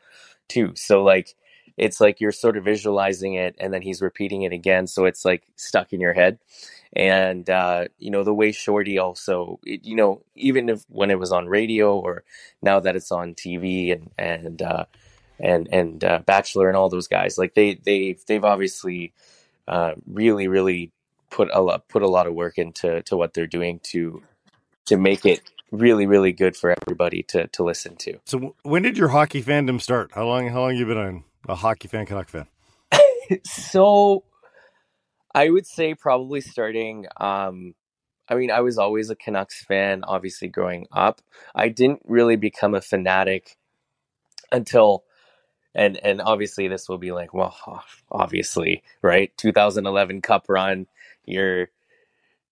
too. 0.49 0.73
So 0.75 1.03
like, 1.03 1.35
it's 1.77 2.01
like 2.01 2.19
you're 2.19 2.31
sort 2.31 2.57
of 2.57 2.63
visualizing 2.63 3.35
it, 3.35 3.55
and 3.59 3.73
then 3.73 3.81
he's 3.81 4.01
repeating 4.01 4.43
it 4.43 4.53
again, 4.53 4.87
so 4.87 5.05
it's 5.05 5.25
like 5.25 5.43
stuck 5.55 5.93
in 5.93 5.99
your 5.99 6.13
head. 6.13 6.39
And 6.93 7.49
uh, 7.49 7.85
you 7.99 8.11
know 8.11 8.23
the 8.23 8.33
way 8.33 8.51
Shorty 8.51 8.97
also, 8.97 9.59
it, 9.65 9.85
you 9.85 9.95
know, 9.95 10.23
even 10.35 10.69
if 10.69 10.83
when 10.89 11.09
it 11.11 11.19
was 11.19 11.31
on 11.31 11.47
radio 11.47 11.97
or 11.97 12.23
now 12.61 12.79
that 12.81 12.95
it's 12.95 13.11
on 13.11 13.33
TV 13.33 13.93
and 13.93 14.11
and 14.17 14.61
uh, 14.61 14.85
and 15.39 15.69
and 15.71 16.03
uh, 16.03 16.19
Batchelar 16.27 16.67
and 16.67 16.77
all 16.77 16.89
those 16.89 17.07
guys, 17.07 17.37
like 17.37 17.53
they 17.53 17.75
they 17.75 18.17
they've 18.27 18.43
obviously 18.43 19.13
uh, 19.67 19.93
really 20.05 20.47
really 20.47 20.91
put 21.29 21.49
a 21.53 21.61
lot 21.61 21.87
put 21.87 22.03
a 22.03 22.07
lot 22.07 22.27
of 22.27 22.33
work 22.33 22.57
into 22.57 23.01
to 23.03 23.15
what 23.15 23.33
they're 23.33 23.47
doing 23.47 23.79
to 23.83 24.21
to 24.85 24.97
make 24.97 25.25
it 25.25 25.41
really 25.71 26.05
really 26.05 26.33
good 26.33 26.55
for 26.55 26.75
everybody 26.81 27.23
to 27.23 27.47
to 27.47 27.63
listen 27.63 27.95
to. 27.95 28.19
So 28.25 28.55
when 28.63 28.83
did 28.83 28.97
your 28.97 29.09
hockey 29.09 29.41
fandom 29.41 29.81
start? 29.81 30.11
How 30.13 30.25
long? 30.25 30.49
How 30.49 30.61
long 30.61 30.75
you 30.75 30.85
been 30.85 30.97
a, 30.97 31.30
a 31.47 31.55
hockey 31.55 31.87
fan, 31.87 32.05
Canuck 32.05 32.29
fan? 32.29 32.47
so 33.43 34.23
I 35.33 35.49
would 35.49 35.65
say 35.65 35.95
probably 35.95 36.41
starting 36.41 37.05
um 37.17 37.73
I 38.27 38.35
mean 38.35 38.51
I 38.51 38.61
was 38.61 38.77
always 38.77 39.09
a 39.09 39.15
Canucks 39.15 39.63
fan 39.63 40.03
obviously 40.03 40.47
growing 40.47 40.87
up. 40.91 41.21
I 41.55 41.69
didn't 41.69 42.01
really 42.05 42.35
become 42.35 42.73
a 42.73 42.81
fanatic 42.81 43.57
until 44.51 45.03
and 45.73 45.97
and 45.97 46.21
obviously 46.21 46.67
this 46.67 46.89
will 46.89 46.97
be 46.97 47.11
like 47.11 47.33
well 47.33 47.55
obviously 48.11 48.83
right 49.01 49.31
2011 49.37 50.21
cup 50.21 50.45
run 50.49 50.87
you're 51.25 51.69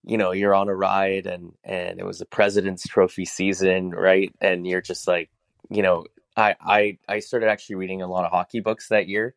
you 0.06 0.18
know 0.18 0.32
you're 0.32 0.56
on 0.56 0.70
a 0.70 0.76
ride 0.76 1.26
and 1.26 1.54
and 1.64 2.00
it 2.00 2.06
was 2.06 2.22
a 2.22 2.26
president's 2.26 2.88
trophy 2.88 3.26
season 3.26 3.92
right 3.92 4.34
and 4.40 4.66
you're 4.66 4.82
just 4.82 5.08
like 5.08 5.30
you 5.70 5.82
know 5.82 6.06
i 6.40 6.56
i 6.62 6.98
i 7.08 7.20
started 7.20 7.50
actually 7.50 7.76
reading 7.76 8.02
a 8.02 8.08
lot 8.08 8.26
of 8.26 8.32
hockey 8.32 8.60
books 8.60 8.90
that 8.90 9.08
year. 9.08 9.36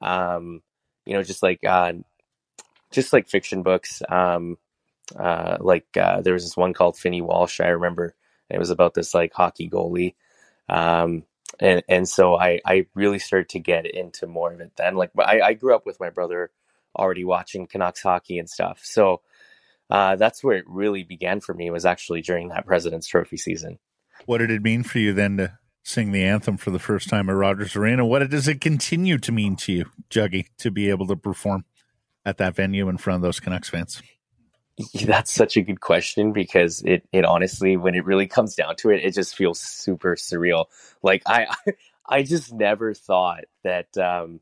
Um 0.00 0.62
you 1.04 1.14
know 1.14 1.22
just 1.22 1.42
like 1.42 1.64
uh 1.64 1.92
just 2.90 3.12
like 3.12 3.28
fiction 3.28 3.62
books. 3.62 4.02
Um 4.08 4.58
uh 5.18 5.58
like 5.60 5.86
uh 5.96 6.20
there 6.22 6.34
was 6.34 6.44
this 6.44 6.56
one 6.56 6.72
called 6.72 6.96
Finnie 6.96 7.22
Walsh 7.22 7.60
I 7.60 7.68
remember. 7.68 8.14
It 8.48 8.58
was 8.58 8.70
about 8.70 8.94
this 8.94 9.14
like 9.14 9.32
hockey 9.32 9.68
goalie. 9.68 10.14
Um 10.68 11.24
and 11.60 11.82
and 11.88 12.08
so 12.08 12.36
I 12.36 12.60
I 12.64 12.86
really 12.94 13.18
started 13.18 13.48
to 13.50 13.60
get 13.60 13.86
into 13.86 14.26
more 14.26 14.52
of 14.52 14.60
it 14.60 14.72
then. 14.76 14.96
Like 14.96 15.10
I 15.18 15.40
I 15.40 15.52
grew 15.54 15.74
up 15.74 15.86
with 15.86 16.00
my 16.00 16.10
brother 16.10 16.50
already 16.96 17.24
watching 17.24 17.66
Canucks 17.66 18.02
hockey 18.02 18.38
and 18.38 18.48
stuff. 18.48 18.80
So 18.82 19.22
uh 19.90 20.16
that's 20.16 20.42
where 20.42 20.56
it 20.56 20.64
really 20.66 21.04
began 21.04 21.40
for 21.40 21.54
me 21.54 21.70
was 21.70 21.86
actually 21.86 22.22
during 22.22 22.48
that 22.48 22.66
President's 22.66 23.06
Trophy 23.06 23.36
season. 23.36 23.78
What 24.24 24.38
did 24.38 24.50
it 24.50 24.62
mean 24.62 24.82
for 24.82 24.98
you 24.98 25.12
then 25.12 25.36
to 25.36 25.58
sing 25.86 26.10
the 26.10 26.24
anthem 26.24 26.56
for 26.56 26.72
the 26.72 26.80
first 26.80 27.08
time 27.08 27.30
at 27.30 27.36
Rogers 27.36 27.76
Arena. 27.76 28.04
What 28.04 28.28
does 28.28 28.48
it 28.48 28.60
continue 28.60 29.18
to 29.18 29.30
mean 29.30 29.54
to 29.56 29.72
you, 29.72 29.84
Juggy, 30.10 30.48
to 30.58 30.72
be 30.72 30.90
able 30.90 31.06
to 31.06 31.14
perform 31.14 31.64
at 32.24 32.38
that 32.38 32.56
venue 32.56 32.88
in 32.88 32.98
front 32.98 33.16
of 33.16 33.22
those 33.22 33.38
Canucks 33.38 33.68
fans? 33.68 34.02
That's 35.04 35.32
such 35.32 35.56
a 35.56 35.62
good 35.62 35.80
question 35.80 36.32
because 36.32 36.82
it, 36.82 37.06
it 37.12 37.24
honestly, 37.24 37.76
when 37.76 37.94
it 37.94 38.04
really 38.04 38.26
comes 38.26 38.56
down 38.56 38.74
to 38.76 38.90
it, 38.90 39.04
it 39.04 39.14
just 39.14 39.36
feels 39.36 39.60
super 39.60 40.16
surreal. 40.16 40.64
Like 41.04 41.22
I, 41.24 41.46
I 42.08 42.24
just 42.24 42.52
never 42.52 42.92
thought 42.92 43.44
that 43.62 43.96
um, 43.96 44.40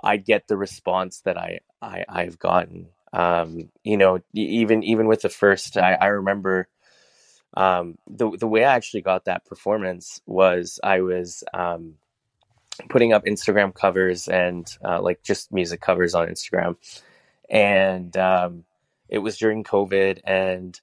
I'd 0.00 0.24
get 0.24 0.46
the 0.46 0.56
response 0.56 1.20
that 1.22 1.36
I, 1.36 1.60
I 1.82 2.04
I've 2.08 2.38
gotten. 2.38 2.90
Um, 3.12 3.70
you 3.82 3.96
know, 3.96 4.20
even 4.34 4.84
even 4.84 5.08
with 5.08 5.22
the 5.22 5.30
first, 5.30 5.76
I, 5.76 5.94
I 5.94 6.06
remember 6.06 6.68
um, 7.54 7.96
the 8.08 8.30
the 8.36 8.46
way 8.46 8.64
I 8.64 8.74
actually 8.74 9.02
got 9.02 9.24
that 9.24 9.44
performance 9.44 10.20
was 10.26 10.78
I 10.82 11.00
was 11.00 11.42
um, 11.54 11.94
putting 12.88 13.12
up 13.12 13.24
Instagram 13.24 13.74
covers 13.74 14.28
and 14.28 14.66
uh, 14.84 15.00
like 15.00 15.22
just 15.22 15.52
music 15.52 15.80
covers 15.80 16.14
on 16.14 16.28
Instagram, 16.28 16.76
and 17.48 18.16
um, 18.16 18.64
it 19.08 19.18
was 19.18 19.38
during 19.38 19.64
COVID, 19.64 20.20
and 20.24 20.80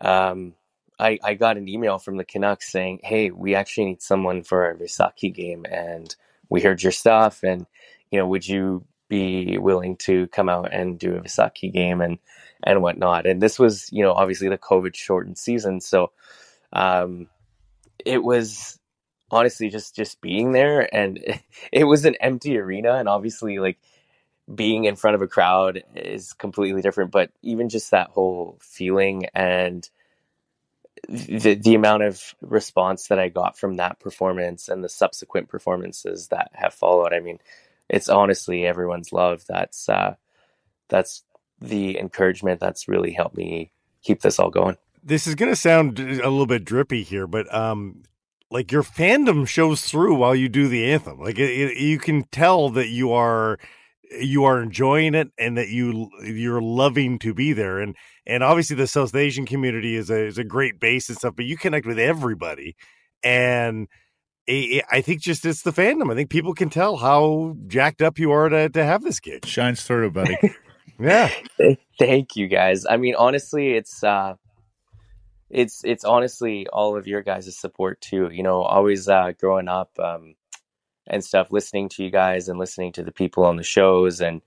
um, 0.00 0.54
I 0.98 1.18
I 1.22 1.34
got 1.34 1.56
an 1.56 1.68
email 1.68 1.98
from 1.98 2.16
the 2.16 2.24
Canucks 2.24 2.70
saying, 2.70 3.00
"Hey, 3.04 3.30
we 3.30 3.54
actually 3.54 3.86
need 3.86 4.02
someone 4.02 4.42
for 4.42 4.64
our 4.64 4.74
Vaisakhi 4.74 5.32
game, 5.32 5.64
and 5.70 6.14
we 6.48 6.60
heard 6.60 6.82
your 6.82 6.92
stuff, 6.92 7.42
and 7.44 7.66
you 8.10 8.18
know, 8.18 8.26
would 8.26 8.46
you 8.46 8.84
be 9.08 9.58
willing 9.58 9.96
to 9.96 10.26
come 10.28 10.48
out 10.48 10.72
and 10.72 10.98
do 10.98 11.14
a 11.14 11.20
Vaisakhi 11.20 11.72
game? 11.72 12.00
And 12.00 12.18
and 12.62 12.82
whatnot. 12.82 13.26
And 13.26 13.40
this 13.40 13.58
was, 13.58 13.88
you 13.92 14.02
know, 14.02 14.12
obviously 14.12 14.48
the 14.48 14.58
COVID 14.58 14.94
shortened 14.94 15.38
season, 15.38 15.80
so 15.80 16.12
um, 16.72 17.28
it 18.04 18.22
was 18.22 18.78
honestly 19.30 19.68
just 19.68 19.96
just 19.96 20.20
being 20.20 20.52
there, 20.52 20.92
and 20.94 21.18
it, 21.72 21.84
was 21.84 22.04
an 22.04 22.16
empty 22.20 22.58
arena, 22.58 22.94
and 22.94 23.08
obviously 23.08 23.58
like 23.58 23.78
being 24.52 24.84
in 24.84 24.96
front 24.96 25.14
of 25.14 25.22
a 25.22 25.28
crowd 25.28 25.82
is 25.94 26.32
completely 26.32 26.82
different. 26.82 27.10
But 27.10 27.30
even 27.42 27.68
just 27.68 27.90
that 27.90 28.10
whole 28.10 28.58
feeling 28.60 29.26
and 29.34 29.88
the 31.08 31.54
the 31.54 31.74
amount 31.74 32.04
of 32.04 32.34
response 32.40 33.08
that 33.08 33.18
I 33.18 33.28
got 33.28 33.58
from 33.58 33.76
that 33.76 33.98
performance 33.98 34.68
and 34.68 34.84
the 34.84 34.88
subsequent 34.88 35.48
performances 35.48 36.28
that 36.28 36.50
have 36.54 36.74
followed, 36.74 37.12
I 37.12 37.20
mean, 37.20 37.38
it's 37.88 38.08
honestly 38.08 38.64
everyone's 38.64 39.12
love. 39.12 39.44
That's 39.48 39.88
uh, 39.88 40.14
that's 40.88 41.24
the 41.62 41.98
encouragement 41.98 42.60
that's 42.60 42.88
really 42.88 43.12
helped 43.12 43.36
me 43.36 43.70
keep 44.02 44.20
this 44.20 44.38
all 44.38 44.50
going. 44.50 44.76
This 45.02 45.26
is 45.26 45.34
going 45.34 45.50
to 45.50 45.56
sound 45.56 45.98
a 45.98 46.04
little 46.04 46.46
bit 46.46 46.64
drippy 46.64 47.02
here, 47.02 47.26
but 47.26 47.52
um, 47.54 48.02
like 48.50 48.70
your 48.70 48.82
fandom 48.82 49.46
shows 49.48 49.82
through 49.82 50.14
while 50.14 50.34
you 50.34 50.48
do 50.48 50.68
the 50.68 50.92
anthem. 50.92 51.18
Like 51.18 51.38
it, 51.38 51.50
it, 51.50 51.78
you 51.78 51.98
can 51.98 52.24
tell 52.24 52.68
that 52.70 52.88
you 52.88 53.12
are 53.12 53.58
you 54.20 54.44
are 54.44 54.62
enjoying 54.62 55.14
it 55.14 55.28
and 55.38 55.56
that 55.56 55.68
you 55.68 56.10
you're 56.22 56.60
loving 56.60 57.18
to 57.20 57.34
be 57.34 57.52
there. 57.52 57.80
And 57.80 57.96
and 58.26 58.44
obviously 58.44 58.76
the 58.76 58.86
South 58.86 59.14
Asian 59.14 59.46
community 59.46 59.96
is 59.96 60.10
a 60.10 60.26
is 60.26 60.38
a 60.38 60.44
great 60.44 60.78
base 60.78 61.08
and 61.08 61.18
stuff, 61.18 61.34
but 61.34 61.46
you 61.46 61.56
connect 61.56 61.86
with 61.86 61.98
everybody. 61.98 62.76
And 63.24 63.88
I 64.48 65.02
think 65.02 65.20
just 65.20 65.46
it's 65.46 65.62
the 65.62 65.72
fandom. 65.72 66.10
I 66.12 66.14
think 66.14 66.28
people 66.28 66.52
can 66.52 66.68
tell 66.68 66.96
how 66.96 67.56
jacked 67.68 68.02
up 68.02 68.18
you 68.18 68.32
are 68.32 68.48
to, 68.48 68.68
to 68.68 68.84
have 68.84 69.02
this 69.02 69.20
gig. 69.20 69.46
Shines 69.46 69.82
through, 69.82 70.10
buddy. 70.10 70.36
Yeah. 70.98 71.30
Thank 71.98 72.36
you 72.36 72.48
guys. 72.48 72.84
I 72.88 72.96
mean, 72.96 73.14
honestly, 73.16 73.74
it's 73.74 74.02
uh 74.04 74.34
it's 75.50 75.82
it's 75.84 76.04
honestly 76.04 76.66
all 76.68 76.96
of 76.96 77.06
your 77.06 77.22
guys' 77.22 77.58
support 77.58 78.00
too. 78.00 78.30
You 78.32 78.42
know, 78.42 78.62
always 78.62 79.08
uh 79.08 79.32
growing 79.38 79.68
up 79.68 79.90
um 79.98 80.34
and 81.06 81.24
stuff, 81.24 81.48
listening 81.50 81.88
to 81.90 82.04
you 82.04 82.10
guys 82.10 82.48
and 82.48 82.58
listening 82.58 82.92
to 82.92 83.02
the 83.02 83.12
people 83.12 83.44
on 83.44 83.56
the 83.56 83.62
shows 83.64 84.20
and 84.20 84.42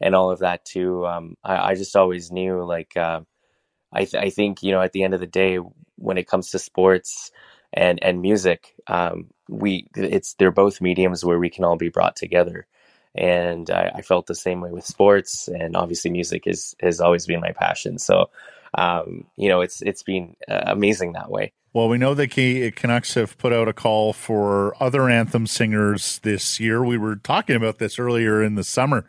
and 0.00 0.14
all 0.14 0.30
of 0.30 0.40
that 0.40 0.64
too. 0.64 1.06
Um 1.06 1.36
I, 1.44 1.70
I 1.70 1.74
just 1.74 1.96
always 1.96 2.32
knew 2.32 2.64
like 2.64 2.96
uh 2.96 3.22
I 3.92 4.04
th- 4.04 4.22
I 4.22 4.30
think, 4.30 4.62
you 4.62 4.72
know, 4.72 4.82
at 4.82 4.92
the 4.92 5.04
end 5.04 5.14
of 5.14 5.20
the 5.20 5.26
day 5.26 5.58
when 5.96 6.18
it 6.18 6.28
comes 6.28 6.50
to 6.50 6.58
sports 6.58 7.30
and 7.72 8.02
and 8.02 8.22
music, 8.22 8.74
um 8.88 9.28
we 9.48 9.88
it's 9.96 10.34
they're 10.34 10.52
both 10.52 10.80
mediums 10.80 11.24
where 11.24 11.38
we 11.38 11.50
can 11.50 11.64
all 11.64 11.76
be 11.76 11.88
brought 11.90 12.16
together 12.16 12.66
and 13.14 13.70
I, 13.70 13.92
I, 13.96 14.02
felt 14.02 14.26
the 14.26 14.34
same 14.34 14.60
way 14.60 14.70
with 14.70 14.84
sports 14.86 15.48
and 15.48 15.76
obviously 15.76 16.10
music 16.10 16.46
is 16.46 16.74
has 16.80 17.00
always 17.00 17.26
been 17.26 17.40
my 17.40 17.52
passion. 17.52 17.98
So 17.98 18.30
um, 18.74 19.24
you 19.36 19.48
know 19.48 19.60
it's 19.60 19.82
it's 19.82 20.02
been 20.02 20.36
uh, 20.48 20.62
amazing 20.66 21.12
that 21.12 21.30
way. 21.30 21.52
Well 21.72 21.88
we 21.88 21.98
know 21.98 22.14
that 22.14 22.30
canucks 22.76 23.14
have 23.14 23.38
put 23.38 23.52
out 23.52 23.68
a 23.68 23.72
call 23.72 24.12
for 24.12 24.80
other 24.82 25.08
anthem 25.08 25.46
singers 25.46 26.20
this 26.22 26.60
year. 26.60 26.84
We 26.84 26.98
were 26.98 27.16
talking 27.16 27.56
about 27.56 27.78
this 27.78 27.98
earlier 27.98 28.42
in 28.42 28.54
the 28.54 28.64
summer 28.64 29.06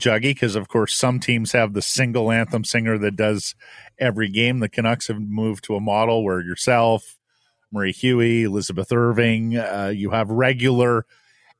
juggy 0.00 0.30
because 0.34 0.56
of 0.56 0.68
course 0.68 0.94
some 0.94 1.20
teams 1.20 1.52
have 1.52 1.74
the 1.74 1.82
single 1.82 2.30
anthem 2.30 2.64
singer 2.64 2.98
that 2.98 3.16
does 3.16 3.54
every 3.98 4.28
game. 4.28 4.60
The 4.60 4.68
canucks 4.68 5.08
have 5.08 5.20
moved 5.20 5.64
to 5.64 5.76
a 5.76 5.80
model 5.80 6.24
where 6.24 6.40
yourself 6.40 7.18
marie 7.72 7.92
Huey, 7.92 8.44
Elizabeth 8.44 8.92
Irving, 8.92 9.56
uh, 9.56 9.92
you 9.94 10.10
have 10.10 10.30
regular 10.30 11.06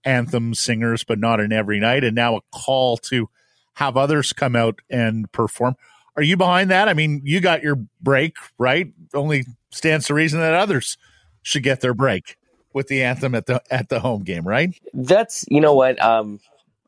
anthem 0.04 0.54
singers, 0.54 1.04
but 1.04 1.18
not 1.18 1.40
in 1.40 1.52
every 1.52 1.80
night. 1.80 2.04
And 2.04 2.14
now 2.14 2.36
a 2.36 2.40
call 2.52 2.96
to 2.98 3.28
have 3.74 3.96
others 3.96 4.32
come 4.32 4.56
out 4.56 4.80
and 4.90 5.30
perform. 5.32 5.76
Are 6.16 6.22
you 6.22 6.36
behind 6.36 6.70
that? 6.70 6.88
I 6.88 6.94
mean, 6.94 7.22
you 7.24 7.40
got 7.40 7.62
your 7.62 7.76
break, 8.00 8.36
right? 8.58 8.92
Only 9.14 9.46
stands 9.70 10.06
to 10.06 10.14
reason 10.14 10.40
that 10.40 10.54
others 10.54 10.98
should 11.42 11.62
get 11.62 11.80
their 11.80 11.94
break 11.94 12.36
with 12.74 12.88
the 12.88 13.02
anthem 13.02 13.34
at 13.34 13.46
the 13.46 13.62
at 13.70 13.88
the 13.88 14.00
home 14.00 14.22
game, 14.22 14.46
right? 14.46 14.78
That's 14.92 15.44
you 15.48 15.60
know 15.60 15.74
what 15.74 16.00
um, 16.02 16.40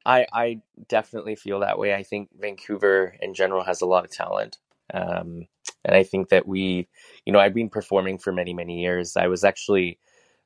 I 0.05 0.27
I 0.33 0.61
definitely 0.89 1.37
feel 1.37 1.61
that 1.61 1.79
way. 1.79 1.95
I 1.95 2.03
think 2.03 2.29
Vancouver 2.39 3.17
in 3.21 3.35
general 3.35 3.65
has 3.65 3.81
a 3.81 3.87
lot 3.87 4.05
of 4.05 4.11
talent, 4.11 4.59
um, 4.93 5.47
and 5.85 5.95
I 5.95 6.03
think 6.03 6.29
that 6.29 6.47
we, 6.47 6.89
you 7.25 7.33
know, 7.33 7.39
I've 7.39 7.55
been 7.55 7.71
performing 7.71 8.19
for 8.19 8.33
many 8.33 8.53
many 8.53 8.81
years. 8.83 9.17
I 9.17 9.29
was 9.29 9.45
actually 9.45 9.99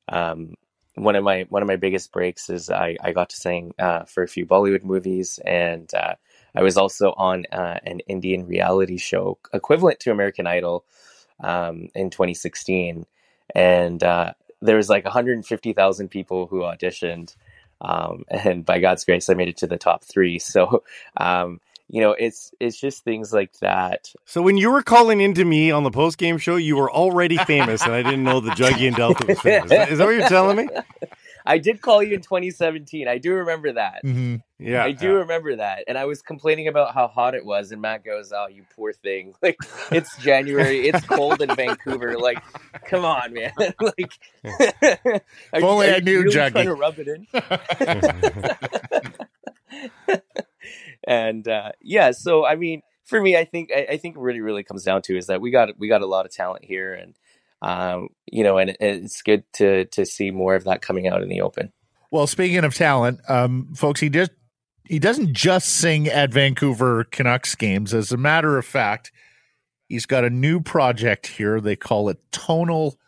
um, 0.08 0.54
one 0.98 1.16
of 1.16 1.24
my 1.24 1.46
one 1.48 1.62
of 1.62 1.68
my 1.68 1.76
biggest 1.76 2.12
breaks 2.12 2.50
is 2.50 2.70
I, 2.70 2.96
I 3.02 3.12
got 3.12 3.30
to 3.30 3.36
sing 3.36 3.74
uh, 3.78 4.04
for 4.04 4.22
a 4.22 4.28
few 4.28 4.46
Bollywood 4.46 4.84
movies, 4.84 5.38
and 5.44 5.92
uh, 5.94 6.14
I 6.54 6.62
was 6.62 6.76
also 6.76 7.14
on 7.16 7.44
uh, 7.52 7.78
an 7.84 8.00
Indian 8.00 8.46
reality 8.46 8.98
show 8.98 9.38
equivalent 9.52 10.00
to 10.00 10.10
American 10.10 10.46
Idol 10.46 10.84
um, 11.40 11.88
in 11.94 12.10
2016, 12.10 13.06
and 13.54 14.02
uh, 14.02 14.32
there 14.60 14.76
was 14.76 14.88
like 14.88 15.04
150,000 15.04 16.08
people 16.08 16.46
who 16.46 16.60
auditioned, 16.60 17.34
um, 17.80 18.24
and 18.28 18.64
by 18.64 18.78
God's 18.78 19.04
grace, 19.04 19.28
I 19.30 19.34
made 19.34 19.48
it 19.48 19.58
to 19.58 19.66
the 19.66 19.78
top 19.78 20.04
three. 20.04 20.38
So 20.48 20.82
um, 21.16 21.60
you 21.88 22.02
know, 22.02 22.12
it's 22.12 22.52
it's 22.60 22.78
just 22.78 23.02
things 23.02 23.32
like 23.32 23.52
that. 23.60 24.12
So 24.26 24.42
when 24.42 24.58
you 24.58 24.70
were 24.70 24.82
calling 24.82 25.20
into 25.20 25.44
me 25.44 25.70
on 25.70 25.84
the 25.84 25.90
post 25.90 26.18
game 26.18 26.36
show, 26.36 26.56
you 26.56 26.76
were 26.76 26.90
already 26.90 27.38
famous, 27.38 27.82
and 27.82 27.92
I 27.92 28.02
didn't 28.02 28.24
know 28.24 28.40
the 28.40 28.50
Juggy 28.50 28.88
and 28.88 28.96
Delta 28.96 29.26
was 29.26 29.40
famous. 29.40 29.64
Is 29.64 29.70
that, 29.70 29.88
is 29.90 29.98
that 29.98 30.04
what 30.04 30.14
you're 30.14 30.28
telling 30.28 30.56
me? 30.58 30.68
I 31.46 31.56
did 31.56 31.80
call 31.80 32.02
you 32.02 32.16
in 32.16 32.20
2017. 32.20 33.08
I 33.08 33.16
do 33.16 33.32
remember 33.32 33.72
that. 33.72 34.04
Mm-hmm. 34.04 34.36
Yeah, 34.58 34.84
I 34.84 34.92
do 34.92 35.06
yeah. 35.06 35.12
remember 35.12 35.56
that. 35.56 35.84
And 35.88 35.96
I 35.96 36.04
was 36.04 36.20
complaining 36.20 36.68
about 36.68 36.92
how 36.92 37.06
hot 37.06 37.34
it 37.34 37.42
was, 37.42 37.72
and 37.72 37.80
Matt 37.80 38.04
goes, 38.04 38.32
"Oh, 38.36 38.48
you 38.48 38.64
poor 38.76 38.92
thing! 38.92 39.34
Like 39.42 39.56
it's 39.90 40.14
January, 40.18 40.88
it's 40.88 41.06
cold 41.06 41.40
in 41.40 41.54
Vancouver. 41.54 42.18
Like, 42.18 42.42
come 42.84 43.06
on, 43.06 43.32
man! 43.32 43.52
like, 43.80 44.12
if 44.42 45.22
only 45.54 45.88
I 45.88 46.00
knew, 46.00 46.22
really 46.22 46.36
Juggy. 46.36 46.52
Trying 46.52 46.66
to 46.66 46.74
rub 46.74 46.98
it 46.98 47.08
in." 47.08 47.26
And 51.08 51.48
uh, 51.48 51.72
yeah, 51.80 52.10
so 52.10 52.44
I 52.44 52.54
mean, 52.54 52.82
for 53.06 53.20
me, 53.20 53.34
I 53.34 53.44
think 53.44 53.70
I, 53.74 53.86
I, 53.92 53.96
think 53.96 54.16
really 54.18 54.42
really 54.42 54.62
comes 54.62 54.84
down 54.84 55.00
to 55.02 55.16
is 55.16 55.26
that 55.26 55.40
we 55.40 55.50
got 55.50 55.70
we 55.78 55.88
got 55.88 56.02
a 56.02 56.06
lot 56.06 56.26
of 56.26 56.32
talent 56.32 56.66
here, 56.66 56.92
and 56.92 57.14
um, 57.62 58.10
you 58.26 58.44
know, 58.44 58.58
and 58.58 58.76
it's 58.78 59.22
good 59.22 59.42
to 59.54 59.86
to 59.86 60.04
see 60.04 60.30
more 60.30 60.54
of 60.54 60.64
that 60.64 60.82
coming 60.82 61.08
out 61.08 61.22
in 61.22 61.30
the 61.30 61.40
open. 61.40 61.72
Well, 62.10 62.26
speaking 62.26 62.62
of 62.62 62.74
talent, 62.74 63.20
um, 63.26 63.74
folks, 63.74 64.00
he 64.00 64.10
just 64.10 64.32
he 64.84 64.98
doesn't 64.98 65.32
just 65.32 65.70
sing 65.70 66.08
at 66.08 66.30
Vancouver 66.30 67.04
Canucks 67.04 67.54
games. 67.54 67.94
As 67.94 68.12
a 68.12 68.18
matter 68.18 68.58
of 68.58 68.66
fact, 68.66 69.10
he's 69.88 70.04
got 70.04 70.24
a 70.24 70.30
new 70.30 70.60
project 70.60 71.26
here. 71.26 71.58
They 71.58 71.74
call 71.74 72.10
it 72.10 72.18
Tonal 72.32 72.98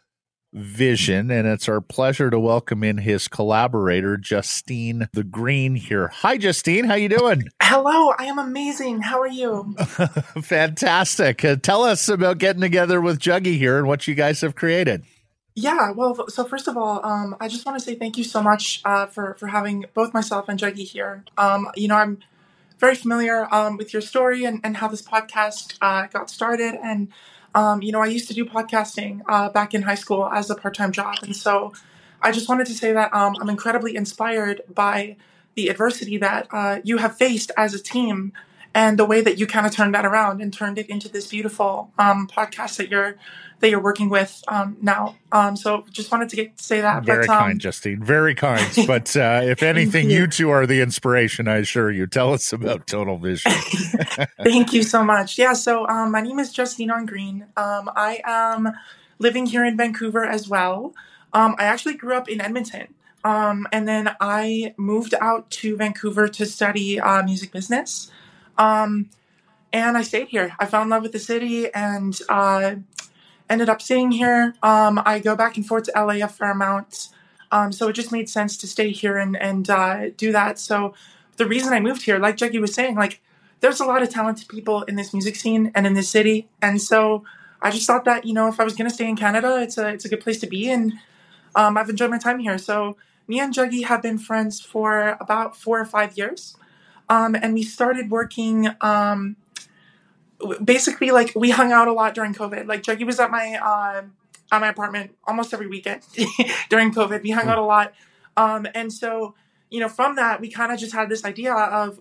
Vision, 0.53 1.31
and 1.31 1.47
it's 1.47 1.69
our 1.69 1.81
pleasure 1.81 2.29
to 2.29 2.39
welcome 2.41 2.83
in 2.83 2.99
his 2.99 3.29
collaborator, 3.29 4.17
Justine 4.17 5.09
on 5.17 5.29
Green 5.31 5.77
here. 5.77 6.09
Hi, 6.09 6.39
Justine. 6.39 6.87
How 6.87 6.95
you 6.95 7.09
doing? 7.09 7.45
Hello, 7.63 8.13
I 8.19 8.25
am 8.25 8.37
amazing. 8.37 9.03
How 9.03 9.21
are 9.21 9.29
you? 9.29 9.77
Fantastic. 10.43 11.45
Uh, 11.45 11.55
tell 11.55 11.85
us 11.85 12.09
about 12.09 12.39
getting 12.39 12.61
together 12.61 13.01
with 13.01 13.21
Juggy 13.21 13.59
here 13.59 13.79
and 13.79 13.87
what 13.87 14.09
you 14.09 14.17
guys 14.17 14.41
have 14.41 14.57
created. 14.57 15.05
Yeah, 15.55 15.93
well, 15.93 16.29
so 16.29 16.45
first 16.45 16.67
of 16.67 16.77
all, 16.77 17.05
um, 17.07 17.37
I 17.39 17.47
just 17.47 17.65
want 17.65 17.79
to 17.79 17.85
say 17.85 17.95
thank 17.95 18.19
you 18.19 18.25
so 18.25 18.43
much 18.43 18.81
uh, 18.85 19.07
for 19.07 19.35
for 19.35 19.47
having 19.47 19.85
both 19.95 20.13
myself 20.13 20.49
and 20.49 20.59
Juggy 20.59 20.85
here. 20.85 21.25
Um, 21.39 21.71
you 21.77 21.87
know, 21.87 21.97
I'm 21.97 22.19
very 22.81 22.97
familiar 22.97 23.47
um, 23.55 23.77
with 23.77 23.93
your 23.93 24.03
story 24.03 24.45
and, 24.45 24.61
and 24.65 24.79
how 24.79 24.89
this 24.89 25.03
podcast 25.03 25.77
uh, 25.81 26.09
got 26.09 26.29
started. 26.29 26.75
And, 26.83 27.09
um, 27.55 27.83
you 27.83 27.93
know, 27.93 28.01
I 28.01 28.07
used 28.07 28.29
to 28.29 28.35
do 28.35 28.45
podcasting 28.45 29.23
uh, 29.29 29.49
back 29.51 29.75
in 29.75 29.83
high 29.83 29.95
school 29.95 30.27
as 30.27 30.51
a 30.51 30.55
part 30.55 30.75
time 30.75 30.93
job. 30.93 31.17
And 31.23 31.35
so 31.37 31.73
I 32.23 32.33
just 32.33 32.49
wanted 32.49 32.67
to 32.67 32.75
say 32.75 32.93
that 32.93 33.13
um, 33.15 33.37
I'm 33.41 33.49
incredibly 33.49 33.97
inspired 33.97 34.63
by 34.73 35.17
the 35.55 35.69
adversity 35.69 36.17
that 36.19 36.47
uh, 36.53 36.81
you 36.85 36.99
have 36.99 37.17
faced 37.17 37.51
as 37.57 37.75
a 37.75 37.83
team 37.83 38.33
and 38.75 38.99
the 38.99 39.05
way 39.05 39.21
that 39.21 39.39
you 39.39 39.47
kind 39.47 39.67
of 39.67 39.73
turned 39.73 39.95
that 39.95 40.05
around 40.05 40.41
and 40.41 40.53
turned 40.53 40.79
it 40.79 40.89
into 40.89 41.09
this 41.09 41.27
beautiful 41.27 41.93
um, 41.99 42.29
podcast 42.29 42.77
that 42.77 42.89
you're 42.89 43.17
that 43.61 43.69
you're 43.69 43.83
working 43.83 44.09
with 44.09 44.43
um, 44.49 44.77
now. 44.81 45.17
Um, 45.33 45.55
so 45.55 45.85
just 45.91 46.11
wanted 46.11 46.31
to 46.31 46.37
get, 46.37 46.59
say 46.59 46.81
that. 46.81 47.05
Very 47.05 47.27
but, 47.27 47.35
um, 47.35 47.39
kind, 47.39 47.61
Justine. 47.61 48.03
Very 48.03 48.35
kind. 48.35 48.67
But 48.87 49.15
uh, 49.15 49.43
if 49.45 49.63
anything, 49.63 50.11
you. 50.11 50.21
you. 50.21 50.27
two 50.27 50.51
are 50.51 50.67
the 50.67 50.81
inspiration. 50.81 51.47
I 51.47 51.59
assure 51.59 51.91
you. 51.91 52.07
Tell 52.07 52.33
us 52.33 52.53
about 52.53 52.87
Tonal 52.87 53.19
Vision. 53.19 53.53
Thank 54.43 54.73
you 54.73 54.83
so 54.83 55.05
much. 55.05 55.39
Yeah. 55.39 55.53
So 55.53 55.87
um, 55.87 56.11
my 56.11 56.23
name 56.23 56.39
is 56.39 56.53
Justine 56.53 56.91
on 56.91 57.07
Green. 57.07 57.47
Um, 57.57 57.91
I 57.95 58.21
am 58.25 58.73
living 59.19 59.47
here 59.47 59.65
in 59.65 59.77
Vancouver 59.77 60.25
as 60.25 60.49
well. 60.49 60.95
Um, 61.33 61.55
I 61.59 61.65
actually 61.65 61.95
grew 61.95 62.15
up 62.15 62.29
in 62.29 62.41
Edmonton. 62.41 62.95
Um, 63.23 63.69
and 63.71 63.87
then 63.87 64.17
I 64.21 64.75
moved 64.79 65.15
out 65.21 65.51
to 65.51 65.77
Vancouver 65.77 66.27
to 66.29 66.47
study 66.47 66.99
uh, 66.99 67.23
music 67.23 67.53
business. 67.53 68.11
Um, 68.61 69.09
and 69.73 69.97
I 69.97 70.03
stayed 70.03 70.29
here. 70.29 70.55
I 70.59 70.67
fell 70.67 70.83
in 70.83 70.91
love 70.91 71.03
with 71.03 71.13
the 71.13 71.19
city 71.19 71.73
and 71.73 72.19
uh, 72.29 72.77
ended 73.49 73.69
up 73.69 73.81
staying 73.81 74.13
here. 74.13 74.55
Um, 74.63 75.01
I 75.05 75.19
go 75.19 75.35
back 75.35 75.57
and 75.57 75.67
forth 75.67 75.85
to 75.85 75.93
LA 75.97 76.25
a 76.25 76.29
fair 76.29 76.51
amount. 76.51 77.09
Um, 77.51 77.73
so 77.73 77.89
it 77.89 77.95
just 77.95 78.13
made 78.13 78.29
sense 78.29 78.57
to 78.59 78.67
stay 78.67 78.91
here 78.91 79.17
and, 79.17 79.37
and 79.37 79.69
uh, 79.71 80.11
do 80.11 80.31
that. 80.33 80.59
So 80.59 80.95
the 81.37 81.47
reason 81.47 81.73
I 81.73 81.81
moved 81.81 82.03
here, 82.03 82.19
like 82.19 82.37
Juggy 82.37 82.61
was 82.61 82.75
saying, 82.75 82.97
like 82.97 83.21
there's 83.61 83.81
a 83.81 83.85
lot 83.87 84.03
of 84.03 84.11
talented 84.11 84.49
people 84.49 84.83
in 84.83 84.97
this 84.97 85.13
music 85.13 85.37
scene 85.37 85.73
and 85.75 85.87
in 85.87 85.95
this 85.95 86.09
city. 86.09 86.49
And 86.61 86.81
so 86.81 87.25
I 87.63 87.71
just 87.71 87.87
thought 87.87 88.05
that, 88.05 88.27
you 88.27 88.35
know, 88.35 88.49
if 88.49 88.61
I 88.61 88.65
was 88.65 88.75
going 88.75 88.89
to 88.89 88.95
stay 88.95 89.09
in 89.09 89.17
Canada, 89.17 89.59
it's 89.61 89.79
a, 89.79 89.89
it's 89.89 90.05
a 90.05 90.09
good 90.09 90.21
place 90.21 90.39
to 90.41 90.47
be. 90.47 90.71
And 90.71 90.95
um, 91.55 91.79
I've 91.79 91.89
enjoyed 91.89 92.11
my 92.11 92.19
time 92.19 92.41
here. 92.41 92.59
So 92.59 92.97
me 93.27 93.41
and 93.41 93.55
Juggy 93.55 93.85
have 93.85 94.03
been 94.03 94.19
friends 94.19 94.61
for 94.61 95.17
about 95.21 95.57
four 95.57 95.81
or 95.81 95.85
five 95.85 96.17
years. 96.19 96.57
Um, 97.11 97.35
and 97.35 97.53
we 97.53 97.65
started 97.65 98.11
working 98.11 98.69
um, 98.81 99.37
basically 100.63 101.11
like 101.11 101.33
we 101.35 101.51
hung 101.51 101.73
out 101.73 101.89
a 101.89 101.93
lot 101.93 102.15
during 102.15 102.33
COVID. 102.33 102.67
Like 102.67 102.83
Juggy 102.83 103.05
was 103.05 103.19
at 103.19 103.31
my 103.31 103.59
uh, 103.63 104.03
at 104.53 104.61
my 104.61 104.69
apartment 104.69 105.17
almost 105.25 105.53
every 105.53 105.67
weekend 105.67 106.03
during 106.71 106.95
COVID. 106.95 107.23
We 107.23 107.31
hung 107.31 107.49
out 107.49 107.59
a 107.59 107.65
lot. 107.65 107.93
Um, 108.37 108.67
and 108.75 108.93
so, 108.93 109.35
you 109.71 109.81
know, 109.81 109.89
from 109.89 110.17
that, 110.17 110.41
we 110.41 110.51
kind 110.51 110.73
of 110.73 110.79
just 110.79 110.95
had 110.95 111.09
this 111.09 111.25
idea 111.25 111.53
of, 111.53 112.01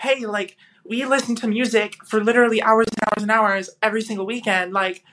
hey, 0.00 0.26
like 0.26 0.56
we 0.84 1.04
listen 1.04 1.34
to 1.36 1.48
music 1.48 1.96
for 2.04 2.22
literally 2.24 2.62
hours 2.62 2.86
and 2.88 2.98
hours 3.04 3.22
and 3.22 3.30
hours 3.30 3.70
every 3.82 4.02
single 4.02 4.24
weekend. 4.24 4.72
Like 4.72 5.04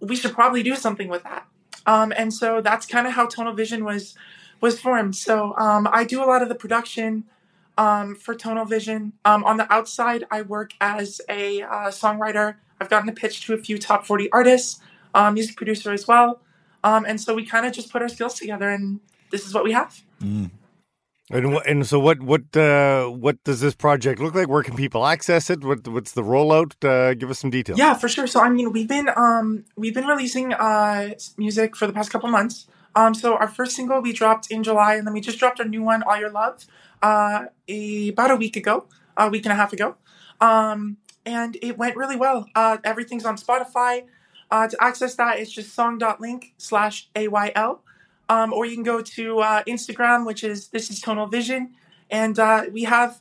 we 0.00 0.14
should 0.14 0.34
probably 0.34 0.62
do 0.62 0.76
something 0.76 1.08
with 1.08 1.22
that. 1.24 1.46
Um, 1.86 2.12
and 2.16 2.34
so 2.34 2.60
that's 2.60 2.84
kind 2.84 3.06
of 3.06 3.14
how 3.14 3.26
Tonal 3.26 3.54
Vision 3.54 3.82
was 3.84 4.14
was 4.60 4.78
formed. 4.78 5.16
So 5.16 5.56
um, 5.56 5.88
I 5.90 6.04
do 6.04 6.22
a 6.22 6.26
lot 6.26 6.42
of 6.42 6.48
the 6.48 6.54
production 6.54 7.24
um, 7.78 8.14
for 8.14 8.34
Tonal 8.34 8.66
Vision. 8.66 9.14
Um, 9.24 9.44
on 9.44 9.56
the 9.56 9.72
outside, 9.72 10.24
I 10.30 10.42
work 10.42 10.72
as 10.80 11.22
a 11.28 11.62
uh, 11.62 11.88
songwriter. 11.88 12.56
I've 12.80 12.90
gotten 12.90 13.08
a 13.08 13.12
pitch 13.12 13.46
to 13.46 13.54
a 13.54 13.58
few 13.58 13.78
top 13.78 14.04
40 14.04 14.30
artists, 14.32 14.80
um, 15.14 15.34
music 15.34 15.56
producer 15.56 15.92
as 15.92 16.06
well. 16.06 16.40
Um, 16.84 17.06
and 17.06 17.20
so 17.20 17.34
we 17.34 17.46
kind 17.46 17.64
of 17.64 17.72
just 17.72 17.90
put 17.90 18.02
our 18.02 18.08
skills 18.08 18.34
together, 18.34 18.68
and 18.68 19.00
this 19.30 19.46
is 19.46 19.54
what 19.54 19.64
we 19.64 19.72
have. 19.72 20.00
Mm. 20.20 20.50
And 21.30 21.58
and 21.66 21.86
so 21.86 22.00
what 22.00 22.22
what 22.22 22.56
uh, 22.56 23.06
what 23.06 23.42
does 23.44 23.60
this 23.60 23.74
project 23.74 24.18
look 24.18 24.34
like? 24.34 24.48
Where 24.48 24.62
can 24.62 24.76
people 24.76 25.04
access 25.04 25.50
it? 25.50 25.62
What 25.62 25.86
what's 25.86 26.12
the 26.12 26.22
rollout? 26.22 26.72
Uh, 26.82 27.14
give 27.14 27.30
us 27.30 27.38
some 27.38 27.50
details. 27.50 27.78
Yeah, 27.78 27.94
for 27.94 28.08
sure. 28.08 28.26
So 28.26 28.40
I 28.40 28.48
mean, 28.48 28.72
we've 28.72 28.88
been 28.88 29.10
um, 29.14 29.64
we've 29.76 29.92
been 29.92 30.06
releasing 30.06 30.54
uh, 30.54 31.10
music 31.36 31.76
for 31.76 31.86
the 31.86 31.92
past 31.92 32.10
couple 32.10 32.30
months. 32.30 32.66
Um, 32.98 33.14
so 33.14 33.36
our 33.36 33.46
first 33.46 33.76
single 33.76 34.00
we 34.00 34.12
dropped 34.12 34.50
in 34.50 34.64
July, 34.64 34.96
and 34.96 35.06
then 35.06 35.14
we 35.14 35.20
just 35.20 35.38
dropped 35.38 35.60
our 35.60 35.66
new 35.66 35.84
one, 35.84 36.02
All 36.02 36.18
Your 36.18 36.30
Love, 36.30 36.66
uh, 37.00 37.44
a, 37.68 38.08
about 38.08 38.32
a 38.32 38.36
week 38.36 38.56
ago, 38.56 38.86
a 39.16 39.28
week 39.28 39.44
and 39.44 39.52
a 39.52 39.54
half 39.54 39.72
ago. 39.72 39.94
Um, 40.40 40.96
and 41.24 41.56
it 41.62 41.78
went 41.78 41.94
really 41.94 42.16
well. 42.16 42.48
Uh, 42.56 42.78
everything's 42.82 43.24
on 43.24 43.36
Spotify. 43.36 44.06
Uh, 44.50 44.66
to 44.66 44.76
access 44.82 45.14
that, 45.14 45.38
it's 45.38 45.52
just 45.52 45.72
song.link 45.74 46.54
slash 46.58 47.08
AYL. 47.14 47.78
Um, 48.28 48.52
or 48.52 48.66
you 48.66 48.74
can 48.74 48.82
go 48.82 49.00
to 49.00 49.38
uh, 49.38 49.62
Instagram, 49.68 50.26
which 50.26 50.42
is 50.42 50.68
This 50.70 50.90
is 50.90 51.00
Tonal 51.00 51.28
Vision. 51.28 51.74
And 52.10 52.36
uh, 52.36 52.64
we 52.72 52.82
have 52.82 53.20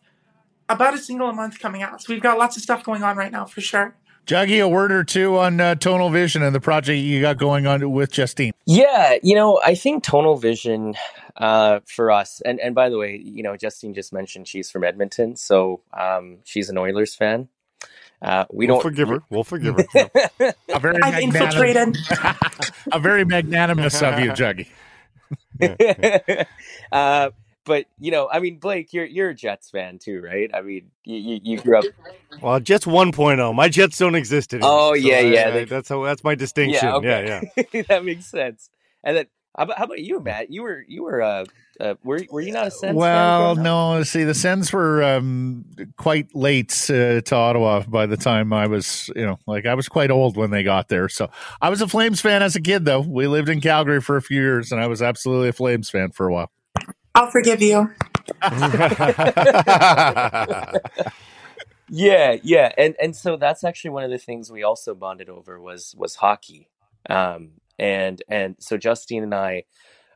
about 0.68 0.96
a 0.96 0.98
single 0.98 1.30
a 1.30 1.34
month 1.34 1.60
coming 1.60 1.84
out. 1.84 2.02
So 2.02 2.12
we've 2.12 2.24
got 2.24 2.40
lots 2.40 2.58
of 2.58 2.64
stuff 2.64 2.84
going 2.84 3.04
on 3.04 3.16
right 3.16 3.32
now 3.32 3.46
for 3.46 3.62
sure. 3.62 3.96
Juggy, 4.28 4.62
a 4.62 4.68
word 4.68 4.92
or 4.92 5.06
two 5.06 5.38
on 5.38 5.62
uh, 5.62 5.76
Tonal 5.76 6.10
Vision 6.10 6.44
and 6.44 6.54
the 6.54 6.60
project 6.60 7.00
you 7.00 7.22
got 7.22 7.38
going 7.38 7.66
on 7.66 7.92
with 7.92 8.12
Justine. 8.12 8.52
Yeah, 8.66 9.16
you 9.24 9.34
know, 9.34 9.62
I 9.64 9.74
think 9.74 10.04
Tonal 10.04 10.36
Vision 10.36 10.96
uh, 11.38 11.80
for 11.86 12.12
us, 12.12 12.42
and 12.42 12.60
and 12.60 12.76
by 12.76 12.90
the 12.90 12.98
way, 12.98 13.16
you 13.24 13.42
know, 13.42 13.56
Justine 13.56 13.94
just 13.94 14.12
mentioned 14.12 14.50
she's 14.50 14.70
from 14.70 14.84
Edmonton, 14.84 15.38
so 15.38 15.82
um, 15.98 16.40
she's 16.44 16.70
an 16.70 16.78
Oilers 16.78 17.16
fan. 17.16 17.48
Uh, 18.22 18.44
we 18.52 18.68
we'll 18.68 18.76
don't 18.76 18.84
forgive 18.84 19.08
her. 19.08 19.24
We'll 19.30 19.46
forgive 19.46 19.78
her. 19.78 20.10
A 20.74 20.80
very 20.80 21.02
I've 21.02 21.24
infiltrated. 21.24 21.98
a 22.92 23.00
very 23.00 23.24
magnanimous 23.24 24.02
of 24.02 24.20
you, 24.20 24.32
Juggy. 24.32 24.68
uh, 26.92 27.30
but 27.68 27.86
you 28.00 28.10
know, 28.10 28.28
I 28.32 28.40
mean, 28.40 28.58
Blake, 28.58 28.94
you're 28.94 29.06
you're 29.06 29.30
a 29.30 29.36
Jets 29.36 29.70
fan 29.70 30.00
too, 30.00 30.22
right? 30.22 30.50
I 30.54 30.62
mean, 30.62 30.90
you 31.04 31.18
you, 31.18 31.40
you 31.44 31.58
grew 31.60 31.78
up. 31.78 31.86
Well, 32.42 32.60
Jets 32.60 32.86
1.0. 32.86 33.56
My 33.56 33.68
Jets 33.70 33.98
don't 33.98 34.14
exist 34.14 34.54
anymore. 34.54 34.70
Oh 34.72 34.94
yeah, 34.94 35.16
I- 35.18 35.20
yeah. 35.22 35.48
I- 35.48 35.52
they- 35.52 35.66
that's 35.66 35.90
how 35.90 36.04
that's 36.04 36.24
my 36.24 36.36
distinction. 36.36 36.88
yeah, 37.04 37.20
Yeah, 37.22 37.42
okay. 37.56 37.68
yeah. 37.74 37.82
that 37.90 38.06
makes 38.06 38.26
sense. 38.28 38.70
And 39.04 39.18
then, 39.18 39.26
how 39.58 39.64
about, 39.64 39.78
how 39.80 39.86
about 39.86 40.00
you, 40.00 40.20
Matt? 40.20 40.52
You 40.52 40.62
were 40.64 40.84
you 40.88 41.04
were 41.04 41.22
uh, 41.22 41.46
uh 41.80 41.96
were 42.04 42.22
were 42.30 42.42
you 42.42 42.52
not 42.52 42.68
a 42.68 42.72
Sens 42.72 42.96
Well, 42.96 43.56
fan? 43.56 43.64
growing 43.64 43.64
no. 43.64 44.04
See, 44.04 44.24
the 44.24 44.36
Sens 44.36 44.72
were 44.72 45.02
um, 45.04 45.66
quite 45.98 46.36
late 46.36 46.74
uh, 46.92 47.22
to 47.22 47.36
Ottawa 47.36 47.84
by 47.88 48.06
the 48.06 48.18
time 48.18 48.54
I 48.54 48.68
was, 48.68 49.10
you 49.16 49.26
know, 49.26 49.40
like 49.48 49.66
I 49.66 49.74
was 49.74 49.88
quite 49.90 50.12
old 50.12 50.38
when 50.38 50.52
they 50.52 50.62
got 50.64 50.90
there. 50.90 51.10
So 51.10 51.32
I 51.60 51.70
was 51.70 51.82
a 51.82 51.88
Flames 51.88 52.22
fan 52.22 52.44
as 52.44 52.56
a 52.56 52.62
kid, 52.62 52.86
though. 52.86 53.00
We 53.00 53.26
lived 53.26 53.50
in 53.50 53.62
Calgary 53.62 54.02
for 54.02 54.16
a 54.18 54.22
few 54.22 54.40
years, 54.42 54.72
and 54.72 54.80
I 54.80 54.86
was 54.88 55.02
absolutely 55.02 55.50
a 55.50 55.54
Flames 55.54 55.90
fan 55.90 56.12
for 56.12 56.28
a 56.28 56.34
while. 56.34 56.52
I'll 57.18 57.32
forgive 57.32 57.64
you. 57.64 57.92
Yeah, 61.90 62.36
yeah, 62.44 62.72
and 62.78 62.96
and 63.02 63.16
so 63.16 63.38
that's 63.38 63.64
actually 63.64 63.92
one 63.92 64.04
of 64.04 64.12
the 64.12 64.18
things 64.18 64.52
we 64.52 64.64
also 64.64 64.94
bonded 64.94 65.30
over 65.30 65.60
was 65.62 65.96
was 65.98 66.16
hockey, 66.16 66.68
um, 67.10 67.52
and 67.80 68.22
and 68.28 68.56
so 68.60 68.78
Justine 68.78 69.24
and 69.24 69.34
I, 69.34 69.64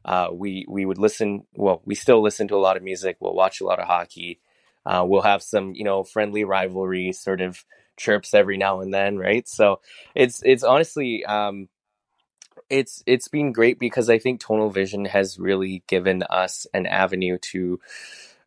uh, 0.03 0.29
we 0.33 0.65
we 0.67 0.85
would 0.85 0.97
listen. 0.97 1.43
Well, 1.55 1.81
we 1.85 1.95
still 1.95 2.21
listen 2.21 2.49
to 2.49 2.55
a 2.55 2.57
lot 2.59 2.75
of 2.75 2.83
music. 2.83 3.17
We'll 3.21 3.33
watch 3.35 3.61
a 3.61 3.65
lot 3.65 3.79
of 3.79 3.87
hockey. 3.87 4.41
Uh, 4.85 5.05
we'll 5.07 5.21
have 5.21 5.41
some 5.43 5.73
you 5.73 5.85
know 5.85 6.03
friendly 6.03 6.43
rivalry 6.43 7.13
sort 7.13 7.39
of 7.39 7.63
chirps 7.97 8.33
every 8.33 8.57
now 8.57 8.81
and 8.81 8.93
then, 8.93 9.17
right? 9.17 9.47
So 9.47 9.79
it's 10.13 10.41
it's 10.43 10.63
honestly 10.63 11.23
um, 11.23 11.69
it's 12.71 13.03
it's 13.05 13.27
been 13.27 13.51
great 13.51 13.77
because 13.79 14.09
I 14.09 14.17
think 14.17 14.39
Tonal 14.39 14.69
Vision 14.69 15.05
has 15.05 15.37
really 15.37 15.83
given 15.87 16.23
us 16.23 16.65
an 16.73 16.85
avenue 16.87 17.37
to 17.37 17.79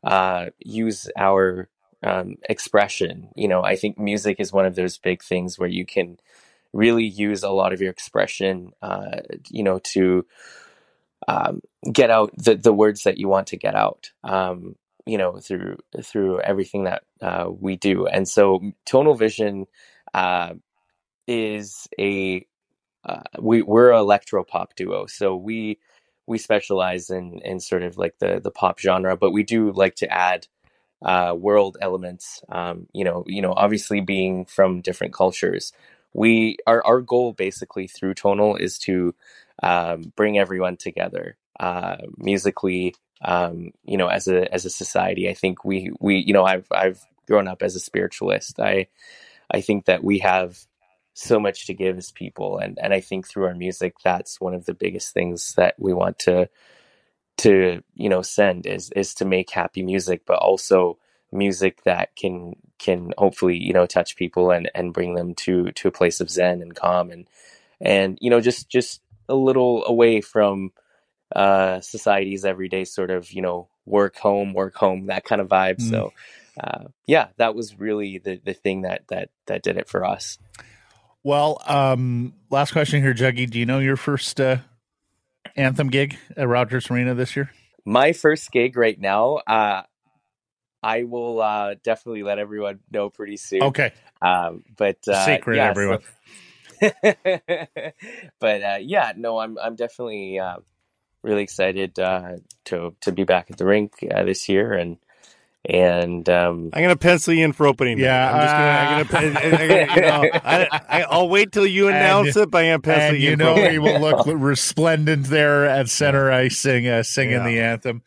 uh, 0.03 0.47
use 0.59 1.11
our 1.17 1.69
um, 2.03 2.37
expression. 2.49 3.29
You 3.37 3.49
know, 3.49 3.63
I 3.63 3.77
think 3.77 3.99
music 3.99 4.41
is 4.41 4.53
one 4.53 4.65
of 4.65 4.77
those 4.77 4.97
big 4.97 5.23
things 5.23 5.59
where 5.59 5.69
you 5.69 5.85
can 5.85 6.19
really 6.73 7.05
use 7.05 7.43
a 7.43 7.51
lot 7.51 7.73
of 7.75 7.83
your 7.83 7.91
expression, 7.91 8.73
uh, 8.83 9.21
you 9.51 9.63
know, 9.63 9.79
to 9.79 10.27
um, 11.29 11.61
get 11.93 12.11
out 12.11 12.33
the, 12.37 12.57
the 12.57 12.73
words 12.73 13.03
that 13.03 13.19
you 13.19 13.29
want 13.29 13.49
to 13.49 13.59
get 13.59 13.75
out. 13.75 14.11
Um, 14.25 14.77
you 15.07 15.19
know, 15.19 15.39
through 15.39 15.77
through 16.03 16.41
everything 16.41 16.85
that 16.85 17.03
uh, 17.21 17.51
we 17.51 17.77
do, 17.77 18.07
and 18.07 18.27
so 18.27 18.63
tonal 18.87 19.15
vision 19.15 19.67
uh, 20.15 20.55
is 21.27 21.87
a 21.99 22.47
uh, 23.05 23.23
we 23.41 23.63
we're 23.63 23.93
an 23.93 23.99
electro 23.99 24.45
pop 24.45 24.75
duo, 24.77 25.07
so 25.07 25.37
we 25.37 25.79
we 26.27 26.39
specialize 26.39 27.11
in 27.11 27.41
in 27.45 27.61
sort 27.61 27.83
of 27.83 27.99
like 27.99 28.19
the 28.19 28.41
the 28.41 28.51
pop 28.51 28.79
genre, 28.79 29.17
but 29.17 29.33
we 29.33 29.43
do 29.43 29.73
like 29.73 29.97
to 29.97 30.13
add 30.13 30.47
uh, 31.03 31.35
world 31.37 31.77
elements. 31.81 32.43
Um, 32.49 32.87
you 32.93 33.05
know, 33.05 33.25
you 33.27 33.43
know, 33.43 33.53
obviously 33.55 34.01
being 34.01 34.47
from 34.47 34.81
different 34.81 35.13
cultures, 35.13 35.73
we 36.15 36.57
our 36.67 36.85
our 36.85 37.01
goal 37.01 37.33
basically 37.33 37.87
through 37.87 38.15
tonal 38.15 38.57
is 38.57 38.79
to 38.81 39.15
um, 39.63 40.13
bring 40.17 40.39
everyone 40.39 40.77
together 40.77 41.37
uh, 41.61 41.97
musically. 42.17 42.95
Um, 43.23 43.73
you 43.85 43.97
know, 43.97 44.09
as 44.09 44.29
a 44.29 44.53
as 44.53 44.65
a 44.65 44.71
society, 44.71 45.29
I 45.29 45.35
think 45.35 45.65
we 45.65 45.91
we 46.01 46.17
you 46.17 46.33
know 46.33 46.45
I've 46.45 46.67
I've 46.71 47.05
grown 47.27 47.49
up 47.49 47.63
as 47.63 47.77
a 47.77 47.81
spiritualist. 47.81 48.59
I 48.61 48.89
I 49.51 49.61
think 49.61 49.87
that 49.87 50.03
we 50.03 50.21
have 50.21 50.59
so 51.15 51.41
much 51.41 51.67
to 51.67 51.75
give 51.75 51.97
as 51.97 52.11
people, 52.11 52.59
and 52.59 52.79
and 52.83 52.93
I 52.93 53.01
think 53.01 53.27
through 53.27 53.45
our 53.47 53.55
music, 53.55 53.95
that's 54.05 54.41
one 54.41 54.55
of 54.55 54.67
the 54.67 54.75
biggest 54.75 55.15
things 55.15 55.55
that 55.55 55.75
we 55.79 55.93
want 55.95 56.19
to 56.21 56.49
to 57.37 57.83
you 57.95 58.09
know 58.09 58.23
send 58.23 58.67
is 58.67 58.91
is 58.93 59.15
to 59.15 59.25
make 59.25 59.51
happy 59.51 59.83
music 59.83 60.23
but 60.25 60.39
also 60.39 60.97
music 61.33 61.83
that 61.83 62.15
can 62.15 62.55
can 62.79 63.13
hopefully 63.19 63.57
you 63.59 63.73
know 63.73 63.87
touch 63.87 64.15
people 64.17 64.53
and 64.53 64.71
and 64.75 64.93
bring 64.95 65.15
them 65.15 65.35
to 65.35 65.73
to 65.73 65.89
a 65.89 65.93
place 65.93 66.21
of 66.21 66.31
zen 66.31 66.63
and 66.63 66.77
calm 66.77 67.11
and 67.11 67.27
and 67.81 68.19
you 68.21 68.31
know 68.31 68.41
just 68.41 68.69
just 68.69 69.03
a 69.29 69.35
little 69.35 69.85
away 69.87 70.21
from 70.21 70.71
uh 71.35 71.81
society's 71.81 72.45
everyday 72.45 72.85
sort 72.85 73.11
of 73.11 73.33
you 73.33 73.43
know 73.43 73.69
work 73.85 74.17
home 74.17 74.55
work 74.55 74.77
home 74.77 75.07
that 75.07 75.25
kind 75.25 75.41
of 75.41 75.49
vibe 75.49 75.79
Mm. 75.79 75.91
so 75.91 76.13
uh 76.63 76.85
yeah 77.07 77.29
that 77.39 77.57
was 77.57 77.79
really 77.81 78.19
the 78.19 78.41
the 78.45 78.55
thing 78.55 78.83
that 78.83 79.09
that 79.09 79.31
that 79.47 79.63
did 79.63 79.77
it 79.77 79.89
for 79.89 80.05
us 80.05 80.39
Well, 81.25 81.61
um, 81.67 82.35
last 82.51 82.73
question 82.73 83.03
here, 83.03 83.15
Juggy. 83.15 83.51
Do 83.51 83.59
you 83.59 83.67
know 83.67 83.81
your 83.81 83.97
first 83.97 84.41
uh, 84.41 84.59
anthem 85.57 85.89
gig 85.89 86.17
at 86.37 86.49
Rogers 86.49 86.91
Arena 86.91 87.15
this 87.15 87.35
year? 87.37 87.51
my 87.85 88.13
first 88.13 88.51
gig 88.51 88.77
right 88.79 88.99
now 88.99 89.35
uh 89.47 89.83
i 90.83 91.03
will 91.05 91.41
uh 91.41 91.75
definitely 91.85 92.23
let 92.23 92.39
everyone 92.39 92.81
know 92.91 93.11
pretty 93.11 93.37
soon 93.37 93.63
Okay, 93.63 93.93
um 94.23 94.65
but 94.77 94.97
uh 95.07 95.27
secret, 95.27 95.57
yeah, 95.57 95.71
everyone. 95.71 96.01
so- 96.01 96.91
but 98.41 98.63
uh 98.63 98.79
yeah 98.81 99.13
no 99.17 99.39
i'm 99.39 99.59
i'm 99.59 99.77
definitely 99.77 100.39
uh 100.39 100.57
really 101.23 101.43
excited 101.43 101.99
uh 101.99 102.33
to 102.65 102.95
to 103.03 103.13
be 103.13 103.25
back 103.25 103.51
at 103.51 103.59
the 103.59 103.67
rink 103.67 103.93
uh, 104.15 104.25
this 104.25 104.49
year 104.49 104.73
and 104.73 104.97
and 105.67 106.29
um 106.29 106.71
I'm 106.73 106.83
gonna 106.83 106.97
pencil 106.97 107.33
you 107.35 107.45
in 107.45 107.53
for 107.53 107.67
opening. 107.67 107.99
night. 107.99 108.05
Yeah, 108.05 108.33
I'm 108.33 109.05
just 109.07 109.11
gonna. 109.13 109.25
I'm 109.25 109.33
gonna, 109.33 109.41
I'm 109.41 109.69
gonna 109.69 109.95
you 109.95 110.01
know, 110.03 110.41
I, 110.45 110.81
I, 110.89 111.03
I'll 111.11 111.29
wait 111.29 111.53
till 111.53 111.67
you 111.67 111.89
And- 111.89 111.97
announce 111.97 112.37
it, 112.37 112.51
but 112.51 112.59
I'm 112.65 112.69
gonna 112.69 112.79
pencil 112.81 113.15
and 113.15 113.17
you 113.19 113.27
you 113.29 113.33
in. 113.33 113.39
know 113.39 113.55
for 113.57 113.71
he 113.71 113.79
will 113.79 114.01
look 114.01 114.27
resplendent 114.27 115.27
there 115.27 115.65
at 115.67 115.89
center 115.89 116.31
ice, 116.31 116.59
sing, 116.59 116.87
uh, 116.87 117.03
singing 117.03 117.33
Yeah. 117.39 117.45
the 117.47 117.61
anthem. 117.61 118.03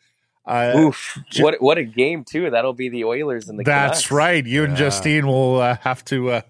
Uh, 0.46 0.72
oof 0.78 1.18
Ju- 1.30 1.42
what 1.44 1.60
what 1.60 1.76
a 1.78 1.84
game 1.84 2.24
too 2.24 2.48
that'll 2.50 2.72
be 2.72 2.88
the 2.88 3.04
oilers 3.04 3.48
and 3.50 3.58
the 3.58 3.64
that's 3.64 4.06
Canucks. 4.06 4.10
right. 4.10 4.46
You 4.46 4.64
and 4.64 4.72
Yeah. 4.72 4.78
Justine 4.78 5.26
will 5.26 5.60
uh, 5.60 5.76
have 5.82 6.02
to 6.06 6.30
uh, 6.30 6.40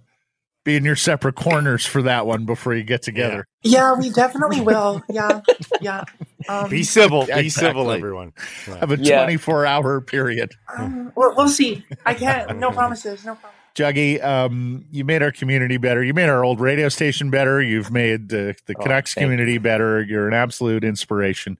be 0.68 0.76
in 0.76 0.84
your 0.84 0.96
separate 0.96 1.34
corners 1.34 1.86
for 1.86 2.02
that 2.02 2.26
one 2.26 2.44
before 2.44 2.74
you 2.74 2.82
get 2.84 3.00
together. 3.02 3.46
Yeah, 3.62 3.94
we 3.98 4.10
definitely 4.10 4.60
will. 4.60 5.02
Yeah, 5.08 5.40
yeah. 5.80 6.04
Um, 6.48 6.68
Be 6.68 6.82
civil. 6.82 7.24
Be 7.24 7.32
Exactly. 7.32 7.48
civil, 7.50 7.90
everyone. 7.90 8.32
Have 8.66 8.90
a 8.92 8.98
Yeah. 8.98 9.22
24 9.22 9.64
hour 9.66 10.00
period. 10.02 10.52
um, 10.76 11.10
we'll, 11.16 11.34
we'll 11.34 11.48
see. 11.48 11.84
I 12.04 12.12
can't. 12.14 12.58
No 12.58 12.70
promises. 12.80 13.24
No 13.24 13.34
promises. 13.34 13.54
Juggy, 13.74 14.22
um, 14.22 14.84
you 14.90 15.04
made 15.04 15.22
our 15.22 15.32
community 15.32 15.76
better. 15.78 16.02
You 16.04 16.12
made 16.12 16.28
our 16.28 16.44
old 16.44 16.60
radio 16.60 16.88
station 16.90 17.30
better. 17.30 17.62
You've 17.62 17.90
made 17.90 18.32
uh, 18.32 18.52
the 18.66 18.74
Oh, 18.76 18.82
Canucks 18.82 19.14
thank 19.14 19.22
you. 19.22 19.26
community 19.30 19.58
better. 19.58 20.02
You're 20.02 20.28
an 20.28 20.34
absolute 20.34 20.84
inspiration. 20.84 21.58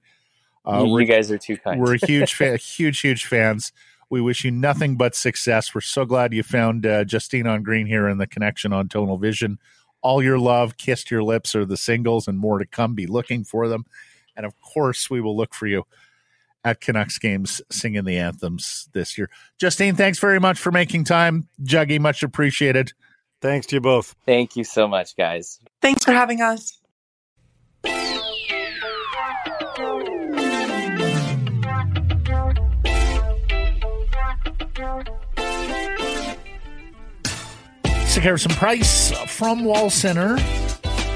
Uh, 0.67 0.83
you, 0.85 0.91
we're 0.93 1.01
you 1.01 1.07
guys 1.07 1.31
are 1.31 1.37
too 1.39 1.57
kind 1.57 1.79
we're 1.81 1.97
huge, 2.05 2.33
fa- 2.35 2.57
huge, 2.57 2.99
huge 2.99 3.25
fans. 3.25 3.71
We 4.09 4.21
wish 4.21 4.43
you 4.43 4.51
nothing 4.51 4.97
but 4.97 5.15
success. 5.15 5.73
We're 5.73 5.81
so 5.81 6.05
glad 6.05 6.33
you 6.33 6.43
found 6.43 6.85
uh, 6.85 7.03
Justine 7.03 7.47
on 7.47 7.63
Green 7.63 7.85
here 7.85 8.07
and 8.07 8.19
the 8.19 8.27
connection 8.27 8.73
on 8.73 8.89
Tonal 8.89 9.17
Vision. 9.17 9.59
All 10.01 10.23
your 10.23 10.39
love, 10.39 10.77
kissed 10.77 11.11
your 11.11 11.23
lips 11.23 11.55
are 11.55 11.65
the 11.65 11.77
singles 11.77 12.27
and 12.27 12.39
more 12.39 12.59
to 12.59 12.65
come. 12.65 12.95
Be 12.95 13.05
looking 13.05 13.43
for 13.43 13.67
them. 13.67 13.85
And 14.35 14.45
of 14.45 14.59
course, 14.61 15.09
we 15.09 15.21
will 15.21 15.35
look 15.35 15.53
for 15.53 15.67
you 15.67 15.83
at 16.63 16.81
Canucks 16.81 17.17
games 17.17 17.61
singing 17.69 18.05
the 18.05 18.17
anthems 18.17 18.89
this 18.93 19.17
year. 19.17 19.29
Justine, 19.59 19.95
thanks 19.95 20.19
very 20.19 20.39
much 20.39 20.59
for 20.59 20.71
making 20.71 21.03
time. 21.03 21.47
Juggy, 21.63 21.99
much 21.99 22.23
appreciated. 22.23 22.93
Thanks 23.41 23.67
to 23.67 23.77
you 23.77 23.81
both. 23.81 24.15
thank 24.25 24.57
you 24.57 24.65
so 24.65 24.85
much 24.85 25.15
guys 25.15 25.61
Thanks 25.81 26.03
for 26.03 26.11
having 26.11 26.41
us. 26.41 26.77
Sekeres 38.09 38.43
and 38.43 38.55
Price 38.55 39.11
from 39.27 39.63
Wall 39.63 39.91
Center. 39.91 40.35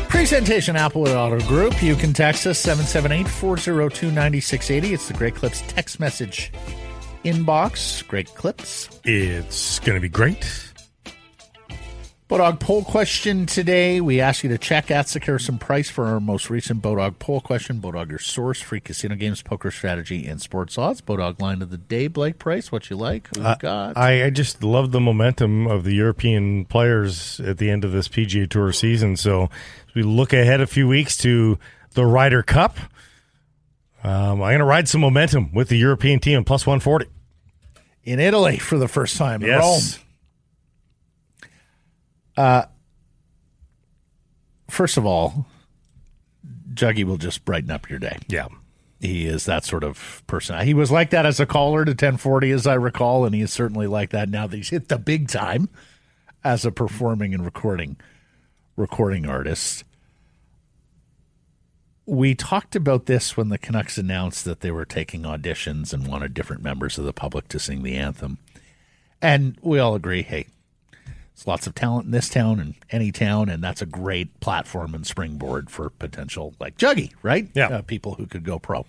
Presentation 0.09 0.75
Applewood 0.75 1.15
Auto 1.15 1.43
Group. 1.47 1.81
You 1.81 1.95
can 1.95 2.13
text 2.13 2.45
us 2.45 2.59
778 2.59 3.27
402 3.27 4.11
9680. 4.11 4.93
It's 4.93 5.07
the 5.07 5.15
Great 5.15 5.33
Clips 5.33 5.63
text 5.67 5.99
message 5.99 6.51
inbox. 7.25 8.07
Great 8.07 8.27
Clips. 8.35 8.89
It's 9.05 9.79
going 9.79 9.95
to 9.95 10.01
be 10.01 10.07
great. 10.07 10.72
Bodog 12.33 12.59
poll 12.59 12.83
question 12.83 13.45
today. 13.45 14.01
We 14.01 14.19
ask 14.19 14.43
you 14.43 14.49
to 14.49 14.57
check 14.57 14.89
at 14.89 15.05
Sekeres 15.05 15.47
and 15.49 15.61
Price 15.61 15.91
for 15.91 16.05
our 16.07 16.19
most 16.19 16.49
recent 16.49 16.81
Bodog 16.81 17.19
poll 17.19 17.39
question. 17.41 17.79
Bodog, 17.79 18.09
your 18.09 18.17
source, 18.17 18.59
free 18.59 18.79
casino 18.79 19.13
games, 19.13 19.43
poker 19.43 19.69
strategy, 19.69 20.25
and 20.25 20.41
sports 20.41 20.75
odds. 20.79 20.99
Bodog 20.99 21.39
line 21.39 21.61
of 21.61 21.69
the 21.69 21.77
day. 21.77 22.07
Blake 22.07 22.39
Price, 22.39 22.71
what 22.71 22.89
you 22.89 22.95
like? 22.95 23.29
Who 23.37 23.43
you 23.47 23.55
got? 23.59 23.95
I, 23.95 24.25
I 24.25 24.29
just 24.31 24.63
love 24.63 24.91
the 24.91 24.99
momentum 24.99 25.67
of 25.67 25.83
the 25.83 25.93
European 25.93 26.65
players 26.65 27.39
at 27.39 27.59
the 27.59 27.69
end 27.69 27.85
of 27.85 27.91
this 27.91 28.07
PGA 28.07 28.49
Tour 28.49 28.73
season. 28.73 29.15
So 29.15 29.43
as 29.87 29.93
we 29.93 30.01
look 30.01 30.33
ahead 30.33 30.59
a 30.59 30.65
few 30.65 30.87
weeks 30.87 31.15
to 31.17 31.59
the 31.91 32.03
Ryder 32.03 32.41
Cup, 32.41 32.79
um, 34.03 34.11
I'm 34.11 34.37
going 34.39 34.57
to 34.57 34.65
ride 34.65 34.89
some 34.89 35.01
momentum 35.01 35.53
with 35.53 35.69
the 35.69 35.77
European 35.77 36.19
team 36.19 36.43
plus 36.43 36.65
140. 36.65 37.05
in 38.03 38.19
Italy 38.19 38.57
for 38.57 38.79
the 38.79 38.87
first 38.87 39.17
time 39.17 39.43
Yes. 39.43 39.61
Rome. 39.61 40.02
Uh, 42.35 42.65
first 44.69 44.97
of 44.97 45.05
all, 45.05 45.45
Juggy 46.73 47.03
will 47.03 47.17
just 47.17 47.45
brighten 47.45 47.71
up 47.71 47.89
your 47.89 47.99
day. 47.99 48.17
Yeah. 48.27 48.47
He 48.99 49.25
is 49.25 49.45
that 49.45 49.65
sort 49.65 49.83
of 49.83 50.23
person. 50.27 50.65
He 50.65 50.73
was 50.73 50.89
like 50.89 51.09
that 51.09 51.25
as 51.25 51.39
a 51.39 51.45
caller 51.45 51.83
to 51.83 51.91
1040, 51.91 52.51
as 52.51 52.65
I 52.65 52.75
recall, 52.75 53.25
and 53.25 53.35
he 53.35 53.41
is 53.41 53.51
certainly 53.51 53.85
like 53.85 54.11
that 54.11 54.29
now 54.29 54.47
that 54.47 54.55
he's 54.55 54.69
hit 54.69 54.87
the 54.87 54.97
big 54.97 55.27
time 55.27 55.67
as 56.43 56.65
a 56.65 56.71
performing 56.71 57.33
and 57.33 57.43
recording 57.43 57.97
recording 58.75 59.27
artist. 59.27 59.83
We 62.05 62.33
talked 62.33 62.75
about 62.75 63.05
this 63.05 63.37
when 63.37 63.49
the 63.49 63.57
Canucks 63.57 63.97
announced 63.97 64.45
that 64.45 64.61
they 64.61 64.71
were 64.71 64.85
taking 64.85 65.23
auditions 65.23 65.93
and 65.93 66.07
wanted 66.07 66.33
different 66.33 66.63
members 66.63 66.97
of 66.97 67.05
the 67.05 67.13
public 67.13 67.47
to 67.49 67.59
sing 67.59 67.83
the 67.83 67.95
anthem. 67.95 68.39
And 69.21 69.57
we 69.61 69.79
all 69.79 69.95
agree, 69.95 70.23
hey, 70.23 70.47
there's 71.35 71.47
lots 71.47 71.67
of 71.67 71.73
talent 71.75 72.05
in 72.05 72.11
this 72.11 72.29
town 72.29 72.59
and 72.59 72.75
any 72.91 73.11
town, 73.11 73.49
and 73.49 73.63
that's 73.63 73.81
a 73.81 73.87
great 73.87 74.39
platform 74.39 74.93
and 74.93 75.05
springboard 75.05 75.69
for 75.69 75.89
potential 75.89 76.53
like 76.59 76.77
Juggy, 76.77 77.13
right? 77.23 77.49
Yeah. 77.53 77.67
Uh, 77.67 77.81
people 77.81 78.15
who 78.15 78.27
could 78.27 78.43
go 78.43 78.59
pro. 78.59 78.85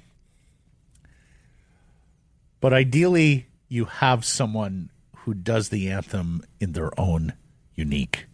But 2.61 2.73
ideally, 2.73 3.47
you 3.69 3.87
have 3.87 4.25
someone 4.25 4.91
who 5.19 5.35
does 5.35 5.71
the 5.71 5.91
anthem 5.91 6.43
in 6.61 6.73
their 6.73 6.99
own 7.01 7.33
unique 7.75 8.27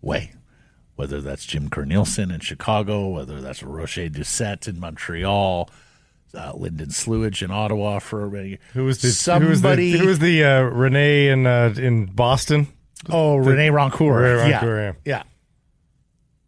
way. 0.00 0.32
Whether 0.94 1.20
that's 1.20 1.46
Jim 1.46 1.68
Cornelison 1.68 2.32
in 2.32 2.40
Chicago, 2.40 3.08
whether 3.08 3.40
that's 3.40 3.62
Roger 3.62 4.08
Doucet 4.08 4.66
in 4.66 4.80
Montreal, 4.80 5.70
uh, 6.34 6.52
Lyndon 6.54 6.88
Slewidge 6.88 7.42
in 7.42 7.50
Ottawa 7.50 8.00
for 8.00 8.36
a, 8.36 8.58
Who 8.74 8.84
was 8.84 9.00
the 9.00 9.08
somebody? 9.10 9.92
Who 9.92 9.98
was 9.98 9.98
the, 9.98 9.98
who 9.98 10.06
was 10.06 10.18
the 10.18 10.44
uh, 10.44 10.60
Renee 10.62 11.28
in 11.28 11.46
uh, 11.46 11.74
in 11.76 12.06
Boston? 12.06 12.68
Oh, 13.08 13.36
Rene 13.36 13.68
Rancourt. 13.68 14.20
Rene 14.22 14.50
yeah. 14.50 14.60
Rancourt, 14.60 14.96
yeah, 15.04 15.22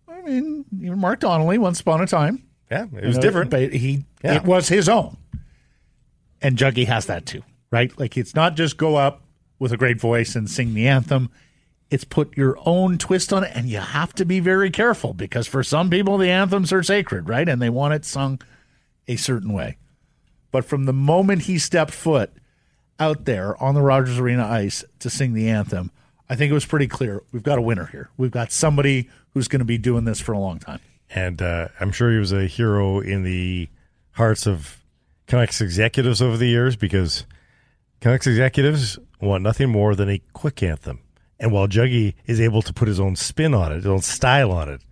I 0.08 0.20
mean, 0.22 0.64
even 0.80 0.98
Mark 0.98 1.20
Donnelly 1.20 1.58
once 1.58 1.80
upon 1.80 2.00
a 2.00 2.06
time. 2.06 2.42
Yeah, 2.70 2.84
it 2.84 2.92
was 2.92 3.02
You 3.02 3.12
know, 3.14 3.20
different. 3.20 3.50
but 3.50 3.72
he 3.72 4.04
Yeah. 4.22 4.34
it 4.34 4.44
was 4.44 4.68
his 4.68 4.88
own. 4.88 5.16
And 6.42 6.56
Juggy 6.56 6.86
has 6.86 7.06
that 7.06 7.26
too, 7.26 7.42
right? 7.70 7.96
Like 7.98 8.16
it's 8.16 8.34
not 8.34 8.56
just 8.56 8.76
go 8.76 8.96
up 8.96 9.22
with 9.58 9.72
a 9.72 9.76
great 9.76 10.00
voice 10.00 10.34
and 10.36 10.48
sing 10.50 10.74
the 10.74 10.88
anthem. 10.88 11.30
It's 11.90 12.04
put 12.04 12.36
your 12.36 12.56
own 12.64 12.98
twist 12.98 13.32
on 13.32 13.42
it, 13.44 13.50
and 13.54 13.68
you 13.68 13.78
have 13.78 14.14
to 14.14 14.24
be 14.24 14.38
very 14.40 14.70
careful 14.70 15.12
because 15.12 15.46
for 15.46 15.62
some 15.62 15.90
people 15.90 16.18
the 16.18 16.30
anthems 16.30 16.72
are 16.72 16.82
sacred, 16.82 17.28
right? 17.28 17.48
And 17.48 17.60
they 17.60 17.68
want 17.70 17.94
it 17.94 18.04
sung 18.04 18.40
a 19.08 19.16
certain 19.16 19.52
way. 19.52 19.76
But 20.52 20.64
from 20.64 20.84
the 20.84 20.92
moment 20.92 21.42
he 21.42 21.58
stepped 21.58 21.92
foot 21.92 22.32
out 22.98 23.24
there 23.24 23.60
on 23.62 23.74
the 23.74 23.82
Rogers 23.82 24.18
Arena 24.18 24.46
ice 24.46 24.84
to 25.00 25.10
sing 25.10 25.32
the 25.34 25.48
anthem, 25.48 25.90
I 26.30 26.36
think 26.36 26.50
it 26.50 26.54
was 26.54 26.64
pretty 26.64 26.86
clear 26.86 27.22
we've 27.32 27.42
got 27.42 27.58
a 27.58 27.62
winner 27.62 27.86
here. 27.86 28.08
We've 28.16 28.30
got 28.30 28.52
somebody 28.52 29.10
who's 29.34 29.48
going 29.48 29.58
to 29.60 29.64
be 29.66 29.76
doing 29.78 30.04
this 30.04 30.20
for 30.20 30.32
a 30.32 30.38
long 30.38 30.58
time. 30.60 30.80
and 31.10 31.42
uh, 31.42 31.68
I'm 31.80 31.90
sure 31.92 32.10
he 32.12 32.18
was 32.18 32.32
a 32.32 32.46
hero 32.46 33.00
in 33.00 33.24
the 33.24 33.68
hearts 34.12 34.46
of 34.46 34.78
Canucks 35.26 35.60
executives 35.60 36.22
over 36.22 36.36
the 36.36 36.46
years 36.46 36.76
because 36.76 37.26
Canucks 38.00 38.26
executives 38.26 38.98
want 39.20 39.42
nothing 39.42 39.68
more 39.70 39.94
than 39.94 40.08
a 40.08 40.22
quick 40.32 40.62
anthem. 40.62 41.00
And 41.38 41.52
while 41.52 41.66
Juggy 41.68 42.14
is 42.26 42.40
able 42.40 42.62
to 42.62 42.72
put 42.72 42.86
his 42.88 43.00
own 43.00 43.16
spin 43.16 43.52
on 43.54 43.72
it, 43.72 43.76
his 43.76 43.86
own 43.86 44.00
style 44.02 44.52
on 44.52 44.68
it, 44.68 44.82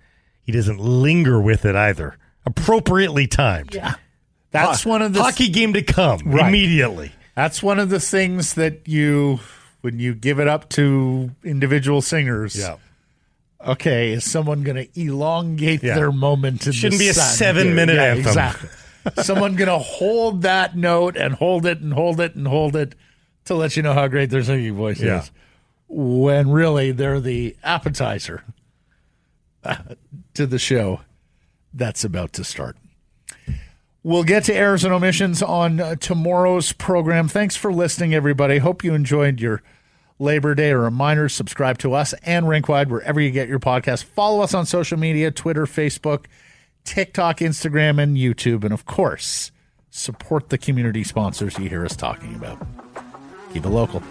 he 0.42 0.50
doesn't 0.52 0.80
linger 0.80 1.40
with 1.40 1.64
it 1.64 1.76
either. 1.76 2.16
Appropriately 2.46 3.26
timed. 3.26 3.74
Yeah. 3.74 3.94
That's 4.50 4.86
one 4.86 5.02
of 5.02 5.12
the 5.12 5.22
hockey 5.22 5.48
game 5.50 5.74
to 5.74 5.82
come 5.82 6.20
Right. 6.24 6.48
immediately. 6.48 7.12
That's 7.34 7.62
one 7.62 7.78
of 7.78 7.90
the 7.90 8.00
things 8.00 8.54
that 8.54 8.88
you, 8.88 9.40
when 9.80 9.98
you 9.98 10.14
give 10.14 10.40
it 10.40 10.48
up 10.48 10.68
to 10.70 11.30
individual 11.44 12.00
singers. 12.02 12.56
Yeah. 12.56 12.76
Okay, 13.64 14.12
is 14.12 14.24
someone 14.30 14.62
going 14.62 14.76
to 14.86 15.00
elongate 15.00 15.82
Yeah. 15.82 15.94
their 15.96 16.12
moment? 16.12 16.66
In 16.66 16.72
Shouldn't 16.72 16.98
the 16.98 17.06
be 17.06 17.08
a 17.10 17.14
seven-minute? 17.14 17.96
Yeah, 17.96 18.02
anthem. 18.04 18.26
Exactly. 18.28 18.68
someone 19.22 19.56
going 19.56 19.68
to 19.68 19.78
hold 19.78 20.42
that 20.42 20.76
note 20.76 21.16
and 21.16 21.34
hold 21.34 21.66
it 21.66 21.80
and 21.80 21.92
hold 21.92 22.20
it 22.20 22.34
and 22.34 22.46
hold 22.46 22.76
it 22.76 22.94
to 23.46 23.54
let 23.54 23.76
you 23.76 23.82
know 23.82 23.94
how 23.94 24.06
great 24.06 24.30
their 24.30 24.42
singing 24.42 24.74
voice 24.74 25.00
Yeah. 25.00 25.20
is. 25.22 25.30
When 25.88 26.50
really 26.50 26.92
they're 26.92 27.20
the 27.20 27.56
appetizer 27.64 28.44
uh, 29.64 29.76
to 30.34 30.46
the 30.46 30.58
show 30.58 31.00
that's 31.72 32.04
about 32.04 32.32
to 32.34 32.44
start. 32.44 32.76
We'll 34.02 34.24
get 34.24 34.44
to 34.44 34.54
errors 34.54 34.84
and 34.84 34.94
omissions 34.94 35.42
on 35.42 35.80
uh, 35.80 35.96
tomorrow's 35.96 36.72
program. 36.72 37.28
Thanks 37.28 37.56
for 37.56 37.72
listening, 37.72 38.14
everybody. 38.14 38.58
Hope 38.58 38.84
you 38.84 38.94
enjoyed 38.94 39.40
your 39.40 39.62
Labor 40.18 40.54
Day. 40.54 40.70
A 40.70 40.78
reminder 40.78 41.28
subscribe 41.28 41.78
to 41.78 41.94
us 41.94 42.12
and 42.22 42.46
Rinkwide 42.46 42.88
wherever 42.88 43.20
you 43.20 43.30
get 43.30 43.48
your 43.48 43.58
podcast. 43.58 44.04
Follow 44.04 44.40
us 44.42 44.54
on 44.54 44.66
social 44.66 44.98
media 44.98 45.30
Twitter, 45.30 45.66
Facebook, 45.66 46.26
TikTok, 46.84 47.38
Instagram, 47.38 48.00
and 48.00 48.16
YouTube. 48.16 48.64
And 48.64 48.72
of 48.72 48.86
course, 48.86 49.50
support 49.90 50.50
the 50.50 50.58
community 50.58 51.02
sponsors 51.02 51.58
you 51.58 51.68
hear 51.68 51.84
us 51.84 51.96
talking 51.96 52.34
about. 52.34 52.64
Keep 53.52 53.66
it 53.66 53.70
local. 53.70 54.02